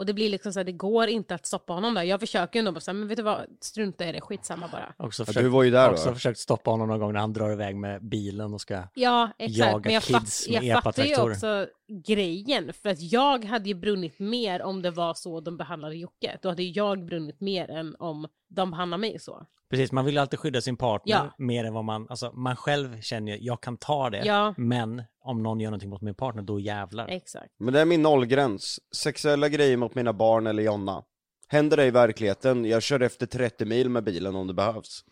Och 0.00 0.06
det 0.06 0.12
blir 0.14 0.30
liksom 0.30 0.52
så 0.52 0.58
här, 0.58 0.64
det 0.64 0.72
går 0.72 1.08
inte 1.08 1.34
att 1.34 1.46
stoppa 1.46 1.72
honom 1.72 1.94
där. 1.94 2.02
Jag 2.02 2.20
försöker 2.20 2.58
ju 2.58 2.58
ändå 2.58 2.72
bara 2.72 2.80
säga, 2.80 2.94
men 2.94 3.08
vet 3.08 3.16
du 3.16 3.22
vad, 3.22 3.46
strunta 3.60 4.08
i 4.08 4.12
det, 4.12 4.20
skitsamma 4.20 4.68
bara. 4.72 4.94
Också 4.96 5.22
Ja, 5.22 5.26
försökt, 5.26 5.44
du 5.44 5.48
var 5.48 5.62
ju 5.62 5.70
där 5.70 5.90
också 5.90 6.08
då. 6.08 6.14
försökt 6.14 6.38
stoppa 6.38 6.70
honom 6.70 6.88
någon 6.88 6.98
gång 7.00 7.12
när 7.12 7.20
han 7.20 7.32
drar 7.32 7.50
iväg 7.52 7.76
med 7.76 8.04
bilen 8.04 8.54
och 8.54 8.60
ska... 8.60 8.82
Ja, 8.94 9.30
exakt. 9.38 9.58
Jaga 9.58 9.80
men 9.84 9.94
jag, 9.94 10.02
kids 10.02 10.44
fatt, 10.44 10.52
med 10.52 10.64
jag 10.64 10.82
fattar 10.82 11.04
ju 11.04 11.12
epatraktorer. 11.12 11.34
också 11.34 11.66
grejen. 11.90 12.72
För 12.72 12.88
att 12.90 13.00
jag 13.00 13.44
hade 13.44 13.68
ju 13.68 13.74
brunnit 13.74 14.18
mer 14.18 14.62
om 14.62 14.82
det 14.82 14.90
var 14.90 15.14
så 15.14 15.40
de 15.40 15.56
behandlade 15.56 15.96
Jocke. 15.96 16.38
Då 16.42 16.48
hade 16.48 16.62
jag 16.62 17.04
brunnit 17.04 17.40
mer 17.40 17.70
än 17.70 17.96
om 17.98 18.28
de 18.48 18.70
behandlar 18.70 18.98
mig 18.98 19.18
så. 19.18 19.46
Precis, 19.70 19.92
man 19.92 20.04
vill 20.04 20.18
alltid 20.18 20.38
skydda 20.38 20.60
sin 20.60 20.76
partner 20.76 21.12
Ja. 21.14 21.34
mer 21.38 21.64
än 21.64 21.74
vad 21.74 21.84
man... 21.84 22.06
Alltså, 22.10 22.32
man 22.32 22.56
själv 22.56 23.00
känner 23.00 23.38
jag 23.40 23.60
kan 23.60 23.76
ta 23.76 24.10
det, 24.10 24.22
Ja. 24.24 24.54
men 24.56 25.02
om 25.20 25.42
någon 25.42 25.60
gör 25.60 25.70
någonting 25.70 25.90
mot 25.90 26.00
min 26.00 26.14
partner, 26.14 26.42
då 26.42 26.60
jävlar. 26.60 27.08
Exakt. 27.08 27.54
Men 27.58 27.74
det 27.74 27.80
är 27.80 27.84
min 27.84 28.02
nollgräns. 28.02 28.80
Sexuella 28.96 29.48
grejer 29.48 29.76
mot 29.76 29.94
mina 29.94 30.12
barn 30.12 30.46
eller 30.46 30.62
Jonna. 30.62 31.04
Händer 31.48 31.76
det 31.76 31.86
i 31.86 31.90
verkligheten, 31.90 32.64
jag 32.64 32.82
kör 32.82 33.00
efter 33.00 33.26
30 33.26 33.64
mil 33.64 33.88
med 33.88 34.04
bilen 34.04 34.34
om 34.34 34.46
det 34.46 34.54
behövs. 34.54 35.04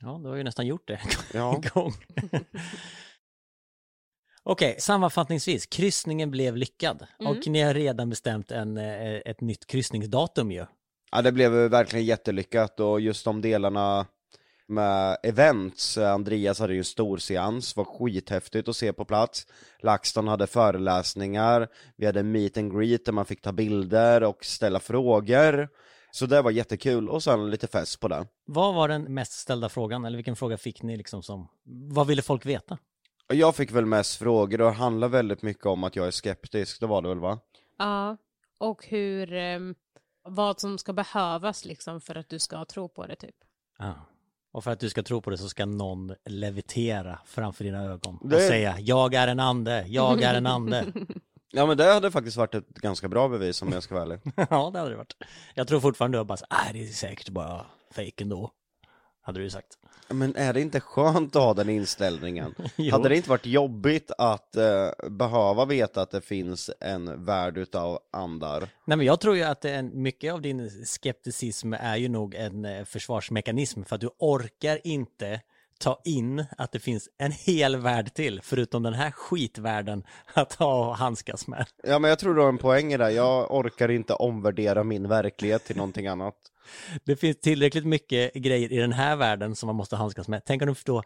Ja, 0.00 0.20
du 0.22 0.28
har 0.28 0.36
ju 0.36 0.42
nästan 0.44 0.66
gjort 0.66 0.88
det 0.88 1.00
Ja. 1.34 1.54
en 1.62 1.62
gång. 1.74 1.92
Okej, 4.50 4.76
sammanfattningsvis, 4.78 5.66
kryssningen 5.66 6.30
blev 6.30 6.56
lyckad. 6.56 7.06
Mm. 7.20 7.32
Och 7.32 7.46
ni 7.46 7.60
har 7.60 7.74
redan 7.74 8.10
bestämt 8.10 8.50
en, 8.50 8.76
eh, 8.76 9.14
ett 9.24 9.40
nytt 9.40 9.66
kryssningsdatum 9.66 10.52
ju. 10.52 10.66
Ja, 11.12 11.22
det 11.22 11.32
blev 11.32 11.52
verkligen 11.52 12.06
jättelyckat 12.06 12.80
och 12.80 13.00
just 13.00 13.24
de 13.24 13.40
delarna 13.40 14.06
med 14.68 15.16
events, 15.22 15.98
Andreas 15.98 16.60
hade 16.60 16.72
ju 16.72 16.78
en 16.78 16.84
stor 16.84 17.18
seans, 17.18 17.76
var 17.76 17.84
skithäftigt 17.84 18.68
att 18.68 18.76
se 18.76 18.92
på 18.92 19.04
plats. 19.04 19.46
LaxTon 19.82 20.28
hade 20.28 20.46
föreläsningar, 20.46 21.68
vi 21.96 22.06
hade 22.06 22.22
meet 22.22 22.56
and 22.56 22.78
greet 22.78 23.04
där 23.04 23.12
man 23.12 23.26
fick 23.26 23.42
ta 23.42 23.52
bilder 23.52 24.22
och 24.22 24.44
ställa 24.44 24.80
frågor. 24.80 25.68
Så 26.12 26.26
det 26.26 26.42
var 26.42 26.50
jättekul 26.50 27.08
och 27.08 27.22
sen 27.22 27.50
lite 27.50 27.66
fest 27.66 28.00
på 28.00 28.08
det. 28.08 28.26
Vad 28.46 28.74
var 28.74 28.88
den 28.88 29.14
mest 29.14 29.32
ställda 29.32 29.68
frågan, 29.68 30.04
eller 30.04 30.16
vilken 30.16 30.36
fråga 30.36 30.58
fick 30.58 30.82
ni 30.82 30.96
liksom 30.96 31.22
som... 31.22 31.48
Vad 31.90 32.06
ville 32.06 32.22
folk 32.22 32.46
veta? 32.46 32.78
Och 33.30 33.36
jag 33.36 33.56
fick 33.56 33.70
väl 33.72 33.86
mest 33.86 34.16
frågor 34.18 34.60
och 34.60 34.66
det 34.70 34.76
handlar 34.76 35.08
väldigt 35.08 35.42
mycket 35.42 35.66
om 35.66 35.84
att 35.84 35.96
jag 35.96 36.06
är 36.06 36.10
skeptisk, 36.10 36.80
det 36.80 36.86
var 36.86 37.02
det 37.02 37.08
väl 37.08 37.18
va? 37.18 37.38
Ja, 37.78 38.16
och 38.58 38.86
hur, 38.86 39.32
ehm, 39.32 39.74
vad 40.22 40.60
som 40.60 40.78
ska 40.78 40.92
behövas 40.92 41.64
liksom 41.64 42.00
för 42.00 42.14
att 42.14 42.28
du 42.28 42.38
ska 42.38 42.64
tro 42.64 42.88
på 42.88 43.06
det 43.06 43.16
typ. 43.16 43.34
Ja. 43.78 43.94
Och 44.52 44.64
för 44.64 44.70
att 44.70 44.80
du 44.80 44.90
ska 44.90 45.02
tro 45.02 45.20
på 45.20 45.30
det 45.30 45.38
så 45.38 45.48
ska 45.48 45.66
någon 45.66 46.14
levitera 46.24 47.18
framför 47.26 47.64
dina 47.64 47.84
ögon 47.84 48.16
och 48.16 48.28
Det- 48.28 48.48
säga 48.48 48.76
jag 48.80 49.14
är 49.14 49.28
en 49.28 49.40
ande, 49.40 49.84
jag 49.88 50.22
är 50.22 50.34
en 50.34 50.46
ande. 50.46 50.86
Ja 51.52 51.66
men 51.66 51.76
det 51.76 51.84
hade 51.92 52.10
faktiskt 52.10 52.36
varit 52.36 52.54
ett 52.54 52.68
ganska 52.68 53.08
bra 53.08 53.28
bevis 53.28 53.62
om 53.62 53.72
jag 53.72 53.82
ska 53.82 53.94
vara 53.94 54.04
ärlig. 54.04 54.20
ja, 54.50 54.70
det 54.72 54.78
hade 54.78 54.90
det 54.90 54.96
varit. 54.96 55.16
Jag 55.54 55.68
tror 55.68 55.80
fortfarande 55.80 56.16
du 56.16 56.20
har 56.20 56.24
bara 56.24 56.38
nej 56.50 56.72
det 56.72 56.88
är 56.88 56.92
säkert 56.92 57.28
bara 57.28 57.66
fejk 57.94 58.20
ändå. 58.20 58.50
Hade 59.22 59.40
du 59.40 59.50
sagt. 59.50 59.78
Men 60.10 60.36
är 60.36 60.52
det 60.52 60.60
inte 60.60 60.80
skönt 60.80 61.36
att 61.36 61.42
ha 61.42 61.54
den 61.54 61.68
inställningen? 61.68 62.54
Hade 62.92 63.08
det 63.08 63.16
inte 63.16 63.30
varit 63.30 63.46
jobbigt 63.46 64.10
att 64.18 64.56
eh, 64.56 65.08
behöva 65.10 65.64
veta 65.64 66.02
att 66.02 66.10
det 66.10 66.20
finns 66.20 66.70
en 66.80 67.24
värld 67.24 67.58
utav 67.58 67.98
andar? 68.12 68.68
Nej 68.84 68.96
men 68.96 69.06
jag 69.06 69.20
tror 69.20 69.36
ju 69.36 69.42
att 69.42 69.64
en, 69.64 70.02
mycket 70.02 70.32
av 70.32 70.42
din 70.42 70.70
skepticism 70.84 71.72
är 71.72 71.96
ju 71.96 72.08
nog 72.08 72.34
en 72.34 72.64
eh, 72.64 72.84
försvarsmekanism 72.84 73.82
för 73.84 73.94
att 73.94 74.00
du 74.00 74.10
orkar 74.18 74.80
inte 74.84 75.40
ta 75.80 76.00
in 76.04 76.44
att 76.58 76.72
det 76.72 76.78
finns 76.78 77.08
en 77.18 77.32
hel 77.32 77.76
värld 77.76 78.14
till 78.14 78.40
förutom 78.42 78.82
den 78.82 78.94
här 78.94 79.10
skitvärlden 79.10 80.04
att 80.34 80.54
ha 80.54 80.88
och 80.88 80.96
handskas 80.96 81.46
med. 81.46 81.66
Ja 81.82 81.98
men 81.98 82.08
jag 82.08 82.18
tror 82.18 82.34
du 82.34 82.40
har 82.40 82.48
en 82.48 82.58
poäng 82.58 82.92
i 82.92 82.96
det, 82.96 83.10
jag 83.10 83.54
orkar 83.54 83.90
inte 83.90 84.14
omvärdera 84.14 84.84
min 84.84 85.08
verklighet 85.08 85.64
till 85.64 85.76
någonting 85.76 86.06
annat. 86.06 86.34
Det 87.04 87.16
finns 87.16 87.40
tillräckligt 87.40 87.86
mycket 87.86 88.34
grejer 88.34 88.72
i 88.72 88.76
den 88.76 88.92
här 88.92 89.16
världen 89.16 89.56
som 89.56 89.66
man 89.66 89.76
måste 89.76 89.96
handskas 89.96 90.28
med. 90.28 90.42
Tänk 90.44 90.62
om 90.62 90.68
du 90.68 90.74
förstår, 90.74 91.04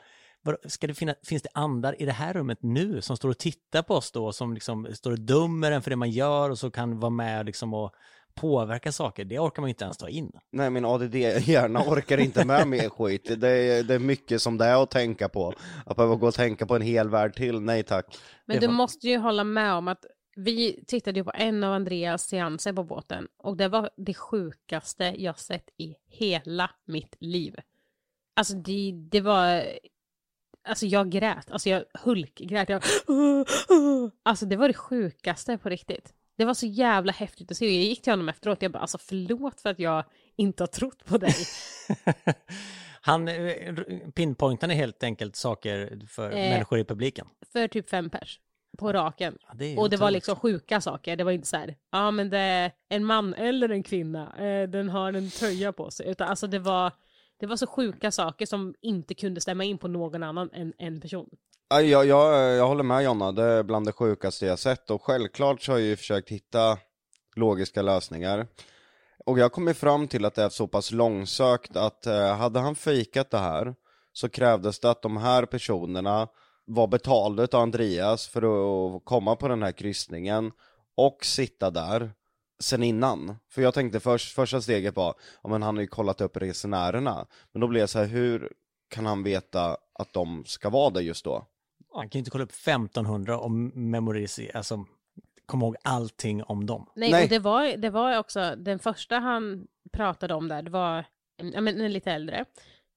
ska 0.66 0.86
det 0.86 0.94
finna, 0.94 1.14
finns 1.26 1.42
det 1.42 1.48
andar 1.54 2.02
i 2.02 2.04
det 2.04 2.12
här 2.12 2.32
rummet 2.32 2.58
nu 2.62 3.00
som 3.00 3.16
står 3.16 3.28
och 3.28 3.38
tittar 3.38 3.82
på 3.82 3.94
oss 3.94 4.12
då, 4.12 4.32
som 4.32 4.54
liksom 4.54 4.88
står 4.94 5.10
och 5.10 5.20
dömer 5.20 5.72
en 5.72 5.82
för 5.82 5.90
det 5.90 5.96
man 5.96 6.10
gör 6.10 6.50
och 6.50 6.58
så 6.58 6.70
kan 6.70 7.00
vara 7.00 7.10
med 7.10 7.46
liksom 7.46 7.74
och 7.74 7.94
påverka 8.34 8.92
saker? 8.92 9.24
Det 9.24 9.38
orkar 9.38 9.62
man 9.62 9.68
inte 9.68 9.84
ens 9.84 9.96
ta 9.96 10.08
in. 10.08 10.32
Nej 10.52 10.70
min 10.70 10.84
ADD-hjärna 10.84 11.80
orkar 11.86 12.18
inte 12.18 12.44
med 12.44 12.68
mer 12.68 12.88
skit, 12.88 13.40
det 13.40 13.48
är, 13.48 13.82
det 13.82 13.94
är 13.94 13.98
mycket 13.98 14.42
som 14.42 14.58
det 14.58 14.64
är 14.64 14.82
att 14.82 14.90
tänka 14.90 15.28
på. 15.28 15.52
Att 15.86 15.96
behöva 15.96 16.14
gå 16.14 16.26
och 16.26 16.34
tänka 16.34 16.66
på 16.66 16.76
en 16.76 16.82
hel 16.82 17.08
värld 17.08 17.34
till, 17.34 17.60
nej 17.60 17.82
tack. 17.82 18.18
Men 18.46 18.60
du 18.60 18.68
måste 18.68 19.08
ju 19.08 19.18
hålla 19.18 19.44
med 19.44 19.74
om 19.74 19.88
att 19.88 20.04
vi 20.36 20.84
tittade 20.86 21.20
ju 21.20 21.24
på 21.24 21.32
en 21.34 21.64
av 21.64 21.72
Andreas 21.72 22.26
seanser 22.26 22.72
på 22.72 22.84
båten 22.84 23.28
och 23.36 23.56
det 23.56 23.68
var 23.68 23.90
det 23.96 24.14
sjukaste 24.14 25.14
jag 25.18 25.38
sett 25.38 25.70
i 25.76 25.94
hela 26.06 26.70
mitt 26.84 27.16
liv. 27.20 27.56
Alltså 28.36 28.54
det, 28.54 28.92
det 28.94 29.20
var, 29.20 29.64
alltså 30.68 30.86
jag 30.86 31.10
grät, 31.10 31.50
alltså 31.50 31.68
jag 31.68 31.84
hulkgrät. 32.04 32.68
Jag, 32.68 32.82
alltså 34.22 34.46
det 34.46 34.56
var 34.56 34.68
det 34.68 34.74
sjukaste 34.74 35.58
på 35.58 35.68
riktigt. 35.68 36.14
Det 36.36 36.44
var 36.44 36.54
så 36.54 36.66
jävla 36.66 37.12
häftigt 37.12 37.50
att 37.50 37.56
se 37.56 37.64
jag 37.64 37.84
gick 37.84 38.02
till 38.02 38.12
honom 38.12 38.28
efteråt 38.28 38.62
jag 38.62 38.72
bara 38.72 38.78
alltså 38.78 38.98
förlåt 38.98 39.60
för 39.60 39.70
att 39.70 39.78
jag 39.78 40.04
inte 40.36 40.62
har 40.62 40.68
trott 40.68 41.04
på 41.04 41.18
dig. 41.18 41.34
Han 43.00 43.28
eh, 43.28 43.74
pinpointade 44.14 44.74
helt 44.74 45.02
enkelt 45.02 45.36
saker 45.36 46.00
för 46.08 46.30
Eh. 46.30 46.50
människor 46.50 46.78
i 46.78 46.84
publiken. 46.84 47.26
För 47.52 47.68
typ 47.68 47.90
fem 47.90 48.10
pers 48.10 48.40
på 48.78 48.92
raken. 48.92 49.38
Ja, 49.48 49.54
det 49.54 49.76
Och 49.76 49.90
det 49.90 49.96
var 49.96 50.10
liksom 50.10 50.36
sjuka 50.36 50.80
saker. 50.80 51.16
Det 51.16 51.24
var 51.24 51.32
inte 51.32 51.46
så 51.48 51.56
här, 51.56 51.74
ja 51.92 52.10
men 52.10 52.30
det 52.30 52.38
är 52.38 52.72
en 52.88 53.04
man 53.04 53.34
eller 53.34 53.68
en 53.68 53.82
kvinna. 53.82 54.36
Eh, 54.38 54.68
den 54.68 54.88
har 54.88 55.12
en 55.12 55.30
tröja 55.30 55.72
på 55.72 55.90
sig. 55.90 56.08
Utan 56.08 56.28
alltså 56.28 56.46
det 56.46 56.58
var, 56.58 56.92
Det 57.40 57.46
var 57.46 57.56
så 57.56 57.66
sjuka 57.66 58.10
saker 58.10 58.46
som 58.46 58.74
inte 58.82 59.14
kunde 59.14 59.40
stämma 59.40 59.64
in 59.64 59.78
på 59.78 59.88
någon 59.88 60.22
annan 60.22 60.50
än 60.52 60.72
en 60.78 61.00
person. 61.00 61.28
Ja, 61.68 61.82
jag, 61.82 62.06
jag, 62.06 62.56
jag 62.56 62.68
håller 62.68 62.82
med 62.82 63.04
Jonna, 63.04 63.32
det 63.32 63.42
är 63.42 63.62
bland 63.62 63.86
det 63.86 63.92
sjukaste 63.92 64.46
jag 64.46 64.58
sett 64.58 64.90
och 64.90 65.02
självklart 65.02 65.62
så 65.62 65.72
har 65.72 65.78
jag 65.78 65.88
ju 65.88 65.96
försökt 65.96 66.28
hitta 66.30 66.78
logiska 67.36 67.82
lösningar. 67.82 68.46
Och 69.26 69.38
jag 69.38 69.52
kommer 69.52 69.72
fram 69.72 70.08
till 70.08 70.24
att 70.24 70.34
det 70.34 70.42
är 70.42 70.48
så 70.48 70.66
pass 70.66 70.90
långsökt 70.90 71.76
att 71.76 72.06
eh, 72.06 72.36
hade 72.36 72.60
han 72.60 72.74
fejkat 72.74 73.30
det 73.30 73.38
här 73.38 73.74
så 74.12 74.28
krävdes 74.28 74.80
det 74.80 74.90
att 74.90 75.02
de 75.02 75.16
här 75.16 75.46
personerna 75.46 76.28
var 76.66 76.86
betalda 76.86 77.42
av 77.42 77.60
Andreas 77.60 78.28
för 78.28 78.42
att 78.42 79.04
komma 79.04 79.36
på 79.36 79.48
den 79.48 79.62
här 79.62 79.72
kryssningen 79.72 80.52
och 80.96 81.24
sitta 81.24 81.70
där 81.70 82.12
sen 82.58 82.82
innan. 82.82 83.36
För 83.50 83.62
jag 83.62 83.74
tänkte 83.74 84.00
först, 84.00 84.34
första 84.34 84.60
steget 84.60 84.96
var, 84.96 85.14
ja 85.42 85.48
men 85.48 85.62
han 85.62 85.76
har 85.76 85.80
ju 85.80 85.86
kollat 85.86 86.20
upp 86.20 86.36
resenärerna. 86.36 87.26
Men 87.52 87.60
då 87.60 87.66
blev 87.66 87.80
jag 87.80 87.88
så 87.88 87.98
här, 87.98 88.06
hur 88.06 88.52
kan 88.88 89.06
han 89.06 89.22
veta 89.22 89.76
att 89.92 90.12
de 90.12 90.44
ska 90.46 90.70
vara 90.70 90.90
där 90.90 91.00
just 91.00 91.24
då? 91.24 91.46
Han 91.94 92.08
kan 92.08 92.18
ju 92.18 92.20
inte 92.20 92.30
kolla 92.30 92.44
upp 92.44 92.52
1500 92.52 93.38
och 93.38 93.50
memorisera, 93.50 94.58
alltså 94.58 94.84
komma 95.46 95.64
ihåg 95.64 95.76
allting 95.82 96.42
om 96.42 96.66
dem. 96.66 96.90
Nej, 96.94 97.10
Nej. 97.10 97.24
och 97.24 97.28
det 97.28 97.38
var, 97.38 97.76
det 97.76 97.90
var 97.90 98.18
också, 98.18 98.54
den 98.56 98.78
första 98.78 99.18
han 99.18 99.66
pratade 99.92 100.34
om 100.34 100.48
där, 100.48 100.62
det 100.62 100.70
var 100.70 101.04
ja, 101.36 101.60
men, 101.60 101.80
en 101.80 101.92
lite 101.92 102.12
äldre. 102.12 102.44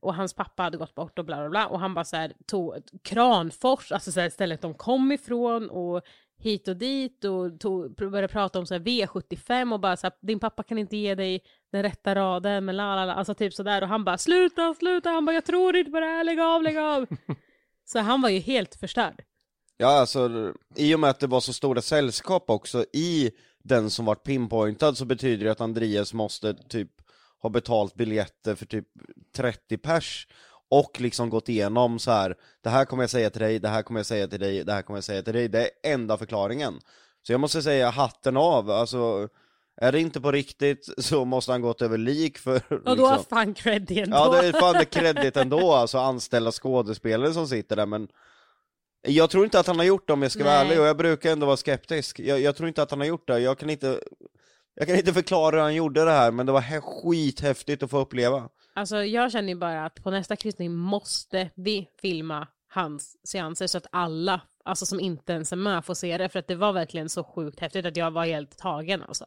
Och 0.07 0.15
hans 0.15 0.33
pappa 0.33 0.63
hade 0.63 0.77
gått 0.77 0.95
bort 0.95 1.19
och 1.19 1.25
bla 1.25 1.37
bla 1.37 1.49
bla. 1.49 1.67
Och 1.67 1.79
han 1.79 1.93
bara 1.93 2.05
så 2.05 2.15
här 2.15 2.33
tog 2.45 2.73
Kranfors, 3.03 3.91
alltså 3.91 4.11
så 4.11 4.19
här 4.19 4.29
stället 4.29 4.61
de 4.61 4.73
kom 4.73 5.11
ifrån 5.11 5.69
och 5.69 6.01
hit 6.39 6.67
och 6.67 6.77
dit 6.77 7.25
och 7.25 7.59
tog, 7.59 7.95
började 7.95 8.27
prata 8.27 8.59
om 8.59 8.65
så 8.65 8.73
här 8.73 8.81
V75 8.81 9.73
och 9.73 9.79
bara 9.79 9.97
så 9.97 10.07
här, 10.07 10.13
din 10.21 10.39
pappa 10.39 10.63
kan 10.63 10.77
inte 10.77 10.97
ge 10.97 11.15
dig 11.15 11.41
den 11.71 11.83
rätta 11.83 12.15
raden 12.15 12.65
men 12.65 12.77
la 12.77 12.95
la 12.95 13.05
la, 13.05 13.13
alltså 13.13 13.33
typ 13.33 13.53
sådär 13.53 13.81
och 13.81 13.87
han 13.87 14.03
bara 14.03 14.17
sluta, 14.17 14.73
sluta, 14.73 15.09
han 15.09 15.25
bara 15.25 15.33
jag 15.33 15.45
tror 15.45 15.75
inte 15.75 15.91
på 15.91 15.99
det 15.99 16.05
här, 16.05 16.23
lägg 16.23 16.39
av, 16.39 16.63
lägg 16.63 16.77
av. 16.77 17.05
så 17.85 17.99
han 17.99 18.21
var 18.21 18.29
ju 18.29 18.39
helt 18.39 18.75
förstörd. 18.75 19.23
Ja 19.77 19.87
alltså, 19.87 20.53
i 20.75 20.95
och 20.95 20.99
med 20.99 21.09
att 21.09 21.19
det 21.19 21.27
var 21.27 21.39
så 21.39 21.53
stora 21.53 21.81
sällskap 21.81 22.49
också 22.49 22.85
i 22.93 23.31
den 23.63 23.89
som 23.89 24.05
vart 24.05 24.23
pinpointad 24.23 24.97
så 24.97 25.05
betyder 25.05 25.45
det 25.45 25.51
att 25.51 25.61
Andreas 25.61 26.13
måste 26.13 26.53
typ 26.53 26.91
ha 27.41 27.49
betalt 27.49 27.95
biljetter 27.95 28.55
för 28.55 28.65
typ 28.65 28.85
30 29.35 29.77
pers 29.77 30.27
och 30.69 31.01
liksom 31.01 31.29
gått 31.29 31.49
igenom 31.49 31.99
så 31.99 32.11
här. 32.11 32.35
det 32.61 32.69
här 32.69 32.85
kommer 32.85 33.03
jag 33.03 33.09
säga 33.09 33.29
till 33.29 33.41
dig, 33.41 33.59
det 33.59 33.69
här 33.69 33.81
kommer 33.81 33.99
jag 33.99 34.05
säga 34.05 34.27
till 34.27 34.39
dig, 34.39 34.63
det 34.63 34.73
här 34.73 34.81
kommer 34.81 34.97
jag 34.97 35.03
säga 35.03 35.21
till 35.21 35.33
dig, 35.33 35.47
det 35.47 35.61
är 35.61 35.93
enda 35.93 36.17
förklaringen. 36.17 36.79
Så 37.27 37.33
jag 37.33 37.39
måste 37.39 37.61
säga 37.61 37.89
hatten 37.89 38.37
av, 38.37 38.71
alltså 38.71 39.29
är 39.81 39.91
det 39.91 39.99
inte 39.99 40.21
på 40.21 40.31
riktigt 40.31 40.89
så 40.97 41.25
måste 41.25 41.51
han 41.51 41.61
gått 41.61 41.81
över 41.81 41.97
lik 41.97 42.37
för 42.37 42.55
Och 42.69 42.79
då 42.83 42.91
liksom. 42.91 43.05
har 43.05 43.23
fan 43.23 43.53
cred 43.53 43.91
ändå. 43.91 44.17
Ja 44.17 44.41
det 44.41 44.47
är 44.47 44.51
fan 44.51 44.73
det 44.73 44.85
kredit 44.85 45.37
ändå, 45.37 45.73
alltså 45.73 45.97
anställa 45.97 46.51
skådespelare 46.51 47.33
som 47.33 47.47
sitter 47.47 47.75
där 47.75 47.85
men 47.85 48.07
Jag 49.07 49.29
tror 49.29 49.43
inte 49.43 49.59
att 49.59 49.67
han 49.67 49.77
har 49.77 49.85
gjort 49.85 50.07
det 50.07 50.13
om 50.13 50.21
jag 50.21 50.31
ska 50.31 50.43
vara 50.43 50.53
Nej. 50.53 50.65
ärlig 50.65 50.79
och 50.79 50.85
jag 50.85 50.97
brukar 50.97 51.31
ändå 51.31 51.45
vara 51.45 51.57
skeptisk 51.57 52.19
jag, 52.19 52.39
jag 52.39 52.55
tror 52.55 52.67
inte 52.67 52.81
att 52.83 52.91
han 52.91 52.99
har 52.99 53.07
gjort 53.07 53.27
det, 53.27 53.39
jag 53.39 53.57
kan 53.57 53.69
inte 53.69 53.99
Jag 54.79 54.87
kan 54.87 54.95
inte 54.95 55.13
förklara 55.13 55.55
hur 55.55 55.63
han 55.63 55.75
gjorde 55.75 56.05
det 56.05 56.11
här 56.11 56.31
men 56.31 56.45
det 56.45 56.51
var 56.51 56.61
he- 56.61 56.81
skithäftigt 56.81 57.83
att 57.83 57.89
få 57.89 57.99
uppleva 57.99 58.49
Alltså 58.73 59.03
jag 59.03 59.31
känner 59.31 59.49
ju 59.49 59.55
bara 59.55 59.85
att 59.85 60.03
på 60.03 60.11
nästa 60.11 60.35
kryssning 60.35 60.73
måste 60.75 61.49
vi 61.55 61.87
filma 62.01 62.47
hans 62.69 63.27
seanser 63.27 63.67
så 63.67 63.77
att 63.77 63.87
alla, 63.91 64.41
alltså 64.65 64.85
som 64.85 64.99
inte 64.99 65.33
ens 65.33 65.51
är 65.51 65.55
med, 65.55 65.85
får 65.85 65.93
se 65.93 66.17
det. 66.17 66.29
För 66.29 66.39
att 66.39 66.47
det 66.47 66.55
var 66.55 66.73
verkligen 66.73 67.09
så 67.09 67.23
sjukt 67.23 67.59
häftigt 67.59 67.85
att 67.85 67.97
jag 67.97 68.11
var 68.11 68.25
helt 68.25 68.57
tagen 68.57 69.03
alltså. 69.03 69.25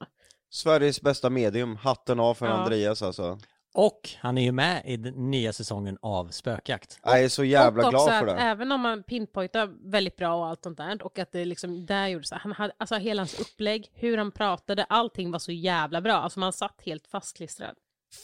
Sveriges 0.51 1.01
bästa 1.03 1.31
medium, 1.31 1.77
hatten 1.77 2.21
av 2.21 2.35
för 2.35 2.47
Ja. 2.47 2.53
Andreas 2.53 3.03
alltså 3.03 3.39
Och 3.75 4.11
han 4.19 4.39
är 4.39 4.43
ju 4.43 4.53
med 4.53 4.83
i 4.85 4.97
den 4.97 5.31
nya 5.31 5.53
säsongen 5.53 5.99
av 6.03 6.29
Spökjakt. 6.29 6.99
Jag 7.03 7.25
är 7.25 7.29
så 7.29 7.45
jävla 7.45 7.85
och 7.85 7.91
glad 7.91 8.03
också 8.03 8.19
för 8.19 8.27
att 8.27 8.37
det 8.37 8.43
även 8.43 8.73
om 8.73 8.81
man 8.81 9.03
pinpointar 9.03 9.91
väldigt 9.91 10.17
bra 10.17 10.35
och 10.35 10.47
allt 10.47 10.63
sånt 10.63 10.79
där 10.79 11.03
och 11.03 11.19
att 11.19 11.33
det 11.33 11.45
liksom 11.45 11.87
där 11.87 12.09
gjorde 12.09 12.25
så 12.25 12.35
han 12.35 12.53
hade, 12.53 12.73
alltså 12.79 12.95
hela 12.95 13.21
hans 13.21 13.41
upplägg, 13.41 13.91
hur 13.95 14.19
han 14.19 14.33
pratade, 14.33 14.85
allting 14.85 15.31
var 15.31 15.39
så 15.39 15.53
jävla 15.53 16.01
bra. 16.01 16.15
Alltså 16.15 16.41
man 16.41 16.53
satt 16.53 16.81
helt 16.85 17.07
fastklistrad. 17.07 17.75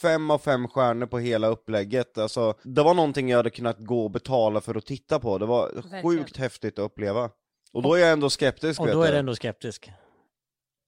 Fem 0.02 0.30
av 0.30 0.38
fem 0.38 0.68
stjärnor 0.68 1.06
på 1.06 1.18
hela 1.18 1.46
upplägget, 1.46 2.18
alltså 2.18 2.54
Det 2.62 2.82
var 2.82 2.94
någonting 2.94 3.30
jag 3.30 3.36
hade 3.36 3.50
kunnat 3.50 3.78
gå 3.78 4.04
och 4.04 4.10
betala 4.10 4.60
för 4.60 4.74
att 4.74 4.86
titta 4.86 5.18
på, 5.18 5.38
det 5.38 5.46
var 5.46 5.72
Verkligen. 5.74 6.02
sjukt 6.02 6.36
häftigt 6.36 6.78
att 6.78 6.84
uppleva 6.84 7.30
Och 7.72 7.82
då 7.82 7.94
är 7.94 7.98
jag 7.98 8.12
ändå 8.12 8.30
skeptisk 8.30 8.80
Och 8.80 8.86
då 8.86 9.02
är 9.02 9.12
du 9.12 9.18
ändå 9.18 9.34
skeptisk. 9.34 9.90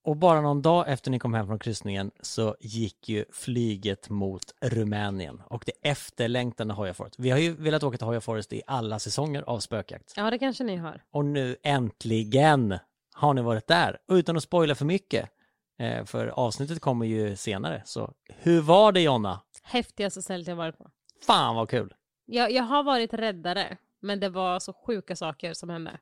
Och 0.09 0.17
bara 0.17 0.41
någon 0.41 0.61
dag 0.61 0.85
efter 0.87 1.11
ni 1.11 1.19
kom 1.19 1.33
hem 1.33 1.47
från 1.47 1.59
kryssningen 1.59 2.11
så 2.21 2.55
gick 2.59 3.09
ju 3.09 3.25
flyget 3.31 4.09
mot 4.09 4.43
Rumänien 4.61 5.41
och 5.45 5.63
det 5.65 5.89
efterlängtade 5.89 6.73
Hoya 6.73 6.93
Forest. 6.93 7.15
Vi 7.19 7.29
har 7.29 7.37
ju 7.37 7.55
velat 7.55 7.83
åka 7.83 7.97
till 7.97 8.07
Hoya 8.07 8.21
Forest 8.21 8.53
i 8.53 8.61
alla 8.67 8.99
säsonger 8.99 9.41
av 9.41 9.59
Spökjakt. 9.59 10.13
Ja, 10.15 10.31
det 10.31 10.39
kanske 10.39 10.63
ni 10.63 10.75
har. 10.75 11.03
Och 11.11 11.25
nu 11.25 11.55
äntligen 11.63 12.79
har 13.13 13.33
ni 13.33 13.41
varit 13.41 13.67
där. 13.67 13.97
Och 14.07 14.13
utan 14.13 14.37
att 14.37 14.43
spoila 14.43 14.75
för 14.75 14.85
mycket, 14.85 15.29
eh, 15.79 16.05
för 16.05 16.27
avsnittet 16.27 16.81
kommer 16.81 17.05
ju 17.05 17.35
senare. 17.35 17.81
Så 17.85 18.13
hur 18.27 18.61
var 18.61 18.91
det 18.91 19.01
Jonna? 19.01 19.41
Häftigaste 19.63 20.21
stället 20.21 20.47
jag 20.47 20.55
varit 20.55 20.77
på. 20.77 20.89
Fan 21.25 21.55
vad 21.55 21.69
kul! 21.69 21.93
Jag, 22.25 22.51
jag 22.51 22.63
har 22.63 22.83
varit 22.83 23.13
räddare, 23.13 23.77
men 23.99 24.19
det 24.19 24.29
var 24.29 24.59
så 24.59 24.73
sjuka 24.73 25.15
saker 25.15 25.53
som 25.53 25.69
hände. 25.69 25.99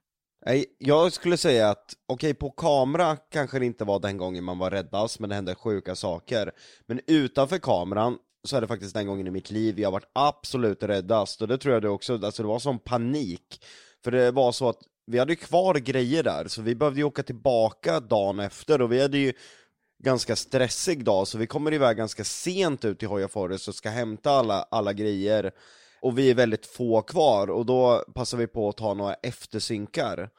Nej, 0.48 0.66
jag 0.78 1.14
skulle 1.14 1.38
säga 1.38 1.70
att, 1.70 1.94
okej 2.08 2.34
på 2.34 2.50
kamera 2.52 3.18
kanske 3.32 3.60
det 3.60 3.66
inte 3.66 3.84
var 3.84 4.00
den 4.00 4.18
gången 4.18 4.44
man 4.44 4.58
var 4.60 4.72
räddast, 4.72 5.20
men 5.20 5.30
det 5.30 5.36
hände 5.36 5.56
sjuka 5.56 5.96
saker. 5.96 6.52
Men 6.86 7.02
utanför 7.08 7.58
kameran 7.58 8.18
så 8.44 8.58
är 8.58 8.62
det 8.62 8.68
faktiskt 8.68 8.94
den 8.94 9.08
gången 9.08 9.28
i 9.28 9.32
mitt 9.32 9.52
liv 9.52 9.80
jag 9.80 9.92
varit 9.92 10.12
absolut 10.14 10.84
räddast, 10.84 11.42
och 11.42 11.48
det 11.48 11.58
tror 11.58 11.74
jag 11.74 11.82
det 11.82 11.90
också, 11.90 12.14
alltså 12.14 12.44
det 12.44 12.48
var 12.48 12.60
sån 12.60 12.80
panik. 12.80 13.66
För 14.04 14.12
det 14.12 14.32
var 14.32 14.52
så 14.52 14.70
att 14.70 14.80
vi 15.08 15.20
hade 15.20 15.32
ju 15.32 15.38
kvar 15.38 15.76
grejer 15.76 16.24
där, 16.24 16.48
så 16.48 16.62
vi 16.62 16.76
behövde 16.76 17.00
ju 17.00 17.04
åka 17.04 17.24
tillbaka 17.24 18.00
dagen 18.00 18.40
efter, 18.40 18.82
och 18.82 18.92
vi 18.92 19.02
hade 19.02 19.18
ju 19.18 19.34
ganska 20.04 20.36
stressig 20.36 21.04
dag, 21.04 21.28
så 21.28 21.38
vi 21.38 21.48
kommer 21.48 21.74
iväg 21.74 21.98
ganska 21.98 22.24
sent 22.24 22.86
ut 22.86 23.00
till 23.00 23.08
Hoya 23.08 23.28
Forest 23.28 23.68
och 23.68 23.76
ska 23.76 23.90
hämta 23.90 24.32
alla, 24.32 24.68
alla 24.72 24.94
grejer. 24.94 25.52
Och 26.02 26.18
vi 26.18 26.30
är 26.30 26.36
väldigt 26.36 26.66
få 26.66 27.02
kvar, 27.02 27.50
och 27.50 27.66
då 27.66 28.04
passar 28.14 28.38
vi 28.38 28.48
på 28.48 28.70
att 28.70 28.78
ta 28.78 28.94
några 28.94 29.14
eftersynkar 29.14 30.30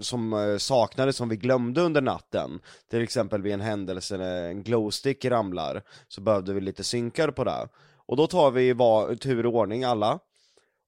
som 0.00 0.32
eh, 0.32 0.56
saknades, 0.56 1.16
som 1.16 1.28
vi 1.28 1.36
glömde 1.36 1.80
under 1.80 2.00
natten. 2.00 2.60
Till 2.90 3.02
exempel 3.02 3.42
vid 3.42 3.52
en 3.52 3.60
händelse 3.60 4.16
när 4.16 4.48
en 4.48 4.62
glowstick 4.62 5.24
ramlar, 5.24 5.82
så 6.08 6.20
behövde 6.20 6.52
vi 6.52 6.60
lite 6.60 6.84
synkar 6.84 7.30
på 7.30 7.44
det. 7.44 7.68
Och 8.06 8.16
då 8.16 8.26
tar 8.26 8.50
vi 8.50 8.72
var, 8.72 9.14
tur 9.14 9.46
och 9.46 9.54
ordning 9.54 9.84
alla, 9.84 10.18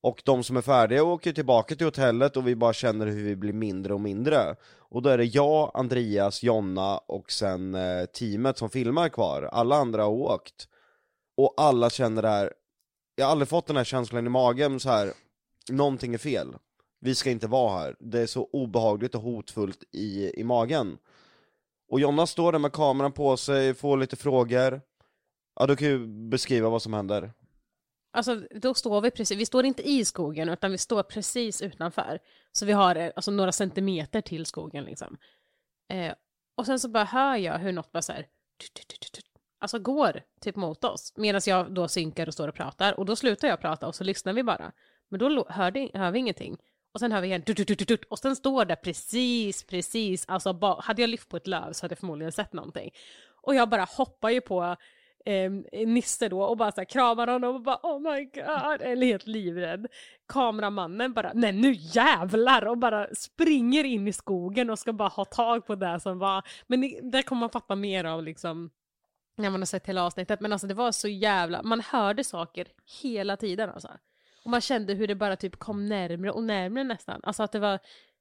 och 0.04 0.22
de 0.24 0.44
som 0.44 0.56
är 0.56 0.62
färdiga 0.62 1.04
åker 1.04 1.32
tillbaka 1.32 1.76
till 1.76 1.86
hotellet 1.86 2.36
och 2.36 2.48
vi 2.48 2.56
bara 2.56 2.72
känner 2.72 3.06
hur 3.06 3.24
vi 3.24 3.36
blir 3.36 3.52
mindre 3.52 3.94
och 3.94 4.00
mindre. 4.00 4.56
Och 4.78 5.02
då 5.02 5.08
är 5.10 5.18
det 5.18 5.24
jag, 5.24 5.70
Andreas, 5.74 6.42
Jonna 6.42 6.98
och 6.98 7.32
sen 7.32 7.74
eh, 7.74 8.04
teamet 8.04 8.58
som 8.58 8.70
filmar 8.70 9.08
kvar. 9.08 9.42
Alla 9.42 9.76
andra 9.76 10.02
har 10.02 10.10
åkt. 10.10 10.68
Och 11.36 11.54
alla 11.56 11.90
känner 11.90 12.22
det 12.22 12.28
här, 12.28 12.52
jag 13.14 13.24
har 13.24 13.32
aldrig 13.32 13.48
fått 13.48 13.66
den 13.66 13.76
här 13.76 13.84
känslan 13.84 14.26
i 14.26 14.28
magen 14.28 14.80
så 14.80 14.90
här. 14.90 15.12
någonting 15.70 16.14
är 16.14 16.18
fel. 16.18 16.56
Vi 17.00 17.14
ska 17.14 17.30
inte 17.30 17.46
vara 17.46 17.78
här. 17.78 17.96
Det 18.00 18.20
är 18.20 18.26
så 18.26 18.48
obehagligt 18.52 19.14
och 19.14 19.20
hotfullt 19.20 19.84
i, 19.92 20.40
i 20.40 20.44
magen. 20.44 20.98
Och 21.88 22.00
Jonna 22.00 22.26
står 22.26 22.52
där 22.52 22.58
med 22.58 22.72
kameran 22.72 23.12
på 23.12 23.36
sig, 23.36 23.74
får 23.74 23.96
lite 23.96 24.16
frågor. 24.16 24.80
Ja, 25.56 25.66
du 25.66 25.76
kan 25.76 25.88
ju 25.88 26.06
beskriva 26.06 26.68
vad 26.68 26.82
som 26.82 26.92
händer. 26.92 27.32
Alltså, 28.12 28.42
då 28.60 28.74
står 28.74 29.00
vi 29.00 29.10
precis, 29.10 29.38
vi 29.38 29.46
står 29.46 29.64
inte 29.64 29.88
i 29.90 30.04
skogen 30.04 30.48
utan 30.48 30.70
vi 30.70 30.78
står 30.78 31.02
precis 31.02 31.62
utanför. 31.62 32.18
Så 32.52 32.66
vi 32.66 32.72
har 32.72 32.96
eh, 32.96 33.10
alltså, 33.16 33.30
några 33.30 33.52
centimeter 33.52 34.20
till 34.20 34.46
skogen 34.46 34.84
liksom. 34.84 35.16
Eh, 35.92 36.14
och 36.56 36.66
sen 36.66 36.78
så 36.80 36.88
bara 36.88 37.04
hör 37.04 37.36
jag 37.36 37.58
hur 37.58 37.72
något 37.72 37.92
bara 37.92 38.02
så 38.02 38.12
här, 38.12 38.26
alltså 39.64 39.78
går 39.78 40.20
typ 40.40 40.56
mot 40.56 40.84
oss. 40.84 41.12
Medan 41.16 41.40
jag 41.46 41.74
då 41.74 41.88
synkar 41.88 42.26
och 42.26 42.34
står 42.34 42.48
och 42.48 42.54
pratar 42.54 42.98
och 43.00 43.06
då 43.06 43.16
slutar 43.16 43.48
jag 43.48 43.60
prata 43.60 43.86
och 43.86 43.94
så 43.94 44.04
lyssnar 44.04 44.32
vi 44.32 44.42
bara. 44.42 44.72
Men 45.08 45.20
då 45.20 45.46
hör, 45.48 45.70
det, 45.70 45.90
hör 45.94 46.10
vi 46.10 46.18
ingenting. 46.18 46.56
Och 46.92 47.00
sen 47.00 47.12
hör 47.12 47.20
vi 47.20 47.26
igen, 47.26 47.42
och 48.08 48.18
sen 48.18 48.36
står 48.36 48.64
det 48.64 48.76
precis, 48.76 49.62
precis, 49.62 50.24
alltså 50.28 50.52
ba, 50.52 50.80
hade 50.80 51.02
jag 51.02 51.10
lyft 51.10 51.28
på 51.28 51.36
ett 51.36 51.46
löv 51.46 51.72
så 51.72 51.84
hade 51.84 51.92
jag 51.92 51.98
förmodligen 51.98 52.32
sett 52.32 52.52
någonting. 52.52 52.90
Och 53.42 53.54
jag 53.54 53.68
bara 53.68 53.84
hoppar 53.84 54.30
ju 54.30 54.40
på 54.40 54.76
eh, 55.24 55.50
Nisse 55.86 56.28
då 56.28 56.42
och 56.42 56.56
bara 56.56 56.72
så 56.72 56.80
här 56.80 56.84
kramar 56.84 57.26
honom 57.26 57.54
och 57.54 57.62
bara 57.62 57.80
oh 57.82 58.00
my 58.00 58.24
god, 58.24 58.80
eller 58.80 59.06
helt 59.06 59.26
livrädd. 59.26 59.86
Kameramannen 60.28 61.12
bara 61.12 61.32
nej 61.34 61.52
nu 61.52 61.72
jävlar 61.72 62.66
och 62.66 62.78
bara 62.78 63.14
springer 63.14 63.84
in 63.84 64.08
i 64.08 64.12
skogen 64.12 64.70
och 64.70 64.78
ska 64.78 64.92
bara 64.92 65.08
ha 65.08 65.24
tag 65.24 65.66
på 65.66 65.74
det 65.74 66.00
som 66.00 66.18
var. 66.18 66.42
Men 66.66 66.80
det, 66.80 67.00
där 67.02 67.22
kommer 67.22 67.40
man 67.40 67.50
fatta 67.50 67.76
mer 67.76 68.04
av 68.04 68.22
liksom 68.22 68.70
när 69.36 69.50
man 69.50 69.60
har 69.60 69.66
sett 69.66 69.86
hela 69.86 70.02
avsnittet. 70.02 70.40
Men 70.40 70.52
alltså 70.52 70.66
det 70.66 70.74
var 70.74 70.92
så 70.92 71.08
jävla, 71.08 71.62
man 71.62 71.80
hörde 71.80 72.24
saker 72.24 72.68
hela 73.02 73.36
tiden 73.36 73.70
alltså. 73.70 73.88
Och 74.44 74.50
man 74.50 74.60
kände 74.60 74.94
hur 74.94 75.06
det 75.06 75.14
bara 75.14 75.36
typ 75.36 75.56
kom 75.56 75.86
närmre 75.86 76.30
och 76.30 76.42
närmre 76.42 76.84
nästan. 76.84 77.20
Alltså 77.22 77.42
att 77.42 77.52
det 77.52 77.58
var, 77.58 77.78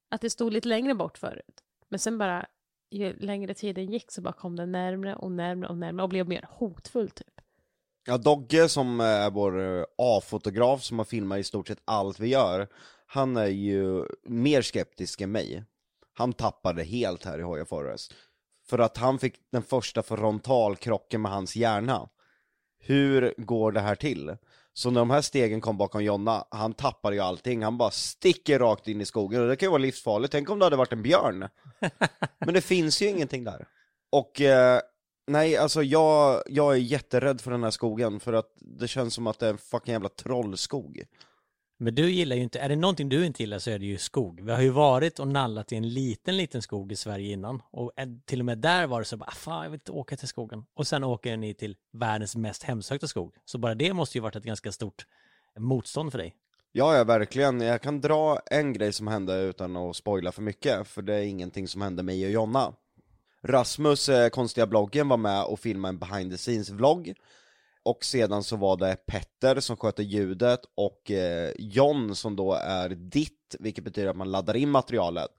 att 0.09 0.21
det 0.21 0.29
stod 0.29 0.53
lite 0.53 0.67
längre 0.67 0.95
bort 0.95 1.17
förut. 1.17 1.63
Men 1.89 1.99
sen 1.99 2.17
bara, 2.17 2.45
ju 2.91 3.13
längre 3.19 3.53
tiden 3.53 3.91
gick 3.91 4.11
så 4.11 4.21
bara 4.21 4.33
kom 4.33 4.55
det 4.55 4.65
närmre 4.65 5.15
och 5.15 5.31
närmre 5.31 5.69
och 5.69 5.77
närmre 5.77 6.03
och 6.03 6.09
blev 6.09 6.27
mer 6.27 6.45
hotfull 6.49 7.09
typ. 7.09 7.41
Ja, 8.05 8.17
Dogge 8.17 8.69
som 8.69 8.99
är 8.99 9.31
vår 9.31 9.79
eh, 9.79 9.83
A-fotograf 9.97 10.83
som 10.83 10.97
har 10.97 11.05
filmat 11.05 11.39
i 11.39 11.43
stort 11.43 11.67
sett 11.67 11.81
allt 11.85 12.19
vi 12.19 12.27
gör, 12.27 12.67
han 13.05 13.37
är 13.37 13.47
ju 13.47 14.05
mer 14.23 14.61
skeptisk 14.61 15.21
än 15.21 15.31
mig. 15.31 15.63
Han 16.13 16.33
tappade 16.33 16.83
helt 16.83 17.25
här 17.25 17.39
i 17.39 17.41
Hoya 17.41 17.65
Forest. 17.65 18.13
För 18.69 18.79
att 18.79 18.97
han 18.97 19.19
fick 19.19 19.35
den 19.51 19.63
första 19.63 20.03
frontalkrocken 20.03 21.21
med 21.21 21.31
hans 21.31 21.55
hjärna. 21.55 22.09
Hur 22.79 23.33
går 23.37 23.71
det 23.71 23.81
här 23.81 23.95
till? 23.95 24.37
Så 24.73 24.91
när 24.91 25.01
de 25.01 25.09
här 25.09 25.21
stegen 25.21 25.61
kom 25.61 25.77
bakom 25.77 26.03
Jonna, 26.03 26.45
han 26.49 26.73
tappar 26.73 27.11
ju 27.11 27.19
allting, 27.19 27.63
han 27.63 27.77
bara 27.77 27.91
sticker 27.91 28.59
rakt 28.59 28.87
in 28.87 29.01
i 29.01 29.05
skogen 29.05 29.41
och 29.41 29.47
det 29.47 29.55
kan 29.55 29.67
ju 29.67 29.71
vara 29.71 29.81
livsfarligt, 29.81 30.31
tänk 30.31 30.49
om 30.49 30.59
det 30.59 30.65
hade 30.65 30.75
varit 30.75 30.93
en 30.93 31.03
björn? 31.03 31.49
Men 32.39 32.53
det 32.53 32.61
finns 32.61 33.01
ju 33.01 33.09
ingenting 33.09 33.43
där. 33.43 33.67
Och 34.11 34.41
eh, 34.41 34.79
nej, 35.27 35.57
alltså 35.57 35.83
jag, 35.83 36.43
jag 36.47 36.73
är 36.73 36.77
jätterädd 36.77 37.41
för 37.41 37.51
den 37.51 37.63
här 37.63 37.71
skogen, 37.71 38.19
för 38.19 38.33
att 38.33 38.53
det 38.55 38.87
känns 38.87 39.13
som 39.13 39.27
att 39.27 39.39
det 39.39 39.45
är 39.45 39.49
en 39.49 39.57
fucking 39.57 39.91
jävla 39.91 40.09
trollskog. 40.09 41.03
Men 41.83 41.95
du 41.95 42.11
gillar 42.11 42.35
ju 42.35 42.41
inte, 42.41 42.59
är 42.59 42.69
det 42.69 42.75
någonting 42.75 43.09
du 43.09 43.25
inte 43.25 43.43
gillar 43.43 43.59
så 43.59 43.71
är 43.71 43.79
det 43.79 43.85
ju 43.85 43.97
skog. 43.97 44.41
Vi 44.41 44.51
har 44.51 44.61
ju 44.61 44.69
varit 44.69 45.19
och 45.19 45.27
nallat 45.27 45.71
i 45.71 45.75
en 45.75 45.89
liten, 45.89 46.37
liten 46.37 46.61
skog 46.61 46.91
i 46.91 46.95
Sverige 46.95 47.33
innan. 47.33 47.61
Och 47.71 47.91
till 48.25 48.39
och 48.39 48.45
med 48.45 48.57
där 48.57 48.87
var 48.87 48.99
det 48.99 49.05
så 49.05 49.17
bara, 49.17 49.25
ah, 49.25 49.35
fan 49.35 49.63
jag 49.63 49.71
vill 49.71 49.79
inte 49.79 49.91
åka 49.91 50.17
till 50.17 50.27
skogen. 50.27 50.65
Och 50.73 50.87
sen 50.87 51.03
åker 51.03 51.37
ni 51.37 51.53
till 51.53 51.75
världens 51.93 52.35
mest 52.35 52.63
hemsökta 52.63 53.07
skog. 53.07 53.35
Så 53.45 53.57
bara 53.57 53.75
det 53.75 53.93
måste 53.93 54.17
ju 54.17 54.21
varit 54.21 54.35
ett 54.35 54.43
ganska 54.43 54.71
stort 54.71 55.05
motstånd 55.59 56.11
för 56.11 56.17
dig. 56.17 56.35
Ja, 56.71 56.97
ja, 56.97 57.03
verkligen. 57.03 57.61
Jag 57.61 57.81
kan 57.81 58.01
dra 58.01 58.39
en 58.45 58.73
grej 58.73 58.93
som 58.93 59.07
hände 59.07 59.41
utan 59.41 59.77
att 59.77 59.95
spoila 59.95 60.31
för 60.31 60.41
mycket, 60.41 60.87
för 60.87 61.01
det 61.01 61.13
är 61.15 61.21
ingenting 61.21 61.67
som 61.67 61.81
hände 61.81 62.03
mig 62.03 62.25
och 62.25 62.31
Jonna. 62.31 62.73
Rasmus, 63.41 64.09
eh, 64.09 64.29
konstiga 64.29 64.67
bloggen, 64.67 65.09
var 65.09 65.17
med 65.17 65.43
och 65.43 65.59
filmade 65.59 65.89
en 65.89 65.99
behind 65.99 66.31
the 66.31 66.37
scenes-vlogg. 66.37 67.13
Och 67.85 68.05
sedan 68.05 68.43
så 68.43 68.55
var 68.55 68.77
det 68.77 68.95
Petter 69.05 69.59
som 69.59 69.77
sköter 69.77 70.03
ljudet 70.03 70.59
och 70.75 71.11
eh, 71.11 71.51
John 71.59 72.15
som 72.15 72.35
då 72.35 72.53
är 72.53 72.89
ditt, 72.89 73.55
vilket 73.59 73.83
betyder 73.83 74.09
att 74.09 74.15
man 74.15 74.31
laddar 74.31 74.55
in 74.55 74.69
materialet. 74.69 75.31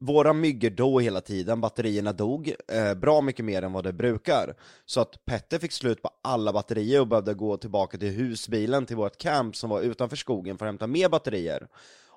Våra 0.00 0.32
myggor 0.32 0.70
dog 0.70 1.02
hela 1.02 1.20
tiden, 1.20 1.60
batterierna 1.60 2.12
dog, 2.12 2.54
eh, 2.68 2.94
bra 2.94 3.20
mycket 3.20 3.44
mer 3.44 3.62
än 3.62 3.72
vad 3.72 3.84
det 3.84 3.92
brukar. 3.92 4.56
Så 4.84 5.00
att 5.00 5.24
Petter 5.24 5.58
fick 5.58 5.72
slut 5.72 6.02
på 6.02 6.10
alla 6.22 6.52
batterier 6.52 7.00
och 7.00 7.06
behövde 7.06 7.34
gå 7.34 7.56
tillbaka 7.56 7.98
till 7.98 8.08
husbilen 8.08 8.86
till 8.86 8.96
vårt 8.96 9.18
camp 9.18 9.56
som 9.56 9.70
var 9.70 9.80
utanför 9.80 10.16
skogen 10.16 10.58
för 10.58 10.66
att 10.66 10.68
hämta 10.68 10.86
mer 10.86 11.08
batterier. 11.08 11.68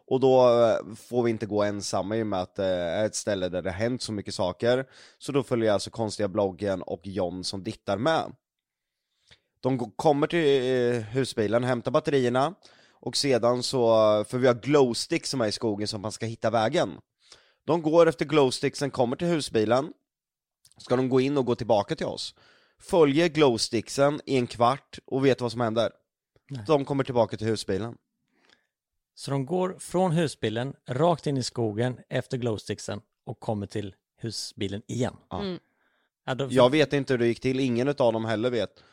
Och 0.08 0.20
då 0.20 0.64
eh, 0.64 0.96
får 0.96 1.24
vi 1.24 1.30
inte 1.30 1.46
gå 1.46 1.64
ensamma 1.64 2.18
i 2.18 2.24
och 2.24 2.28
med 2.28 2.42
att 2.42 2.56
det 2.56 2.66
är 2.66 3.06
ett 3.06 3.16
ställe 3.16 3.50
där 3.50 3.62
det 3.62 3.70
har 3.70 3.78
hänt 3.78 4.02
så 4.02 4.12
mycket 4.12 4.34
saker. 4.34 4.86
Så 5.18 5.32
då 5.32 5.44
följer 5.44 5.66
jag 5.66 5.74
alltså 5.74 5.90
konstiga 5.90 6.28
bloggen 6.28 6.82
och 6.82 7.08
John 7.08 7.44
som 7.44 7.64
dittar 7.64 7.98
med. 7.98 8.32
De 9.62 9.92
kommer 9.92 10.28
till 10.28 10.96
eh, 10.96 11.02
husbilen, 11.02 11.64
hämtar 11.64 11.92
batterierna 11.92 12.56
och 12.92 13.18
sedan 13.18 13.64
så, 13.64 13.88
för 14.28 14.38
vi 14.38 14.48
har 14.48 14.54
glowsticks 14.54 15.30
som 15.30 15.42
är 15.42 15.48
i 15.48 15.52
skogen 15.52 15.88
som 15.88 16.02
man 16.02 16.12
ska 16.12 16.26
hitta 16.26 16.50
vägen. 16.50 16.90
De 17.66 17.82
går 17.82 18.08
efter 18.08 18.26
glowsticksen, 18.26 18.92
kommer 18.92 19.16
till 19.16 19.28
husbilen, 19.28 19.94
ska 20.78 20.96
de 20.96 21.10
gå 21.10 21.22
in 21.22 21.38
och 21.38 21.46
gå 21.46 21.56
tillbaka 21.56 21.96
till 21.96 22.06
oss. 22.06 22.36
Följer 22.80 23.28
glowsticksen 23.28 24.22
i 24.26 24.38
en 24.38 24.48
kvart 24.48 25.00
och 25.06 25.26
vet 25.26 25.42
vad 25.42 25.52
som 25.52 25.62
händer. 25.62 25.92
De 26.68 26.86
kommer 26.86 27.04
tillbaka 27.04 27.38
till 27.38 27.48
husbilen. 27.48 27.98
Så 29.16 29.32
de 29.32 29.46
går 29.46 29.76
från 29.80 30.12
husbilen 30.12 30.74
rakt 30.90 31.28
in 31.28 31.38
i 31.38 31.44
skogen 31.44 32.00
efter 32.10 32.38
glowsticksen 32.38 33.02
och 33.26 33.40
kommer 33.40 33.68
till 33.68 33.96
husbilen 34.18 34.82
igen. 34.88 35.16
Ja. 35.30 35.42
Mm. 35.42 35.60
Ja, 36.26 36.36
då, 36.36 36.48
Jag 36.50 36.70
vet 36.70 36.94
inte 36.94 37.14
hur 37.14 37.18
det 37.18 37.28
gick 37.28 37.40
till, 37.40 37.60
ingen 37.60 37.88
av 37.88 38.14
dem 38.14 38.26
heller 38.26 38.50
vet. 38.50 38.84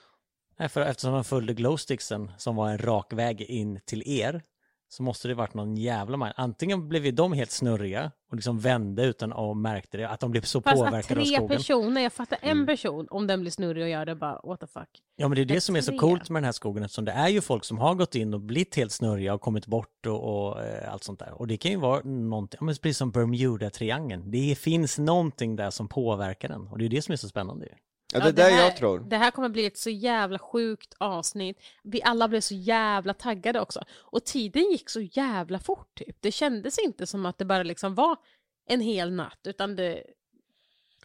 Nej, 0.57 0.69
för 0.69 0.81
eftersom 0.81 1.13
de 1.13 1.25
följde 1.25 1.55
glowsticksen 1.55 2.31
som 2.39 2.57
var 2.57 2.71
en 2.71 2.79
rak 2.79 3.13
väg 3.13 3.41
in 3.43 3.81
till 3.87 4.03
er 4.09 4.43
så 4.89 5.03
måste 5.03 5.29
det 5.29 5.35
varit 5.35 5.55
någon 5.55 5.77
jävla 5.77 6.17
man. 6.17 6.33
Antingen 6.37 6.89
blev 6.89 7.07
ju 7.07 7.13
de 7.13 7.33
helt 7.33 7.51
snurriga 7.51 8.11
och 8.31 8.35
liksom 8.37 8.59
vände 8.59 9.05
utan 9.05 9.33
att 9.33 9.57
märkte 9.57 9.97
det, 9.99 10.09
att 10.09 10.21
de 10.21 10.31
blev 10.31 10.41
så 10.43 10.63
Fast 10.63 10.77
påverkade 10.77 11.21
av 11.21 11.25
tre 11.25 11.35
skogen. 11.37 11.49
personer, 11.57 12.01
jag 12.03 12.13
fattar 12.13 12.39
en 12.43 12.51
Mm. 12.51 12.67
person, 12.67 13.07
om 13.11 13.27
den 13.27 13.41
blir 13.41 13.51
snurrig 13.51 13.83
och 13.83 13.89
gör 13.89 14.07
det 14.07 14.15
bara 14.15 14.41
what 14.45 14.61
the 14.61 14.67
fuck. 14.67 14.89
Ja 15.17 15.29
men 15.29 15.37
det 15.37 15.43
är 15.43 15.45
det 15.47 15.61
som 15.61 15.77
är 15.77 15.81
så 15.81 15.91
tre. 15.91 15.99
coolt 15.99 16.31
med 16.31 16.43
den 16.43 16.45
här 16.45 16.53
skogen 16.53 16.83
eftersom 16.83 17.05
det 17.05 17.13
är 17.13 17.29
ju 17.29 17.41
folk 17.41 17.65
som 17.65 17.79
har 17.79 17.95
gått 17.95 18.15
in 18.15 18.35
och 18.35 18.41
blivit 18.41 18.75
helt 18.77 18.93
snurriga 18.93 19.35
och 19.35 19.41
kommit 19.41 19.67
bort 19.67 20.07
och, 20.07 20.49
och 20.49 20.63
eh, 20.65 20.93
allt 20.93 21.05
sånt 21.05 21.19
där. 21.19 21.33
Och 21.41 21.47
det 21.47 21.57
kan 21.57 21.71
ju 21.71 21.77
vara 21.79 22.01
någonting, 22.05 22.59
ja, 22.61 22.65
men 22.65 22.75
precis 22.75 22.99
som 22.99 23.13
Bermuda-triangeln. 23.13 24.31
Det 24.31 24.59
finns 24.59 24.99
någonting 24.99 25.57
där 25.57 25.71
som 25.71 25.89
påverkar 25.89 26.49
den 26.49 26.69
och 26.69 26.79
det 26.79 26.85
är 26.85 26.89
det 26.89 27.03
som 27.03 27.13
är 27.13 27.17
så 27.17 27.29
spännande 27.29 27.67
ju. 27.67 27.73
Ja, 28.13 28.21
det 28.21 28.29
är 28.29 28.33
det 28.33 28.43
här, 28.43 28.65
jag 28.65 28.77
tror. 28.77 28.99
Det 29.01 29.17
här 29.17 29.31
kommer 29.31 29.49
bli 29.49 29.67
ett 29.67 29.79
så 29.79 29.91
jävla 29.91 30.39
sjukt 30.39 30.95
avsnitt. 30.99 31.59
Vi 31.83 32.03
alla 32.03 32.29
blev 32.29 32.41
så 32.41 32.55
jävla 32.55 33.15
taggade 33.15 33.61
också. 33.61 33.85
Och 33.93 34.25
tiden 34.25 34.63
gick 34.63 34.91
så 34.91 35.01
jävla 35.01 35.59
fort 35.59 35.95
typ. 35.95 36.17
Det 36.21 36.33
kändes 36.33 36.79
inte 36.79 37.07
som 37.07 37.27
att 37.27 37.39
det 37.39 37.45
bara 37.45 37.63
liksom 37.63 37.95
var 37.95 38.17
en 38.69 38.81
hel 38.81 39.13
natt 39.13 39.39
utan 39.45 39.77
det... 39.77 40.03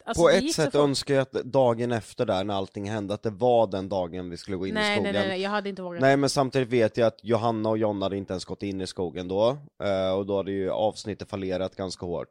Alltså, 0.03 0.23
På 0.23 0.29
det 0.29 0.37
ett 0.37 0.53
sätt 0.53 0.75
önskar 0.75 1.13
jag 1.13 1.21
att 1.21 1.31
dagen 1.31 1.91
efter 1.91 2.25
där 2.25 2.43
när 2.43 2.53
allting 2.53 2.89
hände, 2.89 3.13
att 3.13 3.23
det 3.23 3.29
var 3.29 3.67
den 3.67 3.89
dagen 3.89 4.29
vi 4.29 4.37
skulle 4.37 4.57
gå 4.57 4.67
in 4.67 4.71
i 4.71 4.73
nej, 4.73 4.95
skogen. 4.95 5.13
nej, 5.13 5.21
nej, 5.21 5.29
nej, 5.29 5.41
jag 5.41 5.49
hade 5.49 5.69
inte 5.69 5.81
vågat. 5.81 6.01
Nej 6.01 6.17
men 6.17 6.29
samtidigt 6.29 6.69
vet 6.69 6.97
jag 6.97 7.07
att 7.07 7.19
Johanna 7.23 7.69
och 7.69 7.77
Jonna 7.77 8.05
hade 8.05 8.17
inte 8.17 8.33
ens 8.33 8.45
gått 8.45 8.63
in 8.63 8.81
i 8.81 8.87
skogen 8.87 9.27
då, 9.27 9.57
eh, 9.83 10.11
och 10.11 10.25
då 10.25 10.37
hade 10.37 10.51
ju 10.51 10.71
avsnittet 10.71 11.29
fallerat 11.29 11.75
ganska 11.75 12.05
hårt. 12.05 12.29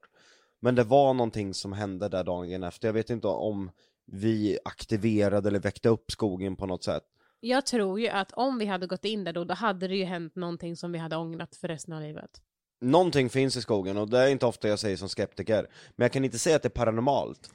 Men 0.61 0.75
det 0.75 0.85
var 0.85 1.15
någonting 1.15 1.55
som 1.55 1.73
hände 1.73 2.09
där 2.09 2.25
dagen 2.25 2.63
efter, 2.63 2.89
jag 2.89 2.93
vet 2.93 3.11
inte 3.11 3.27
om 3.27 3.71
vi 4.13 4.59
aktiverade 4.65 5.49
eller 5.49 5.61
väckte 5.61 5.89
upp 5.89 6.11
skogen 6.11 6.57
på 6.57 6.67
något 6.67 6.85
sätt. 6.85 7.03
Jag 7.41 7.67
tror 7.67 8.01
ju 8.01 8.09
att 8.09 8.33
om 8.33 8.59
vi 8.59 8.67
hade 8.67 8.87
gått 8.87 9.05
in 9.05 9.25
där 9.25 9.33
då, 9.33 9.45
då 9.45 9.55
hade 9.55 9.89
det 9.89 9.97
ju 9.97 10.05
hänt 10.05 10.37
någonting 10.37 10.77
som 10.77 10.93
vi 10.93 10.99
hade 10.99 11.17
ångrat 11.17 11.57
för 11.57 11.69
resten 11.69 11.95
av 11.95 12.03
livet. 12.03 12.31
Någonting 12.81 13.31
finns 13.31 13.57
i 13.57 13.63
skogen 13.63 13.97
och 13.97 14.11
det 14.11 14.19
är 14.19 14.29
inte 14.29 14.47
ofta 14.47 14.69
jag 14.69 14.79
säger 14.79 14.97
som 14.97 15.09
skeptiker, 15.09 15.67
men 15.97 16.05
jag 16.05 16.13
kan 16.13 16.25
inte 16.25 16.39
säga 16.39 16.57
att 16.57 16.63
det 16.63 16.69
är 16.69 16.71
paranormalt. 16.71 17.51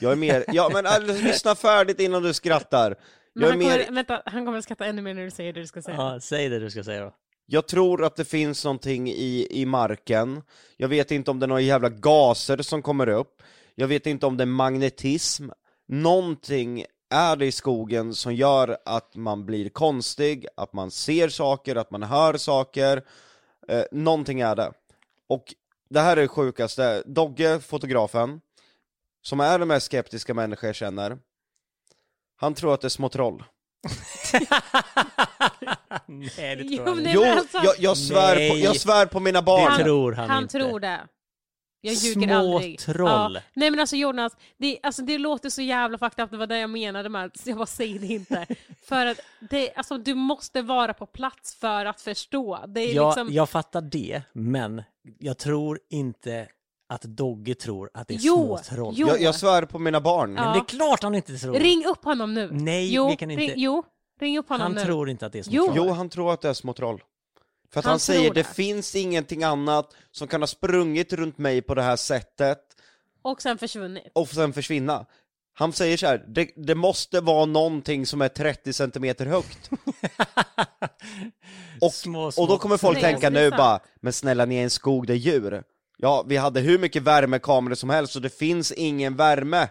Jag 0.00 0.12
är 0.12 0.16
mer, 0.16 0.44
ja 0.48 0.70
men 0.72 0.86
alltså, 0.86 1.26
lyssna 1.26 1.54
färdigt 1.54 2.00
innan 2.00 2.22
du 2.22 2.34
skrattar. 2.34 2.96
Men 3.34 3.42
Jag 3.42 3.50
han, 3.50 3.58
mer, 3.58 3.70
kommer, 3.70 3.94
vänta, 3.94 4.22
han 4.26 4.44
kommer 4.44 4.58
att 4.58 4.64
skratta 4.64 4.86
ännu 4.86 5.02
mer 5.02 5.14
när 5.14 5.24
du 5.24 5.30
säger 5.30 5.52
det 5.52 5.60
du 5.60 5.66
ska 5.66 5.82
säga. 5.82 5.96
Ja, 5.96 6.20
säg 6.20 6.48
det 6.48 6.58
du 6.58 6.70
ska 6.70 6.84
säga 6.84 7.04
då. 7.04 7.14
Jag 7.46 7.68
tror 7.68 8.04
att 8.04 8.16
det 8.16 8.24
finns 8.24 8.64
någonting 8.64 9.08
i, 9.08 9.48
i 9.50 9.66
marken, 9.66 10.42
jag 10.76 10.88
vet 10.88 11.10
inte 11.10 11.30
om 11.30 11.38
det 11.40 11.46
är 11.46 11.48
några 11.48 11.60
jävla 11.60 11.88
gaser 11.88 12.62
som 12.62 12.82
kommer 12.82 13.08
upp, 13.08 13.42
jag 13.74 13.88
vet 13.88 14.06
inte 14.06 14.26
om 14.26 14.36
det 14.36 14.44
är 14.44 14.46
magnetism, 14.46 15.48
någonting 15.88 16.84
är 17.10 17.36
det 17.36 17.46
i 17.46 17.52
skogen 17.52 18.14
som 18.14 18.34
gör 18.34 18.78
att 18.84 19.16
man 19.16 19.46
blir 19.46 19.68
konstig, 19.68 20.46
att 20.56 20.72
man 20.72 20.90
ser 20.90 21.28
saker, 21.28 21.76
att 21.76 21.90
man 21.90 22.02
hör 22.02 22.36
saker, 22.36 23.02
eh, 23.68 23.82
någonting 23.92 24.40
är 24.40 24.56
det. 24.56 24.72
Och 25.28 25.54
det 25.90 26.00
här 26.00 26.16
är 26.16 26.20
det 26.20 26.28
sjukaste, 26.28 27.02
Dogge, 27.06 27.60
fotografen, 27.60 28.40
som 29.22 29.40
är 29.40 29.58
den 29.58 29.68
mest 29.68 29.86
skeptiska 29.86 30.34
människa 30.34 30.66
jag 30.66 30.76
känner, 30.76 31.18
han 32.36 32.54
tror 32.54 32.74
att 32.74 32.80
det 32.80 32.86
är 32.86 32.88
små 32.88 33.08
troll. 33.08 33.44
Nej, 36.06 36.56
det 36.56 36.62
Jo, 36.62 36.84
tror 36.84 36.88
jag 36.88 36.96
nej, 36.96 37.12
inte. 37.12 37.14
Jo, 37.14 37.24
alltså- 37.24 37.58
jag, 37.64 37.74
jag, 37.78 37.96
svär 37.96 38.34
på, 38.34 38.38
Nej. 38.54 38.62
jag 38.62 38.76
svär 38.76 39.06
på 39.06 39.20
mina 39.20 39.42
barn! 39.42 39.78
Det 39.78 39.84
tror 39.84 40.12
han, 40.12 40.30
Han 40.30 40.42
inte. 40.42 40.58
tror 40.58 40.80
det. 40.80 41.00
Jag 41.86 41.94
ljuger 41.94 42.26
Små 42.26 42.34
aldrig. 42.54 42.78
troll. 42.78 43.34
Ja. 43.34 43.40
Nej 43.54 43.70
men 43.70 43.80
alltså 43.80 43.96
Jonas, 43.96 44.32
det, 44.58 44.78
alltså, 44.82 45.02
det 45.02 45.18
låter 45.18 45.50
så 45.50 45.62
jävla 45.62 45.98
fucked 45.98 46.24
up, 46.24 46.30
det 46.30 46.36
var 46.36 46.46
det 46.46 46.58
jag 46.58 46.70
menade 46.70 47.08
med 47.08 47.24
att 47.24 47.46
jag 47.46 47.56
bara 47.56 47.66
säger 47.66 47.98
det 47.98 48.06
inte. 48.06 48.46
för 48.88 49.06
att 49.06 49.20
det, 49.50 49.74
alltså, 49.74 49.98
du 49.98 50.14
måste 50.14 50.62
vara 50.62 50.94
på 50.94 51.06
plats 51.06 51.54
för 51.54 51.84
att 51.86 52.00
förstå. 52.00 52.64
Det 52.68 52.80
är 52.80 52.94
Jag, 52.94 53.06
liksom... 53.08 53.32
jag 53.34 53.48
fattar 53.50 53.80
det, 53.80 54.22
men 54.32 54.82
jag 55.18 55.38
tror 55.38 55.78
inte 55.90 56.48
att 56.88 57.02
Dogge 57.02 57.54
tror 57.54 57.90
att 57.94 58.08
det 58.08 58.14
är 58.14 58.18
Jo, 58.20 58.36
små 58.46 58.58
troll. 58.58 58.94
jo. 58.96 59.08
Jag, 59.08 59.20
jag 59.20 59.34
svär 59.34 59.62
på 59.62 59.78
mina 59.78 60.00
barn. 60.00 60.34
Ja. 60.36 60.44
Men 60.44 60.52
det 60.52 60.58
är 60.58 60.64
klart 60.64 61.02
han 61.02 61.14
inte 61.14 61.38
tror. 61.38 61.54
Ring 61.54 61.84
upp 61.86 62.04
honom 62.04 62.34
nu. 62.34 62.48
Nej, 62.52 62.94
jo, 62.94 63.08
vi 63.08 63.16
kan 63.16 63.30
inte. 63.30 63.42
Ring, 63.44 63.52
jo, 63.56 63.82
ring 64.20 64.38
upp 64.38 64.48
honom 64.48 64.62
han 64.62 64.72
nu. 64.74 64.80
tror 64.80 65.10
inte 65.10 65.26
att 65.26 65.32
det 65.32 65.38
är 65.38 65.42
små 65.42 65.54
Jo. 65.54 65.64
troll. 65.64 65.76
Jo, 65.76 65.92
han 65.92 66.08
tror 66.08 66.32
att 66.32 66.40
det 66.40 66.48
är 66.48 66.54
små 66.54 66.72
troll. 66.72 67.02
För 67.76 67.80
att 67.80 67.84
han, 67.84 67.92
Han 67.92 68.00
säger 68.00 68.34
det 68.34 68.42
det. 68.42 68.54
finns 68.54 68.94
ingenting 68.94 69.44
annat 69.44 69.94
som 70.10 70.28
kan 70.28 70.42
ha 70.42 70.46
sprungit 70.46 71.12
runt 71.12 71.38
mig 71.38 71.62
på 71.62 71.74
det 71.74 71.82
här 71.82 71.96
sättet 71.96 72.58
Och 73.22 73.42
sen 73.42 73.58
försvunnit. 73.58 74.04
och 74.12 74.28
sen 74.28 74.52
försvinna. 74.52 75.06
Han 75.54 75.72
säger 75.72 75.96
så 75.96 76.06
här, 76.06 76.24
det, 76.28 76.50
det 76.56 76.74
måste 76.74 77.20
vara 77.20 77.44
någonting 77.44 78.06
som 78.06 78.22
är 78.22 78.28
30 78.28 78.72
centimeter 78.72 79.26
högt. 79.26 79.70
Och, 81.80 81.92
Små, 81.94 82.32
små 82.32 82.42
och 82.42 82.48
då 82.48 82.58
kommer 82.58 82.76
folk 82.76 83.00
tänka 83.00 83.30
nu 83.30 83.50
bara, 83.50 83.80
men 84.00 84.12
snälla 84.12 84.44
ni 84.44 84.56
är 84.56 84.62
en 84.62 84.70
skog, 84.70 85.06
det 85.06 85.12
är 85.12 85.16
djur. 85.16 85.62
Ja, 85.98 86.24
vi 86.28 86.36
hade 86.36 86.60
hur 86.60 86.78
mycket 86.78 87.02
värmekameror 87.02 87.74
som 87.74 87.90
helst 87.90 88.16
och 88.16 88.22
det 88.22 88.38
finns 88.38 88.72
ingen 88.72 89.16
värme. 89.16 89.68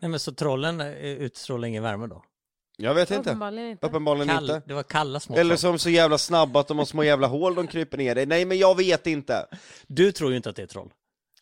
Nej 0.00 0.10
men 0.10 0.20
så 0.20 0.32
trollen 0.34 0.80
eh, 0.80 0.88
utstrålar 0.96 1.68
ingen 1.68 1.82
värme 1.82 2.06
då? 2.06 2.22
Jag 2.80 2.94
vet 2.94 3.10
inte. 3.10 3.30
Uppenbarligen 3.30 3.70
inte. 3.70 3.86
Uppenbarligen 3.86 4.28
Kall, 4.28 4.50
inte. 4.50 4.62
det 4.66 4.74
var 4.74 4.82
kalla 4.82 5.20
små 5.20 5.36
Eller 5.36 5.56
som 5.56 5.78
så 5.78 5.90
jävla 5.90 6.18
snabba 6.18 6.60
att 6.60 6.68
de 6.68 6.78
har 6.78 6.84
små 6.84 7.04
jävla 7.04 7.26
hål 7.26 7.54
de 7.54 7.66
kryper 7.66 7.98
ner 7.98 8.16
i. 8.16 8.26
Nej 8.26 8.44
men 8.44 8.58
jag 8.58 8.76
vet 8.76 9.06
inte. 9.06 9.46
Du 9.86 10.12
tror 10.12 10.30
ju 10.30 10.36
inte 10.36 10.50
att 10.50 10.56
det 10.56 10.62
är 10.62 10.66
troll. 10.66 10.90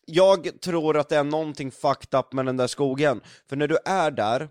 Jag 0.05 0.61
tror 0.61 0.97
att 0.97 1.09
det 1.09 1.17
är 1.17 1.23
någonting 1.23 1.71
fucked 1.71 2.19
up 2.19 2.33
med 2.33 2.45
den 2.45 2.57
där 2.57 2.67
skogen. 2.67 3.21
För 3.49 3.55
när 3.55 3.67
du 3.67 3.77
är 3.85 4.11
där, 4.11 4.49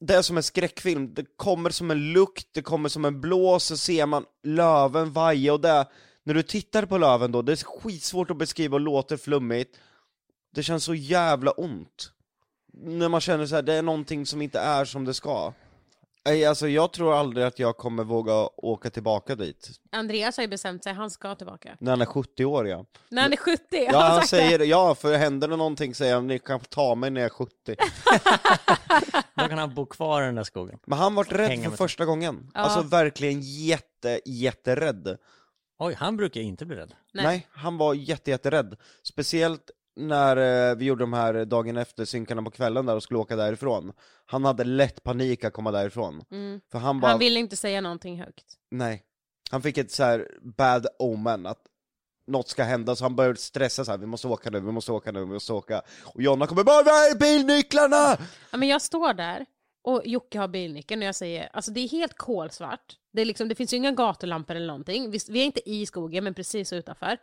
det 0.00 0.14
är 0.14 0.22
som 0.22 0.36
en 0.36 0.42
skräckfilm, 0.42 1.14
det 1.14 1.24
kommer 1.36 1.70
som 1.70 1.90
en 1.90 2.12
lukt, 2.12 2.46
det 2.52 2.62
kommer 2.62 2.88
som 2.88 3.04
en 3.04 3.20
blås, 3.20 3.64
så 3.64 3.76
ser 3.76 4.06
man 4.06 4.24
löven 4.42 5.12
vaja 5.12 5.52
och 5.52 5.60
det, 5.60 5.86
när 6.24 6.34
du 6.34 6.42
tittar 6.42 6.86
på 6.86 6.98
löven 6.98 7.32
då, 7.32 7.42
det 7.42 7.52
är 7.52 7.56
skitsvårt 7.56 8.30
att 8.30 8.36
beskriva 8.36 8.74
och 8.74 8.80
låter 8.80 9.16
flummigt, 9.16 9.76
det 10.54 10.62
känns 10.62 10.84
så 10.84 10.94
jävla 10.94 11.50
ont. 11.50 12.12
När 12.72 13.08
man 13.08 13.20
känner 13.20 13.46
så 13.46 13.54
här, 13.54 13.62
det 13.62 13.74
är 13.74 13.82
någonting 13.82 14.26
som 14.26 14.42
inte 14.42 14.60
är 14.60 14.84
som 14.84 15.04
det 15.04 15.14
ska. 15.14 15.52
Nej, 16.24 16.44
alltså 16.44 16.68
jag 16.68 16.92
tror 16.92 17.14
aldrig 17.14 17.46
att 17.46 17.58
jag 17.58 17.76
kommer 17.76 18.04
våga 18.04 18.32
åka 18.56 18.90
tillbaka 18.90 19.34
dit, 19.34 19.70
Andreas 19.92 20.36
har 20.36 20.44
ju 20.44 20.48
bestämt 20.48 20.84
sig, 20.84 20.92
han 20.92 21.10
ska 21.10 21.34
tillbaka. 21.34 21.76
när 21.80 21.92
han 21.92 22.00
är 22.00 22.06
70 22.06 22.44
år 22.44 22.68
ja. 22.68 22.84
När 23.08 23.22
han 23.22 23.32
är 23.32 23.36
70, 23.36 23.62
Ja, 23.70 24.00
han 24.00 24.16
sagt 24.16 24.28
säger 24.28 24.58
det. 24.58 24.64
ja, 24.64 24.94
för 24.94 25.16
händer 25.16 25.48
det 25.48 25.56
någonting 25.56 25.94
säger 25.94 26.14
han, 26.14 26.26
ni 26.26 26.38
kan 26.38 26.60
ta 26.60 26.94
mig 26.94 27.10
när 27.10 27.20
jag 27.20 27.26
är 27.26 27.34
70. 27.34 27.52
Då 29.34 29.48
kan 29.48 29.58
han 29.58 29.74
bo 29.74 29.86
kvar 29.86 30.22
i 30.22 30.24
den 30.26 30.34
där 30.34 30.44
skogen. 30.44 30.78
Men 30.86 30.98
han 30.98 31.14
var 31.14 31.24
rädd 31.24 31.64
för 31.64 31.70
första 31.70 32.04
gången. 32.04 32.50
Ja. 32.54 32.60
Alltså 32.60 32.82
verkligen 32.82 33.40
jätte, 33.42 34.20
jätterädd. 34.24 35.18
Oj, 35.78 35.94
han 35.98 36.16
brukar 36.16 36.40
inte 36.40 36.66
bli 36.66 36.76
rädd. 36.76 36.94
Nej. 37.12 37.24
Nej. 37.24 37.46
han 37.50 37.76
var 37.76 37.94
jätte, 37.94 38.30
jätterädd. 38.30 38.76
Speciellt 39.02 39.70
när 39.96 40.70
eh, 40.70 40.76
vi 40.76 40.84
gjorde 40.84 41.02
de 41.02 41.12
här 41.12 41.44
dagen 41.44 41.76
efter 41.76 42.04
synkarna 42.04 42.42
på 42.42 42.50
kvällen 42.50 42.86
där 42.86 42.96
och 42.96 43.02
skulle 43.02 43.18
åka 43.20 43.36
därifrån. 43.36 43.92
Han 44.26 44.44
hade 44.44 44.64
lätt 44.64 45.02
panik 45.02 45.44
att 45.44 45.52
komma 45.52 45.70
därifrån. 45.70 46.24
Mm. 46.30 46.60
För 46.72 46.78
han 46.78 47.00
bara, 47.00 47.10
Han 47.10 47.18
ville 47.18 47.40
inte 47.40 47.56
säga 47.56 47.80
någonting 47.80 48.20
högt. 48.20 48.46
nej. 48.70 49.04
Han 49.50 49.62
fick 49.62 49.78
ett 49.78 49.90
så 49.90 50.02
här 50.04 50.28
bad 50.42 50.86
omen, 50.98 51.46
att 51.46 51.62
något 52.26 52.48
ska 52.48 52.62
hända, 52.62 52.96
så 52.96 53.04
han 53.04 53.16
började 53.16 53.36
stressa 53.38 53.84
så 53.84 53.90
här. 53.90 53.98
vi 53.98 54.06
måste 54.06 54.28
åka 54.28 54.50
nu, 54.50 54.60
vi 54.60 54.72
måste 54.72 54.92
åka 54.92 55.12
nu, 55.12 55.20
vi 55.20 55.26
måste 55.26 55.52
åka. 55.52 55.82
Och 56.04 56.22
Jonna 56.22 56.46
kommer 56.46 56.64
bara, 56.64 56.82
var 56.82 56.92
är 56.92 57.18
bilnycklarna? 57.18 58.16
Ja, 58.50 58.56
men 58.56 58.68
jag 58.68 58.82
står 58.82 59.14
där 59.14 59.46
och 59.82 60.02
Jocke 60.04 60.38
har 60.38 60.48
bilnyckeln 60.48 61.02
och 61.02 61.08
jag 61.08 61.14
säger, 61.14 61.48
alltså 61.52 61.70
det 61.70 61.80
är 61.80 61.88
helt 61.88 62.16
kolsvart. 62.16 62.96
Det, 63.12 63.20
är 63.20 63.24
liksom, 63.24 63.48
det 63.48 63.54
finns 63.54 63.72
ju 63.72 63.76
inga 63.76 63.92
gatulampor 63.92 64.56
eller 64.56 64.66
någonting. 64.66 65.10
Vi, 65.10 65.18
vi 65.28 65.40
är 65.40 65.44
inte 65.44 65.70
i 65.70 65.86
skogen 65.86 66.24
men 66.24 66.34
precis 66.34 66.72
utanför. 66.72 67.18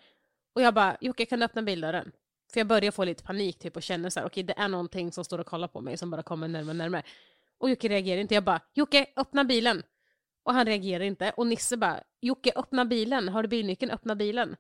Och 0.55 0.61
jag 0.61 0.73
bara, 0.73 0.97
Jocke 1.01 1.25
kan 1.25 1.39
du 1.39 1.45
öppna 1.45 1.61
bildörren? 1.61 2.11
För 2.53 2.59
jag 2.59 2.67
börjar 2.67 2.91
få 2.91 3.03
lite 3.03 3.23
panik 3.23 3.59
typ 3.59 3.75
och 3.75 3.83
känner 3.83 4.09
så 4.09 4.19
här, 4.19 4.27
okej 4.27 4.43
det 4.43 4.53
är 4.57 4.67
någonting 4.67 5.11
som 5.11 5.23
står 5.25 5.39
och 5.39 5.45
kollar 5.47 5.67
på 5.67 5.81
mig 5.81 5.97
som 5.97 6.09
bara 6.11 6.23
kommer 6.23 6.47
närmare 6.47 6.71
och 6.71 6.75
närmare. 6.75 7.03
Och 7.57 7.69
Jocke 7.69 7.87
reagerar 7.87 8.21
inte. 8.21 8.33
Jag 8.33 8.43
bara, 8.43 8.61
Jocke 8.73 9.05
öppna 9.15 9.43
bilen. 9.43 9.83
Och 10.43 10.53
han 10.53 10.65
reagerar 10.65 11.03
inte. 11.03 11.33
Och 11.37 11.47
Nisse 11.47 11.77
bara, 11.77 12.03
Jocke 12.21 12.51
öppna 12.55 12.85
bilen. 12.85 13.29
Har 13.29 13.43
du 13.43 13.49
bilnyckeln? 13.49 13.91
Öppna 13.91 14.15
bilen. 14.15 14.55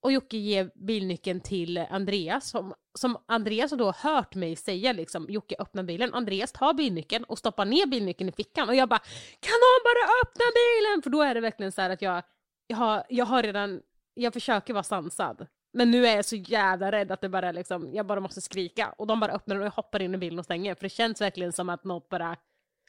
Och 0.00 0.12
Jocke 0.12 0.36
ger 0.36 0.70
bilnyckeln 0.74 1.40
till 1.40 1.78
Andreas, 1.78 2.50
som, 2.50 2.74
som 2.98 3.16
Andreas 3.26 3.70
har 3.70 3.78
då 3.78 3.92
hört 3.92 4.34
mig 4.34 4.56
säga 4.56 4.92
liksom, 4.92 5.26
Jocke 5.28 5.54
öppna 5.58 5.82
bilen. 5.82 6.14
Andreas 6.14 6.52
tar 6.52 6.74
bilnyckeln 6.74 7.24
och 7.24 7.38
stoppar 7.38 7.64
ner 7.64 7.86
bilnyckeln 7.86 8.28
i 8.28 8.32
fickan 8.32 8.68
och 8.68 8.74
jag 8.74 8.88
bara, 8.88 8.98
kan 9.40 9.58
någon 9.64 9.84
bara 9.84 10.12
öppna 10.22 10.44
bilen? 10.54 11.02
För 11.02 11.10
då 11.10 11.22
är 11.22 11.34
det 11.34 11.40
verkligen 11.40 11.72
så 11.72 11.80
här 11.80 11.90
att 11.90 12.02
jag, 12.02 12.22
jag, 12.66 12.76
har, 12.76 13.04
jag 13.08 13.24
har 13.24 13.42
redan, 13.42 13.80
jag 14.14 14.32
försöker 14.32 14.74
vara 14.74 14.82
sansad. 14.82 15.46
Men 15.72 15.90
nu 15.90 16.06
är 16.06 16.16
jag 16.16 16.24
så 16.24 16.36
jävla 16.36 16.92
rädd 16.92 17.12
att 17.12 17.20
det 17.20 17.28
bara 17.28 17.52
liksom, 17.52 17.94
jag 17.94 18.06
bara 18.06 18.20
måste 18.20 18.40
skrika. 18.40 18.94
Och 18.98 19.06
de 19.06 19.20
bara 19.20 19.32
öppnar 19.32 19.56
och 19.56 19.64
jag 19.64 19.70
hoppar 19.70 20.02
in 20.02 20.14
i 20.14 20.18
bilen 20.18 20.38
och 20.38 20.44
stänger. 20.44 20.74
För 20.74 20.82
det 20.82 20.88
känns 20.88 21.20
verkligen 21.20 21.52
som 21.52 21.68
att 21.68 21.84
något 21.84 22.08
bara 22.08 22.36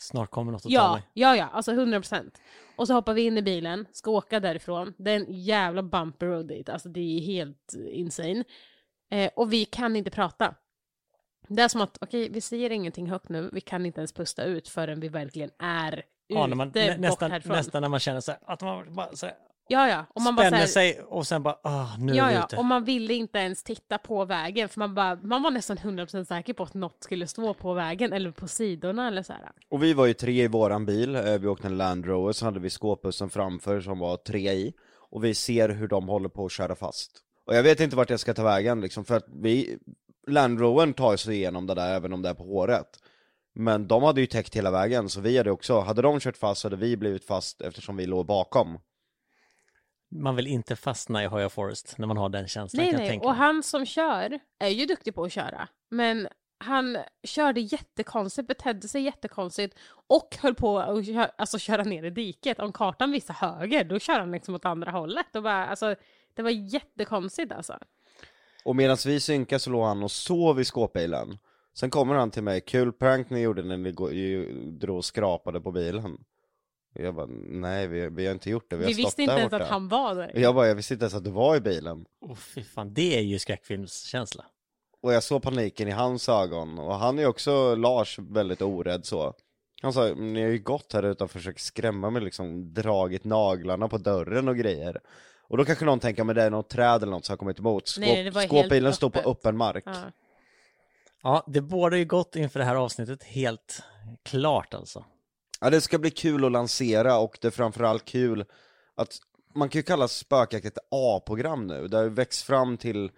Snart 0.01 0.31
kommer 0.31 0.51
något 0.51 0.59
att 0.59 0.63
ta 0.63 0.69
Ja, 0.69 0.93
dig. 0.93 1.03
ja, 1.13 1.35
ja, 1.35 1.49
alltså 1.53 1.71
100 1.71 1.99
procent. 1.99 2.41
Och 2.75 2.87
så 2.87 2.93
hoppar 2.93 3.13
vi 3.13 3.21
in 3.21 3.37
i 3.37 3.41
bilen, 3.41 3.85
ska 3.91 4.11
åka 4.11 4.39
därifrån. 4.39 4.93
Det 4.97 5.11
är 5.11 5.15
en 5.15 5.25
jävla 5.29 5.83
bumper 5.83 6.25
road 6.25 6.47
dit, 6.47 6.69
alltså 6.69 6.89
det 6.89 6.99
är 6.99 7.19
helt 7.21 7.73
insane. 7.91 8.43
Eh, 9.11 9.31
och 9.35 9.53
vi 9.53 9.65
kan 9.65 9.95
inte 9.95 10.11
prata. 10.11 10.55
Det 11.47 11.61
är 11.61 11.67
som 11.67 11.81
att, 11.81 11.97
okej, 12.01 12.29
vi 12.29 12.41
säger 12.41 12.69
ingenting 12.69 13.09
högt 13.09 13.29
nu, 13.29 13.49
vi 13.53 13.61
kan 13.61 13.85
inte 13.85 13.99
ens 13.99 14.13
pusta 14.13 14.43
ut 14.43 14.67
förrän 14.69 14.99
vi 14.99 15.07
verkligen 15.09 15.51
är 15.59 16.03
Ja, 16.27 16.39
ute 16.39 16.47
när 16.47 16.55
man, 16.55 16.67
bort 16.67 16.75
nä, 16.75 16.97
nästan, 16.97 17.31
härifrån. 17.31 17.55
nästan 17.55 17.81
när 17.81 17.89
man 17.89 17.99
känner 17.99 18.19
så 18.19 18.31
här, 18.31 18.39
att 18.45 18.61
man 18.61 18.93
bara 18.93 19.15
så 19.15 19.25
här, 19.25 19.35
Ja, 19.71 19.89
ja. 19.89 20.05
Och 20.13 20.21
man 20.21 20.35
bara 20.35 20.47
spänner 20.47 20.57
här, 20.57 20.67
sig 20.67 21.01
och 21.01 21.27
sen 21.27 21.43
bara, 21.43 21.57
ah, 21.63 21.97
nu 21.97 22.11
är 22.11 22.17
Ja, 22.17 22.27
vi 22.27 22.33
ja, 22.33 22.45
ute. 22.45 22.57
och 22.57 22.65
man 22.65 22.83
ville 22.83 23.13
inte 23.13 23.37
ens 23.37 23.63
titta 23.63 23.97
på 23.97 24.25
vägen 24.25 24.69
för 24.69 24.79
man, 24.79 24.95
bara, 24.95 25.15
man 25.15 25.43
var 25.43 25.51
nästan 25.51 25.77
100% 25.77 26.23
säker 26.23 26.53
på 26.53 26.63
att 26.63 26.73
något 26.73 27.03
skulle 27.03 27.27
stå 27.27 27.53
på 27.53 27.73
vägen 27.73 28.13
eller 28.13 28.31
på 28.31 28.47
sidorna 28.47 29.07
eller 29.07 29.23
så 29.23 29.33
här. 29.33 29.51
Och 29.69 29.83
vi 29.83 29.93
var 29.93 30.05
ju 30.05 30.13
tre 30.13 30.43
i 30.43 30.47
våran 30.47 30.85
bil, 30.85 31.15
eh, 31.15 31.23
vi 31.23 31.47
åkte 31.47 31.67
en 31.67 31.77
Land 31.77 32.05
Rover, 32.05 32.33
så 32.33 32.45
hade 32.45 32.59
vi 32.59 32.69
skåpbussen 32.69 33.29
framför 33.29 33.81
som 33.81 33.99
var 33.99 34.17
tre 34.17 34.51
i, 34.53 34.73
och 35.09 35.23
vi 35.23 35.33
ser 35.35 35.69
hur 35.69 35.87
de 35.87 36.07
håller 36.07 36.29
på 36.29 36.45
att 36.45 36.51
köra 36.51 36.75
fast. 36.75 37.11
Och 37.45 37.55
jag 37.55 37.63
vet 37.63 37.79
inte 37.79 37.95
vart 37.95 38.09
jag 38.09 38.19
ska 38.19 38.33
ta 38.33 38.43
vägen 38.43 38.81
liksom, 38.81 39.05
för 39.05 39.17
att 39.17 39.25
vi, 39.41 39.77
Land 40.27 40.59
Rovern 40.59 40.93
tar 40.93 41.17
sig 41.17 41.35
igenom 41.35 41.67
det 41.67 41.73
där 41.73 41.95
även 41.95 42.13
om 42.13 42.21
det 42.21 42.29
är 42.29 42.33
på 42.33 42.43
håret. 42.43 42.87
Men 43.55 43.87
de 43.87 44.03
hade 44.03 44.21
ju 44.21 44.27
täckt 44.27 44.55
hela 44.55 44.71
vägen, 44.71 45.09
så 45.09 45.21
vi 45.21 45.37
hade 45.37 45.51
också, 45.51 45.79
hade 45.79 46.01
de 46.01 46.19
kört 46.19 46.37
fast 46.37 46.61
så 46.61 46.65
hade 46.65 46.75
vi 46.75 46.97
blivit 46.97 47.25
fast 47.25 47.61
eftersom 47.61 47.97
vi 47.97 48.05
låg 48.05 48.25
bakom. 48.25 48.77
Man 50.11 50.35
vill 50.35 50.47
inte 50.47 50.75
fastna 50.75 51.23
i 51.23 51.27
Hoya 51.27 51.49
Forest 51.49 51.97
när 51.97 52.07
man 52.07 52.17
har 52.17 52.29
den 52.29 52.47
känslan 52.47 52.83
Nej, 52.85 52.93
nej, 52.93 53.07
tänka 53.07 53.25
och 53.27 53.31
mig. 53.31 53.37
han 53.37 53.63
som 53.63 53.85
kör 53.85 54.39
är 54.59 54.69
ju 54.69 54.85
duktig 54.85 55.15
på 55.15 55.23
att 55.23 55.31
köra. 55.31 55.67
Men 55.89 56.27
han 56.57 56.97
körde 57.23 57.59
jättekonstigt, 57.61 58.47
betedde 58.47 58.87
sig 58.87 59.01
jättekonstigt 59.01 59.77
och 60.07 60.37
höll 60.41 60.55
på 60.55 60.79
att 60.79 61.05
kö- 61.05 61.31
alltså, 61.37 61.59
köra 61.59 61.83
ner 61.83 62.03
i 62.03 62.09
diket. 62.09 62.59
Om 62.59 62.71
kartan 62.71 63.11
visar 63.11 63.33
höger, 63.33 63.83
då 63.83 63.99
kör 63.99 64.19
han 64.19 64.31
liksom 64.31 64.55
åt 64.55 64.65
andra 64.65 64.91
hållet. 64.91 65.35
Och 65.35 65.43
bara, 65.43 65.67
alltså, 65.67 65.95
det 66.33 66.41
var 66.41 66.49
jättekonstigt 66.49 67.51
alltså. 67.51 67.77
Och 68.65 68.75
medan 68.75 68.97
vi 69.05 69.19
synkade 69.19 69.59
så 69.59 69.69
låg 69.69 69.83
han 69.83 70.03
och 70.03 70.11
sov 70.11 70.59
i 70.59 70.65
skåpbilen. 70.65 71.37
Sen 71.73 71.89
kommer 71.89 72.15
han 72.15 72.31
till 72.31 72.43
mig, 72.43 72.61
kul 72.61 72.93
prank 72.93 73.29
ni 73.29 73.41
gjorde 73.41 73.63
när 73.63 73.77
ni 73.77 73.91
drog 74.79 74.97
och 74.97 75.05
skrapade 75.05 75.61
på 75.61 75.71
bilen. 75.71 76.17
Och 76.95 77.01
jag 77.01 77.15
bara, 77.15 77.27
nej 77.47 77.87
vi, 77.87 78.09
vi 78.09 78.25
har 78.25 78.33
inte 78.33 78.49
gjort 78.49 78.69
det, 78.69 78.75
vi, 78.77 78.85
Vi, 78.85 78.91
har 78.91 78.93
stått 78.93 79.05
visste 79.05 79.21
inte 79.21 79.33
där 79.33 79.39
ens 79.39 79.51
borta. 79.51 79.63
att 79.63 79.69
han 79.69 79.87
var 79.87 80.15
där. 80.15 80.31
Och 80.33 80.39
jag 80.39 80.55
bara, 80.55 80.67
jag 80.67 80.75
visste 80.75 80.93
inte 80.93 81.03
ens 81.03 81.13
att 81.13 81.23
du 81.23 81.29
var 81.29 81.55
i 81.55 81.59
bilen. 81.59 82.05
Åh 82.21 82.35
fy 82.35 82.63
fan, 82.63 82.93
det 82.93 83.17
är 83.17 83.21
ju 83.21 83.39
skräckfilmskänsla. 83.39 84.45
Och 85.01 85.13
jag 85.13 85.23
såg 85.23 85.41
paniken 85.41 85.87
i 85.87 85.91
hans 85.91 86.29
ögon, 86.29 86.79
och 86.79 86.95
han 86.95 87.19
är 87.19 87.25
också, 87.25 87.75
Lars, 87.75 88.19
väldigt 88.19 88.61
orädd 88.61 89.05
så. 89.05 89.33
Han 89.81 89.93
sa, 89.93 90.07
ni 90.07 90.41
har 90.41 90.49
ju 90.49 90.59
gått 90.59 90.93
här 90.93 91.03
ute 91.03 91.23
och 91.23 91.31
försökt 91.31 91.61
skrämma 91.61 92.09
mig 92.09 92.21
liksom, 92.21 92.73
dragit 92.73 93.23
naglarna 93.23 93.87
på 93.87 93.97
dörren 93.97 94.47
och 94.47 94.57
grejer. 94.57 95.01
Och 95.47 95.57
då 95.57 95.65
kanske 95.65 95.85
någon 95.85 95.99
tänker, 95.99 96.23
men 96.23 96.35
det 96.35 96.43
är 96.43 96.49
något 96.49 96.69
träd 96.69 97.03
eller 97.03 97.11
något 97.11 97.25
som 97.25 97.33
har 97.33 97.37
kommit 97.37 97.59
emot. 97.59 97.87
Skåp, 97.87 98.05
Nej, 98.05 98.23
det 98.23 98.31
var 98.31 98.41
helt 98.41 98.51
skåpbilen 98.51 98.93
står 98.93 99.09
på 99.09 99.31
öppen 99.31 99.57
mark. 99.57 99.83
Ja. 99.85 99.93
Ja, 101.23 101.43
det 101.47 101.61
båda 101.61 101.97
ju 101.97 102.05
gott 102.05 102.35
inför 102.35 102.59
det 102.59 102.65
här 102.65 102.75
avsnittet, 102.75 103.23
helt 103.23 103.83
klart 104.23 104.73
alltså. 104.73 105.05
Ja, 105.59 105.69
det 105.69 105.81
ska 105.81 105.97
bli 105.97 106.11
kul 106.11 106.45
att 106.45 106.51
lansera 106.51 107.17
och 107.17 107.37
det 107.41 107.47
är 107.47 107.51
framförallt 107.51 108.05
kul 108.05 108.45
att 108.95 109.17
man 109.55 109.69
kan 109.69 109.79
ju 109.79 109.83
kalla 109.83 110.07
Spökjakt 110.07 110.65
ett 110.65 110.77
A-program 110.91 111.67
nu, 111.67 111.87
det 111.87 111.97
har 111.97 112.03
ju 112.03 112.09
växt 112.09 112.41
fram 112.41 112.77
till 112.77 113.11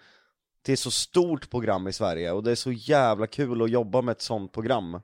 till 0.64 0.78
så 0.78 0.92
stort 0.92 1.50
program 1.50 1.88
i 1.88 1.94
Sverige 1.94 2.32
och 2.32 2.44
det 2.44 2.52
är 2.52 2.56
så 2.56 2.72
jävla 2.72 3.28
kul 3.28 3.62
att 3.62 3.70
jobba 3.70 4.02
med 4.02 4.12
ett 4.12 4.22
sånt 4.22 4.52
program. 4.52 5.02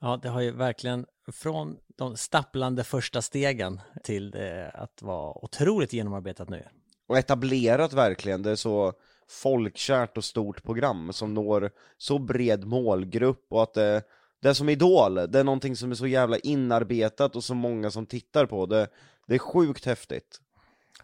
Ja, 0.00 0.18
det 0.22 0.28
har 0.28 0.40
ju 0.40 0.50
verkligen 0.50 1.06
från 1.32 1.76
de 1.96 2.16
stapplande 2.16 2.84
första 2.84 3.22
stegen 3.22 3.80
till 4.04 4.30
det 4.30 4.70
att 4.74 5.02
vara 5.02 5.44
otroligt 5.44 5.92
genomarbetat 5.92 6.48
nu. 6.48 6.62
Och 7.06 7.18
etablerat 7.18 7.92
verkligen, 7.92 8.42
det 8.42 8.50
är 8.50 8.56
så 8.56 8.92
folkkärt 9.28 10.16
och 10.16 10.24
stort 10.24 10.62
program 10.62 11.12
som 11.12 11.34
når 11.34 11.70
så 11.98 12.18
bred 12.18 12.64
målgrupp 12.64 13.46
och 13.48 13.62
att 13.62 13.74
det, 13.74 14.02
det 14.42 14.48
är 14.48 14.54
som 14.54 14.68
Idol, 14.68 15.14
det 15.14 15.38
är 15.38 15.44
någonting 15.44 15.76
som 15.76 15.90
är 15.90 15.94
så 15.94 16.06
jävla 16.06 16.38
inarbetat 16.38 17.36
och 17.36 17.44
så 17.44 17.54
många 17.54 17.90
som 17.90 18.06
tittar 18.06 18.46
på 18.46 18.66
det. 18.66 18.88
Det 19.26 19.34
är 19.34 19.38
sjukt 19.38 19.84
häftigt. 19.84 20.40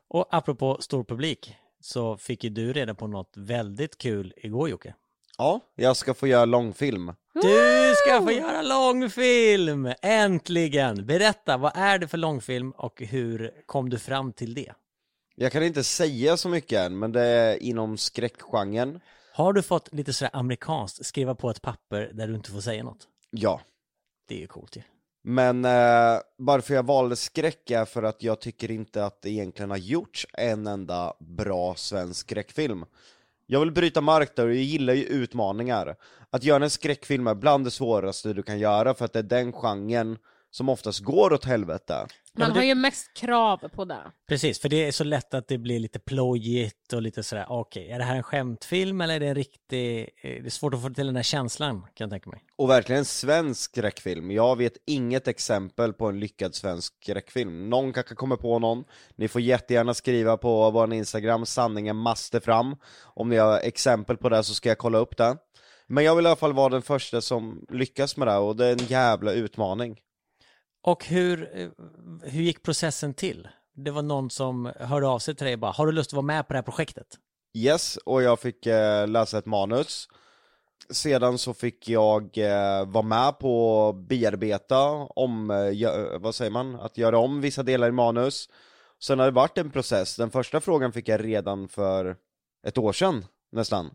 Och 0.08 0.26
apropå 0.30 0.76
stor 0.80 1.04
publik 1.04 1.56
så 1.80 2.16
fick 2.16 2.44
ju 2.44 2.50
du 2.50 2.72
reda 2.72 2.94
på 2.94 3.06
något 3.06 3.32
väldigt 3.36 3.98
kul 3.98 4.32
igår 4.36 4.68
Jocke. 4.68 4.94
Ja, 5.38 5.60
jag 5.74 5.96
ska 5.96 6.14
få 6.14 6.26
göra 6.26 6.44
långfilm. 6.44 7.12
Du 7.34 7.94
ska 7.96 8.22
få 8.22 8.32
göra 8.32 8.62
långfilm! 8.62 9.92
Äntligen! 10.02 11.06
Berätta, 11.06 11.56
vad 11.56 11.72
är 11.74 11.98
det 11.98 12.08
för 12.08 12.18
långfilm 12.18 12.70
och 12.70 13.00
hur 13.00 13.50
kom 13.66 13.90
du 13.90 13.98
fram 13.98 14.32
till 14.32 14.54
det? 14.54 14.72
Jag 15.34 15.52
kan 15.52 15.62
inte 15.62 15.84
säga 15.84 16.36
så 16.36 16.48
mycket 16.48 16.80
än, 16.80 16.98
men 16.98 17.12
det 17.12 17.22
är 17.22 17.62
inom 17.62 17.96
skräckgenren. 17.96 19.00
Har 19.34 19.52
du 19.52 19.62
fått 19.62 19.94
lite 19.94 20.12
sådär 20.12 20.30
amerikanskt, 20.32 21.06
skriva 21.06 21.34
på 21.34 21.50
ett 21.50 21.62
papper 21.62 22.10
där 22.14 22.28
du 22.28 22.34
inte 22.34 22.50
får 22.50 22.60
säga 22.60 22.84
något? 22.84 23.08
Ja. 23.32 23.60
Det 24.28 24.34
är 24.34 24.38
ju 24.38 24.46
coolt 24.46 24.76
ju. 24.76 24.82
Men 25.24 25.64
eh, 25.64 26.20
varför 26.36 26.74
jag 26.74 26.86
valde 26.86 27.16
skräck 27.16 27.70
är 27.70 27.84
för 27.84 28.02
att 28.02 28.22
jag 28.22 28.40
tycker 28.40 28.70
inte 28.70 29.04
att 29.04 29.22
det 29.22 29.30
egentligen 29.30 29.70
har 29.70 29.76
gjorts 29.76 30.26
en 30.32 30.66
enda 30.66 31.14
bra 31.20 31.74
svensk 31.74 32.20
skräckfilm. 32.20 32.84
Jag 33.46 33.60
vill 33.60 33.72
bryta 33.72 34.00
mark 34.00 34.36
där 34.36 34.46
och 34.46 34.54
jag 34.54 34.62
gillar 34.62 34.94
ju 34.94 35.04
utmaningar. 35.04 35.96
Att 36.30 36.44
göra 36.44 36.64
en 36.64 36.70
skräckfilm 36.70 37.26
är 37.26 37.34
bland 37.34 37.64
det 37.64 37.70
svåraste 37.70 38.32
du 38.32 38.42
kan 38.42 38.58
göra 38.58 38.94
för 38.94 39.04
att 39.04 39.12
det 39.12 39.18
är 39.18 39.22
den 39.22 39.52
genren 39.52 40.18
som 40.50 40.68
oftast 40.68 41.00
går 41.00 41.32
åt 41.32 41.44
helvete. 41.44 42.06
Man 42.38 42.48
men 42.48 42.56
har 42.56 42.60
det- 42.62 42.66
ju 42.68 42.74
mest 42.74 43.14
krav 43.14 43.56
på 43.74 43.84
det. 43.84 44.12
Precis, 44.28 44.60
för 44.60 44.68
det 44.68 44.86
är 44.86 44.92
så 44.92 45.04
lätt 45.04 45.34
att 45.34 45.48
det 45.48 45.58
blir 45.58 45.78
lite 45.78 45.98
plojigt 45.98 46.92
och 46.92 47.02
lite 47.02 47.22
sådär, 47.22 47.46
okej, 47.48 47.90
är 47.90 47.98
det 47.98 48.04
här 48.04 48.16
en 48.16 48.22
skämtfilm 48.22 49.00
eller 49.00 49.14
är 49.14 49.20
det 49.20 49.26
en 49.26 49.34
riktig, 49.34 50.00
eh, 50.00 50.06
det 50.22 50.46
är 50.46 50.50
svårt 50.50 50.74
att 50.74 50.82
få 50.82 50.90
till 50.90 51.06
den 51.06 51.14
där 51.14 51.22
känslan 51.22 51.80
kan 51.80 51.90
jag 52.04 52.10
tänka 52.10 52.30
mig. 52.30 52.44
Och 52.56 52.70
verkligen 52.70 53.04
svensk 53.04 53.60
skräckfilm. 53.70 54.30
Jag 54.30 54.56
vet 54.56 54.72
inget 54.86 55.28
exempel 55.28 55.92
på 55.92 56.06
en 56.06 56.20
lyckad 56.20 56.54
svensk 56.54 56.94
skräckfilm. 57.02 57.70
Någon 57.70 57.92
kanske 57.92 58.14
kommer 58.14 58.36
på 58.36 58.58
någon. 58.58 58.84
Ni 59.16 59.28
får 59.28 59.40
jättegärna 59.40 59.94
skriva 59.94 60.36
på 60.36 60.70
vår 60.70 60.94
Instagram, 60.94 61.46
sanningen 61.46 61.96
måste 61.96 62.40
fram. 62.40 62.76
Om 63.02 63.28
ni 63.28 63.36
har 63.36 63.58
exempel 63.58 64.16
på 64.16 64.28
det 64.28 64.44
så 64.44 64.54
ska 64.54 64.68
jag 64.68 64.78
kolla 64.78 64.98
upp 64.98 65.16
det. 65.16 65.36
Men 65.86 66.04
jag 66.04 66.16
vill 66.16 66.24
i 66.24 66.28
alla 66.28 66.36
fall 66.36 66.52
vara 66.52 66.68
den 66.68 66.82
första 66.82 67.20
som 67.20 67.66
lyckas 67.70 68.16
med 68.16 68.28
det 68.28 68.36
och 68.36 68.56
det 68.56 68.66
är 68.66 68.72
en 68.72 68.86
jävla 68.86 69.32
utmaning. 69.32 69.98
Och 70.82 71.04
hur, 71.04 71.60
eh, 71.60 71.68
hur 72.22 72.42
gick 72.42 72.62
processen 72.62 73.14
till? 73.14 73.48
Det 73.74 73.90
var 73.90 74.02
någon 74.02 74.30
som 74.30 74.72
hörde 74.80 75.06
av 75.06 75.18
sig 75.18 75.34
till 75.34 75.44
dig 75.44 75.54
och 75.54 75.60
bara, 75.60 75.72
har 75.72 75.86
du 75.86 75.92
lust 75.92 76.10
att 76.10 76.12
vara 76.12 76.22
med 76.22 76.46
på 76.46 76.52
det 76.52 76.56
här 76.56 76.62
projektet? 76.62 77.06
Yes, 77.54 77.96
och 77.96 78.22
jag 78.22 78.40
fick 78.40 78.66
eh, 78.66 79.08
läsa 79.08 79.38
ett 79.38 79.46
manus. 79.46 80.08
Sedan 80.90 81.38
så 81.38 81.54
fick 81.54 81.88
jag 81.88 82.38
eh, 82.38 82.86
vara 82.86 83.02
med 83.04 83.38
på 83.38 83.88
att 83.88 84.08
bearbeta 84.08 84.82
om, 84.90 85.50
eh, 85.50 86.20
vad 86.20 86.34
säger 86.34 86.50
man, 86.50 86.80
att 86.80 86.98
göra 86.98 87.18
om 87.18 87.40
vissa 87.40 87.62
delar 87.62 87.88
i 87.88 87.92
manus. 87.92 88.48
Sen 89.02 89.18
har 89.18 89.26
det 89.26 89.32
varit 89.32 89.58
en 89.58 89.70
process, 89.70 90.16
den 90.16 90.30
första 90.30 90.60
frågan 90.60 90.92
fick 90.92 91.08
jag 91.08 91.24
redan 91.24 91.68
för 91.68 92.16
ett 92.66 92.78
år 92.78 92.92
sedan 92.92 93.24
nästan. 93.52 93.90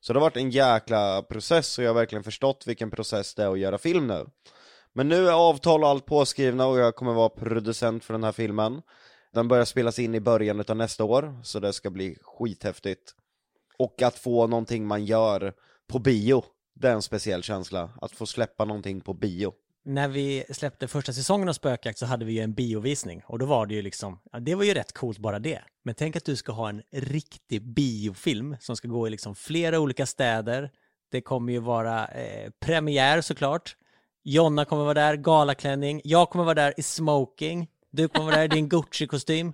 Så 0.00 0.12
det 0.12 0.18
har 0.18 0.26
varit 0.26 0.36
en 0.36 0.50
jäkla 0.50 1.22
process 1.22 1.78
och 1.78 1.84
jag 1.84 1.90
har 1.90 1.94
verkligen 1.94 2.24
förstått 2.24 2.64
vilken 2.66 2.90
process 2.90 3.34
det 3.34 3.42
är 3.42 3.52
att 3.52 3.58
göra 3.58 3.78
film 3.78 4.06
nu. 4.06 4.26
Men 4.94 5.08
nu 5.08 5.28
är 5.28 5.32
avtal 5.32 5.82
och 5.82 5.88
allt 5.88 6.06
påskrivna 6.06 6.66
och 6.66 6.78
jag 6.78 6.96
kommer 6.96 7.12
vara 7.12 7.28
producent 7.28 8.04
för 8.04 8.14
den 8.14 8.24
här 8.24 8.32
filmen. 8.32 8.82
Den 9.32 9.48
börjar 9.48 9.64
spelas 9.64 9.98
in 9.98 10.14
i 10.14 10.20
början 10.20 10.64
av 10.68 10.76
nästa 10.76 11.04
år, 11.04 11.40
så 11.42 11.60
det 11.60 11.72
ska 11.72 11.90
bli 11.90 12.16
skithäftigt. 12.22 13.14
Och 13.78 14.02
att 14.02 14.18
få 14.18 14.46
någonting 14.46 14.86
man 14.86 15.04
gör 15.04 15.54
på 15.88 15.98
bio, 15.98 16.44
det 16.74 16.88
är 16.88 16.92
en 16.92 17.02
speciell 17.02 17.42
känsla. 17.42 17.90
Att 18.00 18.12
få 18.12 18.26
släppa 18.26 18.64
någonting 18.64 19.00
på 19.00 19.14
bio. 19.14 19.52
När 19.84 20.08
vi 20.08 20.44
släppte 20.50 20.88
första 20.88 21.12
säsongen 21.12 21.48
av 21.48 21.52
Spökjakt 21.52 21.98
så 21.98 22.06
hade 22.06 22.24
vi 22.24 22.32
ju 22.32 22.40
en 22.40 22.54
biovisning 22.54 23.22
och 23.26 23.38
då 23.38 23.46
var 23.46 23.66
det 23.66 23.74
ju 23.74 23.82
liksom, 23.82 24.20
ja, 24.32 24.40
det 24.40 24.54
var 24.54 24.64
ju 24.64 24.74
rätt 24.74 24.92
coolt 24.92 25.18
bara 25.18 25.38
det. 25.38 25.62
Men 25.84 25.94
tänk 25.94 26.16
att 26.16 26.24
du 26.24 26.36
ska 26.36 26.52
ha 26.52 26.68
en 26.68 26.82
riktig 26.90 27.62
biofilm 27.62 28.56
som 28.60 28.76
ska 28.76 28.88
gå 28.88 29.06
i 29.06 29.10
liksom 29.10 29.34
flera 29.34 29.80
olika 29.80 30.06
städer. 30.06 30.70
Det 31.10 31.20
kommer 31.20 31.52
ju 31.52 31.58
vara 31.58 32.06
eh, 32.08 32.50
premiär 32.60 33.20
såklart. 33.20 33.76
Jonna 34.24 34.64
kommer 34.64 34.84
vara 34.84 34.94
där, 34.94 35.16
galaklänning. 35.16 36.00
Jag 36.04 36.30
kommer 36.30 36.44
vara 36.44 36.54
där 36.54 36.74
i 36.76 36.82
smoking. 36.82 37.68
Du 37.90 38.08
kommer 38.08 38.26
vara 38.26 38.36
där 38.36 38.44
i 38.44 38.48
din 38.48 38.68
Gucci-kostym. 38.70 39.52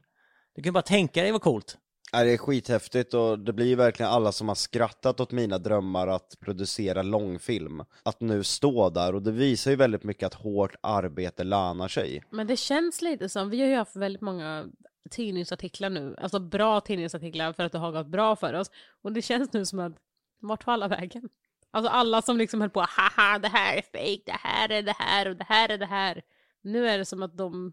Du 0.55 0.63
kan 0.63 0.73
bara 0.73 0.83
tänka 0.83 1.23
dig 1.23 1.33
vad 1.33 1.43
coolt. 1.43 1.79
Ja, 2.13 2.25
det 2.25 2.33
är 2.33 2.39
skithäftigt 2.39 3.15
och 3.15 3.39
det 3.39 3.53
blir 3.53 3.67
ju 3.67 3.75
verkligen 3.75 4.13
alla 4.13 4.33
som 4.33 4.49
har 4.49 4.55
skrattat 4.55 5.21
åt 5.21 5.33
mina 5.33 5.59
drömmar 5.59 6.09
att 6.09 6.37
producera 6.41 7.03
långfilm. 7.03 7.85
Att 8.03 8.21
nu 8.21 8.45
stå 8.45 8.91
där 8.91 9.15
och 9.15 9.23
det 9.23 9.33
visar 9.33 9.71
ju 9.71 9.77
väldigt 9.77 10.05
mycket 10.05 10.27
att 10.27 10.35
hårt 10.35 10.75
arbete 10.81 11.45
lönar 11.45 11.89
sig. 11.89 12.23
Men 12.31 12.47
det 12.47 12.57
känns 12.57 13.03
lite 13.03 13.29
som, 13.29 13.51
vi 13.51 13.61
har 13.61 13.69
ju 13.69 13.77
haft 13.77 13.97
väldigt 13.97 14.23
många 14.23 14.67
tidningsartiklar 15.11 15.91
nu, 15.91 16.17
alltså 16.19 16.41
bra 16.41 16.81
tidningsartiklar 16.81 17.53
för 17.53 17.63
att 17.63 17.73
det 17.73 17.79
har 17.79 17.93
gått 17.93 18.07
bra 18.07 18.37
för 18.37 18.55
oss. 18.55 18.71
Och 19.03 19.13
det 19.13 19.23
känns 19.23 19.53
nu 19.53 19.65
som 19.65 19.79
att, 19.79 19.93
vart 20.41 20.65
tar 20.65 20.73
alla 20.73 20.89
vägen? 20.89 21.29
Alltså 21.71 21.91
alla 21.91 22.23
som 22.23 22.39
liksom 22.39 22.61
höll 22.61 22.71
på, 22.71 22.81
haha 22.81 23.39
det 23.39 23.49
här 23.49 23.77
är 23.77 23.83
fake, 23.83 24.23
det 24.27 24.39
här 24.49 24.73
är 24.73 24.83
det 24.83 24.95
här 24.99 25.29
och 25.29 25.37
det 25.37 25.47
här 25.49 25.69
är 25.69 25.79
det 25.79 25.87
här. 25.87 26.23
Nu 26.63 26.89
är 26.89 26.99
det 26.99 27.05
som 27.05 27.23
att 27.23 27.37
de, 27.37 27.73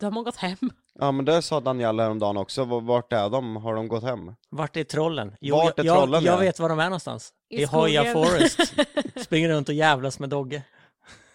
de 0.00 0.16
har 0.16 0.22
gått 0.22 0.36
hem. 0.36 0.58
Ja 0.98 1.12
men 1.12 1.24
det 1.24 1.42
sa 1.42 1.60
Daniela 1.60 2.02
häromdagen 2.02 2.36
också, 2.36 2.64
vart 2.64 3.12
är 3.12 3.30
de? 3.30 3.56
Har 3.56 3.74
de 3.74 3.88
gått 3.88 4.02
hem? 4.02 4.34
Vart 4.50 4.76
är 4.76 4.84
trollen? 4.84 5.36
Jo, 5.40 5.56
Vart 5.56 5.78
är 5.78 5.84
jag, 5.84 5.96
trollen, 5.96 6.24
jag, 6.24 6.32
ja? 6.32 6.36
jag 6.36 6.38
vet 6.38 6.58
var 6.58 6.68
de 6.68 6.78
är 6.78 6.84
någonstans. 6.84 7.32
I 7.50 7.62
I, 7.62 7.64
Hoya. 7.64 8.12
Forest. 8.12 8.74
Springer 9.24 9.48
runt 9.48 9.68
och 9.68 9.74
jävlas 9.74 10.18
med 10.18 10.28
Dogge. 10.28 10.62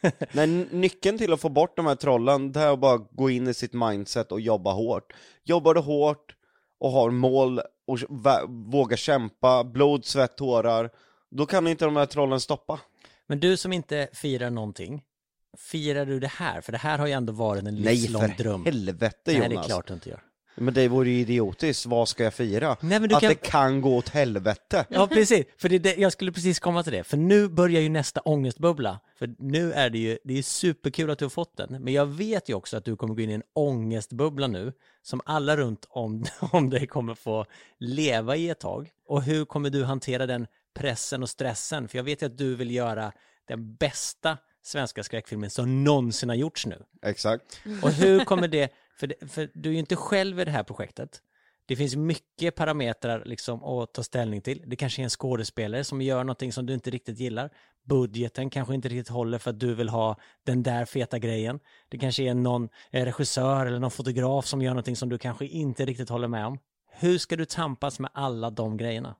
Nej, 0.31 0.47
nyckeln 0.71 1.17
till 1.17 1.33
att 1.33 1.41
få 1.41 1.49
bort 1.49 1.77
de 1.77 1.85
här 1.85 1.95
trollen, 1.95 2.51
det 2.51 2.59
är 2.59 2.73
att 2.73 2.79
bara 2.79 2.97
gå 2.97 3.29
in 3.29 3.47
i 3.47 3.53
sitt 3.53 3.73
mindset 3.73 4.31
och 4.31 4.41
jobba 4.41 4.71
hårt. 4.73 5.13
Jobbar 5.43 5.73
du 5.73 5.81
hårt 5.81 6.35
och 6.79 6.91
har 6.91 7.11
mål 7.11 7.61
och 7.87 7.99
vågar 8.47 8.97
kämpa, 8.97 9.63
blod, 9.63 10.05
svett, 10.05 10.37
tårar, 10.37 10.89
då 11.31 11.45
kan 11.45 11.67
inte 11.67 11.85
de 11.85 11.95
här 11.95 12.05
trollen 12.05 12.39
stoppa. 12.39 12.79
Men 13.27 13.39
du 13.39 13.57
som 13.57 13.73
inte 13.73 14.07
firar 14.13 14.49
någonting, 14.49 15.03
firar 15.57 16.05
du 16.05 16.19
det 16.19 16.27
här? 16.27 16.61
För 16.61 16.71
det 16.71 16.77
här 16.77 16.97
har 16.97 17.07
ju 17.07 17.13
ändå 17.13 17.33
varit 17.33 17.63
en 17.65 17.75
Nej 17.75 17.83
livslång 17.83 18.21
för 18.21 18.43
dröm. 18.43 18.65
helvete 18.65 19.17
Nej, 19.25 19.35
Jonas! 19.35 19.49
det 19.49 19.55
är 19.55 19.63
klart 19.63 19.87
du 19.87 19.93
inte 19.93 20.09
gör. 20.09 20.23
Men 20.55 20.73
det 20.73 20.87
vore 20.87 21.09
ju 21.09 21.19
idiotiskt, 21.19 21.85
vad 21.85 22.07
ska 22.07 22.23
jag 22.23 22.33
fira? 22.33 22.77
Nej, 22.81 23.03
att 23.03 23.09
kan- 23.09 23.29
det 23.29 23.35
kan 23.35 23.81
gå 23.81 23.97
åt 23.97 24.09
helvete! 24.09 24.85
Ja, 24.89 25.07
precis. 25.07 25.45
För 25.57 25.69
det, 25.69 25.79
det, 25.79 25.95
jag 25.97 26.11
skulle 26.11 26.31
precis 26.31 26.59
komma 26.59 26.83
till 26.83 26.93
det. 26.93 27.03
För 27.03 27.17
nu 27.17 27.47
börjar 27.47 27.81
ju 27.81 27.89
nästa 27.89 28.21
ångestbubbla. 28.21 28.99
För 29.19 29.35
nu 29.39 29.73
är 29.73 29.89
det 29.89 29.97
ju, 29.97 30.17
det 30.23 30.37
är 30.37 30.43
superkul 30.43 31.09
att 31.09 31.19
du 31.19 31.25
har 31.25 31.29
fått 31.29 31.57
den. 31.57 31.83
Men 31.83 31.93
jag 31.93 32.05
vet 32.05 32.49
ju 32.49 32.53
också 32.53 32.77
att 32.77 32.85
du 32.85 32.95
kommer 32.95 33.13
gå 33.13 33.21
in 33.21 33.29
i 33.29 33.33
en 33.33 33.43
ångestbubbla 33.53 34.47
nu. 34.47 34.73
Som 35.01 35.21
alla 35.25 35.57
runt 35.57 35.85
om, 35.89 36.25
om 36.51 36.69
dig 36.69 36.87
kommer 36.87 37.15
få 37.15 37.45
leva 37.79 38.35
i 38.35 38.49
ett 38.49 38.59
tag. 38.59 38.89
Och 39.07 39.23
hur 39.23 39.45
kommer 39.45 39.69
du 39.69 39.83
hantera 39.83 40.25
den 40.25 40.47
pressen 40.73 41.23
och 41.23 41.29
stressen? 41.29 41.87
För 41.87 41.97
jag 41.97 42.03
vet 42.03 42.21
ju 42.21 42.25
att 42.25 42.37
du 42.37 42.55
vill 42.55 42.71
göra 42.71 43.11
den 43.47 43.75
bästa 43.75 44.37
svenska 44.63 45.03
skräckfilmen 45.03 45.49
som 45.49 45.83
någonsin 45.83 46.29
har 46.29 46.35
gjorts 46.35 46.65
nu. 46.65 46.83
Exakt. 47.01 47.61
Och 47.83 47.91
hur 47.91 48.25
kommer 48.25 48.47
det, 48.47 48.73
för, 48.99 49.07
det, 49.07 49.31
för 49.31 49.49
du 49.53 49.69
är 49.69 49.73
ju 49.73 49.79
inte 49.79 49.95
själv 49.95 50.39
i 50.39 50.45
det 50.45 50.51
här 50.51 50.63
projektet. 50.63 51.21
Det 51.65 51.75
finns 51.75 51.95
mycket 51.95 52.55
parametrar 52.55 53.25
liksom 53.25 53.63
att 53.63 53.93
ta 53.93 54.03
ställning 54.03 54.41
till. 54.41 54.63
Det 54.67 54.75
kanske 54.75 55.01
är 55.01 55.03
en 55.03 55.09
skådespelare 55.09 55.83
som 55.83 56.01
gör 56.01 56.23
någonting 56.23 56.53
som 56.53 56.65
du 56.65 56.73
inte 56.73 56.89
riktigt 56.89 57.19
gillar. 57.19 57.49
Budgeten 57.83 58.49
kanske 58.49 58.73
inte 58.73 58.89
riktigt 58.89 59.09
håller 59.09 59.37
för 59.37 59.49
att 59.49 59.59
du 59.59 59.75
vill 59.75 59.89
ha 59.89 60.15
den 60.43 60.63
där 60.63 60.85
feta 60.85 61.19
grejen. 61.19 61.59
Det 61.89 61.97
kanske 61.97 62.23
är 62.23 62.33
någon 62.33 62.69
regissör 62.89 63.65
eller 63.65 63.79
någon 63.79 63.91
fotograf 63.91 64.45
som 64.45 64.61
gör 64.61 64.71
någonting 64.71 64.95
som 64.95 65.09
du 65.09 65.17
kanske 65.17 65.45
inte 65.45 65.85
riktigt 65.85 66.09
håller 66.09 66.27
med 66.27 66.45
om. 66.45 66.59
Hur 66.91 67.17
ska 67.17 67.35
du 67.35 67.45
tampas 67.45 67.99
med 67.99 68.11
alla 68.13 68.49
de 68.49 68.77
grejerna? 68.77 69.15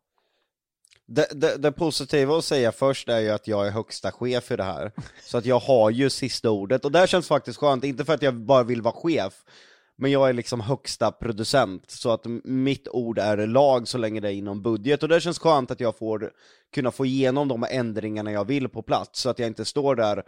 Det, 1.05 1.27
det, 1.31 1.57
det 1.57 1.71
positiva 1.71 2.37
att 2.37 2.45
säga 2.45 2.71
först 2.71 3.09
är 3.09 3.19
ju 3.19 3.29
att 3.29 3.47
jag 3.47 3.67
är 3.67 3.71
högsta 3.71 4.11
chef 4.11 4.51
i 4.51 4.55
det 4.55 4.63
här. 4.63 4.91
Så 5.23 5.37
att 5.37 5.45
jag 5.45 5.59
har 5.59 5.89
ju 5.89 6.09
sista 6.09 6.49
ordet, 6.49 6.85
och 6.85 6.91
det 6.91 6.99
här 6.99 7.07
känns 7.07 7.27
faktiskt 7.27 7.59
skönt, 7.59 7.83
inte 7.83 8.05
för 8.05 8.13
att 8.13 8.21
jag 8.21 8.35
bara 8.35 8.63
vill 8.63 8.81
vara 8.81 8.93
chef, 8.93 9.33
men 9.97 10.11
jag 10.11 10.29
är 10.29 10.33
liksom 10.33 10.59
högsta 10.59 11.11
producent, 11.11 11.91
så 11.91 12.11
att 12.11 12.25
mitt 12.43 12.87
ord 12.87 13.19
är 13.19 13.47
lag 13.47 13.87
så 13.87 13.97
länge 13.97 14.19
det 14.19 14.27
är 14.29 14.33
inom 14.33 14.61
budget, 14.61 15.03
och 15.03 15.09
det 15.09 15.21
känns 15.21 15.39
skönt 15.39 15.71
att 15.71 15.79
jag 15.79 15.97
får 15.97 16.31
kunna 16.73 16.91
få 16.91 17.05
igenom 17.05 17.47
de 17.47 17.65
ändringarna 17.69 18.31
jag 18.31 18.45
vill 18.45 18.69
på 18.69 18.81
plats, 18.81 19.19
så 19.19 19.29
att 19.29 19.39
jag 19.39 19.47
inte 19.47 19.65
står 19.65 19.95
där 19.95 20.23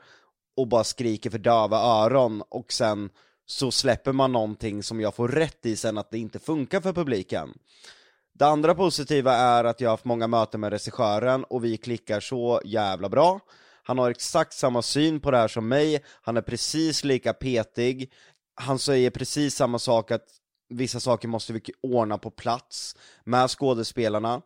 och 0.58 0.68
bara 0.68 0.84
skriker 0.84 1.30
för 1.30 1.38
döva 1.38 1.78
öron, 1.78 2.44
och 2.50 2.74
sen 2.74 3.10
så 3.46 3.72
släpper 3.72 4.12
man 4.12 4.32
någonting 4.32 4.84
som 4.84 5.02
jag 5.02 5.16
får 5.16 5.28
rätt 5.28 5.66
i 5.66 5.76
sen 5.76 5.98
att 5.98 6.12
det 6.12 6.18
inte 6.18 6.40
funkar 6.40 6.82
för 6.82 6.94
publiken. 6.94 7.54
Det 8.36 8.46
andra 8.46 8.76
positiva 8.76 9.34
är 9.34 9.64
att 9.64 9.82
jag 9.82 9.90
har 9.90 9.94
haft 9.94 10.06
många 10.06 10.28
möten 10.28 10.62
med 10.62 10.72
regissören 10.72 11.44
och 11.44 11.64
vi 11.64 11.78
klickar 11.78 12.20
så 12.20 12.62
jävla 12.66 13.10
bra. 13.10 13.40
Han 13.84 13.98
har 13.98 14.10
exakt 14.10 14.54
samma 14.54 14.82
syn 14.82 15.20
på 15.20 15.32
det 15.32 15.38
här 15.38 15.48
som 15.48 15.68
mig, 15.68 16.04
han 16.22 16.38
är 16.38 16.42
precis 16.42 17.04
lika 17.04 17.34
petig, 17.34 18.12
han 18.56 18.80
säger 18.80 19.10
precis 19.10 19.56
samma 19.56 19.80
sak 19.80 20.12
att 20.12 20.26
vissa 20.70 21.00
saker 21.00 21.28
måste 21.28 21.54
vi 21.54 21.62
ordna 21.84 22.18
på 22.18 22.32
plats 22.32 22.96
med 23.24 23.50
skådespelarna. 23.50 24.42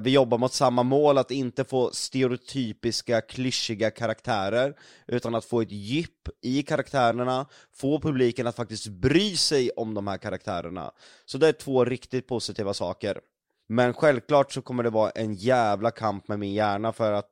Vi 0.00 0.10
jobbar 0.10 0.38
mot 0.38 0.52
samma 0.52 0.82
mål, 0.82 1.18
att 1.18 1.30
inte 1.30 1.64
få 1.64 1.90
stereotypiska, 1.92 3.20
klyschiga 3.20 3.90
karaktärer, 3.90 4.74
utan 5.06 5.34
att 5.34 5.44
få 5.44 5.60
ett 5.60 5.72
djup 5.72 6.28
i 6.42 6.62
karaktärerna, 6.62 7.46
få 7.74 8.00
publiken 8.00 8.46
att 8.46 8.56
faktiskt 8.56 8.86
bry 8.86 9.36
sig 9.36 9.70
om 9.70 9.94
de 9.94 10.06
här 10.06 10.18
karaktärerna. 10.18 10.92
Så 11.24 11.38
det 11.38 11.48
är 11.48 11.52
två 11.52 11.84
riktigt 11.84 12.26
positiva 12.26 12.74
saker. 12.74 13.20
Men 13.68 13.94
självklart 13.94 14.52
så 14.52 14.62
kommer 14.62 14.82
det 14.82 14.90
vara 14.90 15.10
en 15.10 15.34
jävla 15.34 15.90
kamp 15.90 16.28
med 16.28 16.38
min 16.38 16.52
hjärna 16.52 16.92
för 16.92 17.12
att 17.12 17.30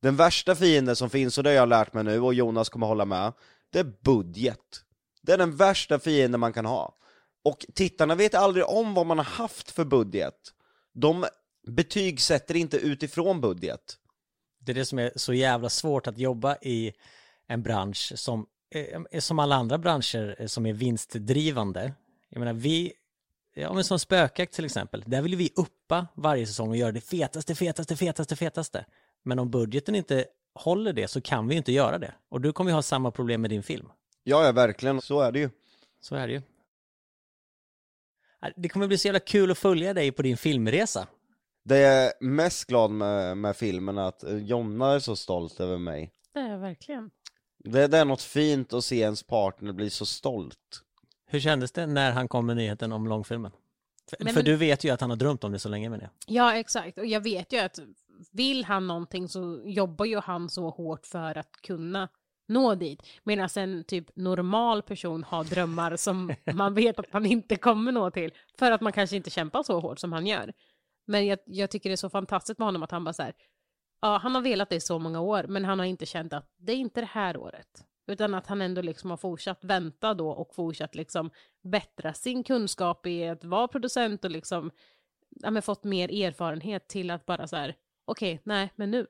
den 0.00 0.16
värsta 0.16 0.54
fienden 0.54 0.96
som 0.96 1.10
finns, 1.10 1.38
och 1.38 1.44
det 1.44 1.50
har 1.50 1.54
jag 1.54 1.68
lärt 1.68 1.92
mig 1.92 2.04
nu, 2.04 2.20
och 2.20 2.34
Jonas 2.34 2.68
kommer 2.68 2.86
hålla 2.86 3.04
med, 3.04 3.32
det 3.70 3.78
är 3.78 3.92
budget. 4.04 4.82
Det 5.22 5.32
är 5.32 5.38
den 5.38 5.56
värsta 5.56 5.98
fienden 5.98 6.40
man 6.40 6.52
kan 6.52 6.66
ha. 6.66 6.96
Och 7.44 7.66
tittarna 7.74 8.14
vet 8.14 8.34
aldrig 8.34 8.66
om 8.68 8.94
vad 8.94 9.06
man 9.06 9.18
har 9.18 9.24
haft 9.24 9.70
för 9.70 9.84
budget. 9.84 10.34
De 10.92 11.24
betygsätter 11.66 12.56
inte 12.56 12.76
utifrån 12.76 13.40
budget. 13.40 13.98
Det 14.58 14.72
är 14.72 14.74
det 14.74 14.84
som 14.84 14.98
är 14.98 15.12
så 15.16 15.34
jävla 15.34 15.68
svårt 15.68 16.06
att 16.06 16.18
jobba 16.18 16.56
i 16.56 16.92
en 17.46 17.62
bransch 17.62 18.12
som, 18.16 18.46
eh, 18.70 19.20
som 19.20 19.38
alla 19.38 19.56
andra 19.56 19.78
branscher 19.78 20.36
eh, 20.38 20.46
som 20.46 20.66
är 20.66 20.72
vinstdrivande. 20.72 21.92
Jag 22.28 22.38
menar, 22.38 22.52
vi, 22.52 22.92
ja 23.54 23.72
men 23.72 23.84
som 23.84 23.98
spökjakt 23.98 24.54
till 24.54 24.64
exempel, 24.64 25.04
där 25.06 25.22
vill 25.22 25.36
vi 25.36 25.52
uppa 25.56 26.06
varje 26.14 26.46
säsong 26.46 26.68
och 26.68 26.76
göra 26.76 26.92
det 26.92 27.00
fetaste, 27.00 27.54
fetaste, 27.54 27.96
fetaste, 27.96 28.36
fetaste. 28.36 28.86
Men 29.22 29.38
om 29.38 29.50
budgeten 29.50 29.94
inte 29.94 30.26
håller 30.54 30.92
det 30.92 31.08
så 31.08 31.20
kan 31.20 31.48
vi 31.48 31.54
inte 31.54 31.72
göra 31.72 31.98
det. 31.98 32.14
Och 32.28 32.40
du 32.40 32.52
kommer 32.52 32.70
ju 32.70 32.74
ha 32.74 32.82
samma 32.82 33.10
problem 33.10 33.40
med 33.40 33.50
din 33.50 33.62
film. 33.62 33.88
Ja, 34.22 34.44
ja, 34.44 34.52
verkligen, 34.52 35.00
så 35.00 35.20
är 35.20 35.32
det 35.32 35.38
ju. 35.38 35.50
Så 36.00 36.16
är 36.16 36.26
det 36.26 36.32
ju. 36.32 36.42
Det 38.56 38.68
kommer 38.68 38.86
bli 38.86 38.98
så 38.98 39.08
jävla 39.08 39.20
kul 39.20 39.50
att 39.50 39.58
följa 39.58 39.94
dig 39.94 40.12
på 40.12 40.22
din 40.22 40.36
filmresa. 40.36 41.06
Det 41.68 41.78
jag 41.78 42.04
är 42.06 42.12
mest 42.20 42.64
glad 42.64 42.90
med, 42.90 43.36
med 43.38 43.56
filmen 43.56 43.98
är 43.98 44.02
att 44.02 44.24
Jonna 44.28 44.92
är 44.92 44.98
så 44.98 45.16
stolt 45.16 45.60
över 45.60 45.78
mig. 45.78 46.12
Det 46.34 46.40
är 46.40 46.50
jag 46.50 46.58
verkligen. 46.58 47.10
Det, 47.58 47.86
det 47.86 47.98
är 47.98 48.04
något 48.04 48.22
fint 48.22 48.72
att 48.72 48.84
se 48.84 48.96
ens 49.00 49.22
partner 49.22 49.72
bli 49.72 49.90
så 49.90 50.06
stolt. 50.06 50.82
Hur 51.26 51.40
kändes 51.40 51.72
det 51.72 51.86
när 51.86 52.12
han 52.12 52.28
kom 52.28 52.46
med 52.46 52.56
nyheten 52.56 52.92
om 52.92 53.06
långfilmen? 53.06 53.52
För, 54.10 54.24
Men- 54.24 54.34
för 54.34 54.42
du 54.42 54.56
vet 54.56 54.84
ju 54.84 54.90
att 54.90 55.00
han 55.00 55.10
har 55.10 55.16
drömt 55.16 55.44
om 55.44 55.52
det 55.52 55.58
så 55.58 55.68
länge 55.68 55.88
med 55.90 55.98
det. 56.00 56.10
Ja, 56.26 56.54
exakt. 56.56 56.98
Och 56.98 57.06
jag 57.06 57.20
vet 57.20 57.52
ju 57.52 57.58
att 57.58 57.78
vill 58.32 58.64
han 58.64 58.86
någonting 58.86 59.28
så 59.28 59.62
jobbar 59.64 60.04
ju 60.04 60.20
han 60.20 60.48
så 60.50 60.70
hårt 60.70 61.06
för 61.06 61.38
att 61.38 61.52
kunna 61.62 62.08
nå 62.48 62.74
dit. 62.74 63.02
Medan 63.24 63.48
en 63.56 63.84
typ 63.84 64.16
normal 64.16 64.82
person 64.82 65.24
har 65.24 65.44
drömmar 65.44 65.96
som 65.96 66.34
man 66.54 66.74
vet 66.74 66.98
att 66.98 67.12
man 67.12 67.26
inte 67.26 67.56
kommer 67.56 67.92
nå 67.92 68.10
till. 68.10 68.32
För 68.58 68.70
att 68.72 68.80
man 68.80 68.92
kanske 68.92 69.16
inte 69.16 69.30
kämpar 69.30 69.62
så 69.62 69.80
hårt 69.80 69.98
som 69.98 70.12
han 70.12 70.26
gör. 70.26 70.52
Men 71.06 71.26
jag, 71.26 71.38
jag 71.44 71.70
tycker 71.70 71.90
det 71.90 71.94
är 71.94 71.96
så 71.96 72.10
fantastiskt 72.10 72.58
med 72.58 72.66
honom 72.66 72.82
att 72.82 72.90
han 72.90 73.04
bara 73.04 73.12
så 73.12 73.22
här, 73.22 73.34
ja 74.00 74.18
han 74.22 74.34
har 74.34 74.42
velat 74.42 74.70
det 74.70 74.76
i 74.76 74.80
så 74.80 74.98
många 74.98 75.20
år 75.20 75.44
men 75.48 75.64
han 75.64 75.78
har 75.78 75.86
inte 75.86 76.06
känt 76.06 76.32
att 76.32 76.54
det 76.56 76.72
är 76.72 76.76
inte 76.76 77.00
det 77.00 77.10
här 77.12 77.36
året. 77.36 77.84
Utan 78.06 78.34
att 78.34 78.46
han 78.46 78.62
ändå 78.62 78.82
liksom 78.82 79.10
har 79.10 79.16
fortsatt 79.16 79.64
vänta 79.64 80.14
då 80.14 80.30
och 80.30 80.54
fortsatt 80.54 80.94
liksom 80.94 81.30
bättra 81.62 82.14
sin 82.14 82.44
kunskap 82.44 83.06
i 83.06 83.28
att 83.28 83.44
vara 83.44 83.68
producent 83.68 84.24
och 84.24 84.30
liksom 84.30 84.70
ja, 85.30 85.50
men 85.50 85.62
fått 85.62 85.84
mer 85.84 86.24
erfarenhet 86.24 86.88
till 86.88 87.10
att 87.10 87.26
bara 87.26 87.46
så 87.46 87.56
här, 87.56 87.76
okej, 88.04 88.40
nej, 88.44 88.72
men 88.76 88.90
nu. 88.90 89.06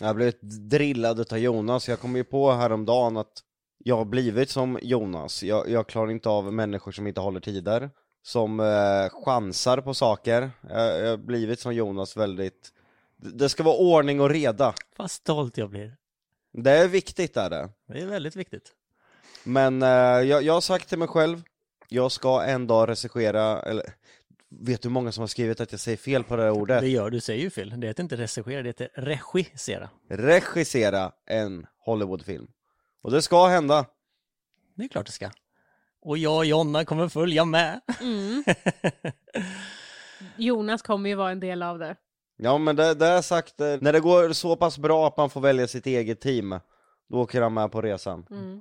Jag 0.00 0.06
har 0.06 0.14
blivit 0.14 0.40
drillad 0.70 1.20
utav 1.20 1.38
Jonas, 1.38 1.88
jag 1.88 2.00
kom 2.00 2.16
ju 2.16 2.24
på 2.24 2.52
häromdagen 2.52 3.16
att 3.16 3.42
jag 3.84 3.96
har 3.96 4.04
blivit 4.04 4.50
som 4.50 4.78
Jonas. 4.82 5.42
Jag, 5.42 5.68
jag 5.68 5.86
klarar 5.86 6.10
inte 6.10 6.28
av 6.28 6.52
människor 6.52 6.92
som 6.92 7.06
inte 7.06 7.20
håller 7.20 7.40
tider, 7.40 7.90
som 8.22 8.60
eh, 8.60 9.24
chansar 9.24 9.80
på 9.80 9.94
saker. 9.94 10.50
Jag, 10.70 11.00
jag 11.00 11.10
har 11.10 11.16
blivit 11.16 11.60
som 11.60 11.74
Jonas 11.74 12.16
väldigt... 12.16 12.72
Det 13.16 13.48
ska 13.48 13.62
vara 13.62 13.76
ordning 13.76 14.20
och 14.20 14.30
reda. 14.30 14.74
Vad 14.96 15.10
stolt 15.10 15.58
jag 15.58 15.70
blir. 15.70 15.96
Det 16.52 16.70
är 16.70 16.88
viktigt 16.88 17.36
är 17.36 17.50
det. 17.50 17.68
Det 17.86 18.00
är 18.00 18.06
väldigt 18.06 18.36
viktigt. 18.36 18.72
Men 19.44 19.82
eh, 19.82 19.88
jag, 19.88 20.42
jag 20.42 20.52
har 20.54 20.60
sagt 20.60 20.88
till 20.88 20.98
mig 20.98 21.08
själv, 21.08 21.42
jag 21.88 22.12
ska 22.12 22.42
en 22.42 22.66
dag 22.66 22.88
regissera, 22.88 23.62
eller 23.62 23.94
vet 24.48 24.82
du 24.82 24.88
hur 24.88 24.92
många 24.92 25.12
som 25.12 25.22
har 25.22 25.28
skrivit 25.28 25.60
att 25.60 25.72
jag 25.72 25.80
säger 25.80 25.96
fel 25.96 26.24
på 26.24 26.36
det 26.36 26.42
här 26.42 26.50
ordet? 26.50 26.80
Det 26.80 26.88
gör 26.88 27.10
du, 27.10 27.20
säger 27.20 27.42
ju 27.42 27.50
fel. 27.50 27.80
Det 27.80 27.86
heter 27.86 28.02
inte 28.02 28.16
regissera, 28.16 28.62
det 28.62 28.68
heter 28.68 28.90
regissera. 28.94 29.90
Regissera 30.08 31.12
en 31.26 31.66
Hollywoodfilm. 31.78 32.46
Och 33.02 33.10
det 33.10 33.22
ska 33.22 33.46
hända. 33.46 33.86
Det 34.74 34.84
är 34.84 34.88
klart 34.88 35.06
det 35.06 35.12
ska. 35.12 35.30
Och 36.02 36.18
jag 36.18 36.36
och 36.36 36.44
Jonna 36.44 36.84
kommer 36.84 37.08
följa 37.08 37.44
med. 37.44 37.80
Mm. 38.00 38.44
Jonas 40.36 40.82
kommer 40.82 41.10
ju 41.10 41.16
vara 41.16 41.30
en 41.30 41.40
del 41.40 41.62
av 41.62 41.78
det. 41.78 41.96
Ja 42.36 42.58
men 42.58 42.76
det, 42.76 42.94
det 42.94 43.06
är 43.06 43.22
sagt, 43.22 43.60
eh, 43.60 43.76
när 43.80 43.92
det 43.92 44.00
går 44.00 44.32
så 44.32 44.56
pass 44.56 44.78
bra 44.78 45.06
att 45.06 45.16
man 45.16 45.30
får 45.30 45.40
välja 45.40 45.68
sitt 45.68 45.86
eget 45.86 46.20
team, 46.20 46.60
då 47.08 47.18
åker 47.18 47.42
han 47.42 47.54
med 47.54 47.72
på 47.72 47.82
resan. 47.82 48.26
Mm. 48.30 48.60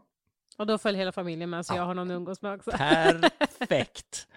Och 0.57 0.67
då 0.67 0.77
följer 0.77 0.99
hela 0.99 1.11
familjen 1.11 1.49
med 1.49 1.65
så 1.65 1.75
jag 1.75 1.85
har 1.85 1.93
någon 1.93 2.11
att 2.11 2.15
umgås 2.15 2.41
med 2.41 2.53
också. 2.53 2.71
Perfekt. 2.71 4.27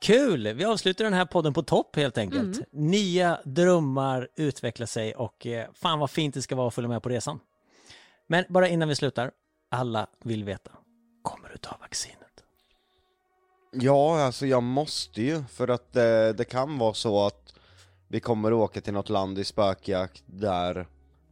Kul! 0.00 0.52
Vi 0.54 0.64
avslutar 0.64 1.04
den 1.04 1.14
här 1.14 1.24
podden 1.24 1.52
på 1.52 1.62
topp 1.62 1.96
helt 1.96 2.18
enkelt. 2.18 2.60
Nya 2.72 3.40
drömmar 3.44 4.28
utvecklar 4.36 4.86
sig 4.86 5.14
och 5.14 5.46
eh, 5.46 5.68
fan 5.74 5.98
vad 5.98 6.10
fint 6.10 6.34
det 6.34 6.42
ska 6.42 6.56
vara 6.56 6.68
att 6.68 6.74
följa 6.74 6.88
med 6.88 7.02
på 7.02 7.08
resan. 7.08 7.40
Men 8.26 8.44
bara 8.48 8.68
innan 8.68 8.88
vi 8.88 8.96
slutar, 8.96 9.30
alla 9.70 10.06
vill 10.24 10.44
veta. 10.44 10.70
Kommer 11.22 11.48
du 11.48 11.56
ta 11.56 11.76
vaccinet? 11.80 12.27
Ja, 13.72 14.20
alltså 14.20 14.46
jag 14.46 14.62
måste 14.62 15.22
ju, 15.22 15.42
för 15.50 15.68
att 15.68 15.96
eh, 15.96 16.28
det 16.36 16.48
kan 16.50 16.78
vara 16.78 16.94
så 16.94 17.26
att 17.26 17.54
vi 18.08 18.20
kommer 18.20 18.52
att 18.52 18.56
åka 18.56 18.80
till 18.80 18.92
något 18.92 19.08
land 19.08 19.38
i 19.38 19.44
spökjakt 19.44 20.22
där 20.26 20.86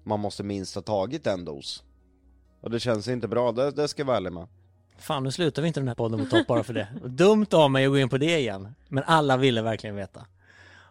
man 0.05 0.21
måste 0.21 0.43
minst 0.43 0.75
ha 0.75 0.83
tagit 0.83 1.27
en 1.27 1.45
dos. 1.45 1.83
Och 2.61 2.71
det 2.71 2.81
känns 2.81 3.09
inte 3.09 3.29
bra, 3.29 3.53
det, 3.53 3.71
det 3.71 3.89
ska 3.89 4.01
jag 4.01 4.07
vara 4.07 4.17
ärlig 4.17 4.33
med. 4.33 4.47
Fan, 4.99 5.25
nu 5.25 5.33
slutar 5.33 5.63
vi 5.63 5.69
inte 5.69 5.81
den 5.81 5.89
här 5.89 5.95
podden 5.95 6.25
på 6.25 6.37
topp 6.37 6.47
bara 6.47 6.65
för 6.65 6.75
det. 6.75 6.89
Dumt 7.05 7.47
av 7.53 7.71
mig 7.71 7.85
att 7.87 7.91
gå 7.91 7.99
in 7.99 8.09
på 8.09 8.19
det 8.19 8.39
igen. 8.39 8.75
Men 8.89 9.05
alla 9.07 9.37
ville 9.37 9.63
verkligen 9.63 9.97
veta. 9.97 10.27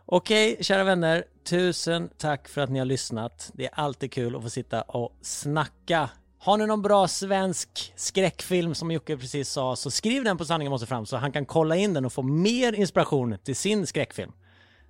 Okej, 0.06 0.58
kära 0.62 0.84
vänner. 0.84 1.26
Tusen 1.43 2.10
tack 2.18 2.48
för 2.48 2.62
att 2.62 2.70
ni 2.70 2.80
har 2.80 2.86
lyssnat. 2.86 3.52
Det 3.54 3.66
är 3.66 3.72
alltid 3.74 4.12
kul 4.12 4.36
att 4.36 4.43
få 4.43 4.50
sitta 4.50 4.82
och 4.82 5.16
snacka. 5.22 6.10
Har 6.46 6.58
ni 6.58 6.66
någon 6.66 6.82
bra 6.82 7.08
svensk 7.08 7.93
skräckfilm 7.96 8.76
som 8.76 8.91
Jocke 8.91 9.18
precis 9.18 9.50
sa 9.50 9.76
så 9.76 9.91
skriv 9.91 10.24
den 10.24 10.38
på 10.38 10.46
Sanningen 10.46 10.72
måste 10.72 10.88
fram 10.88 11.06
så 11.06 11.18
han 11.18 11.32
kan 11.32 11.46
kolla 11.46 11.76
in 11.76 11.93
den 11.93 12.06
och 12.06 12.14
få 12.14 12.22
mer 12.22 12.74
inspiration 12.74 13.38
till 13.43 13.56
sin 13.56 13.88
skräckfilm. 13.88 14.32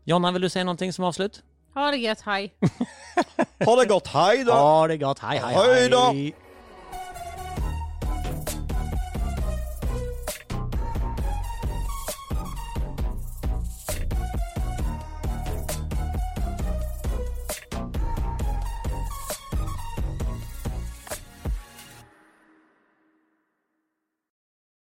Jonna, 0.03 0.32
vill 0.32 0.41
du 0.41 0.49
säga 0.49 0.64
någonting 0.64 0.93
som 0.93 1.03
avslut? 1.06 1.43
Ha 1.74 1.91
det 1.91 1.97
gött, 1.97 2.22
hej! 2.22 2.53
Ha 3.66 3.76
det 3.76 3.86
gott, 3.86 4.08
hej 4.08 4.43
då! 4.43 4.51
Ja, 4.51 4.88
det 4.88 4.97
gott. 4.97 5.20
Hej, 5.20 5.41
hej, 5.43 5.56
Hej 5.56 5.89
då! 5.89 5.99
hej. 5.99 6.36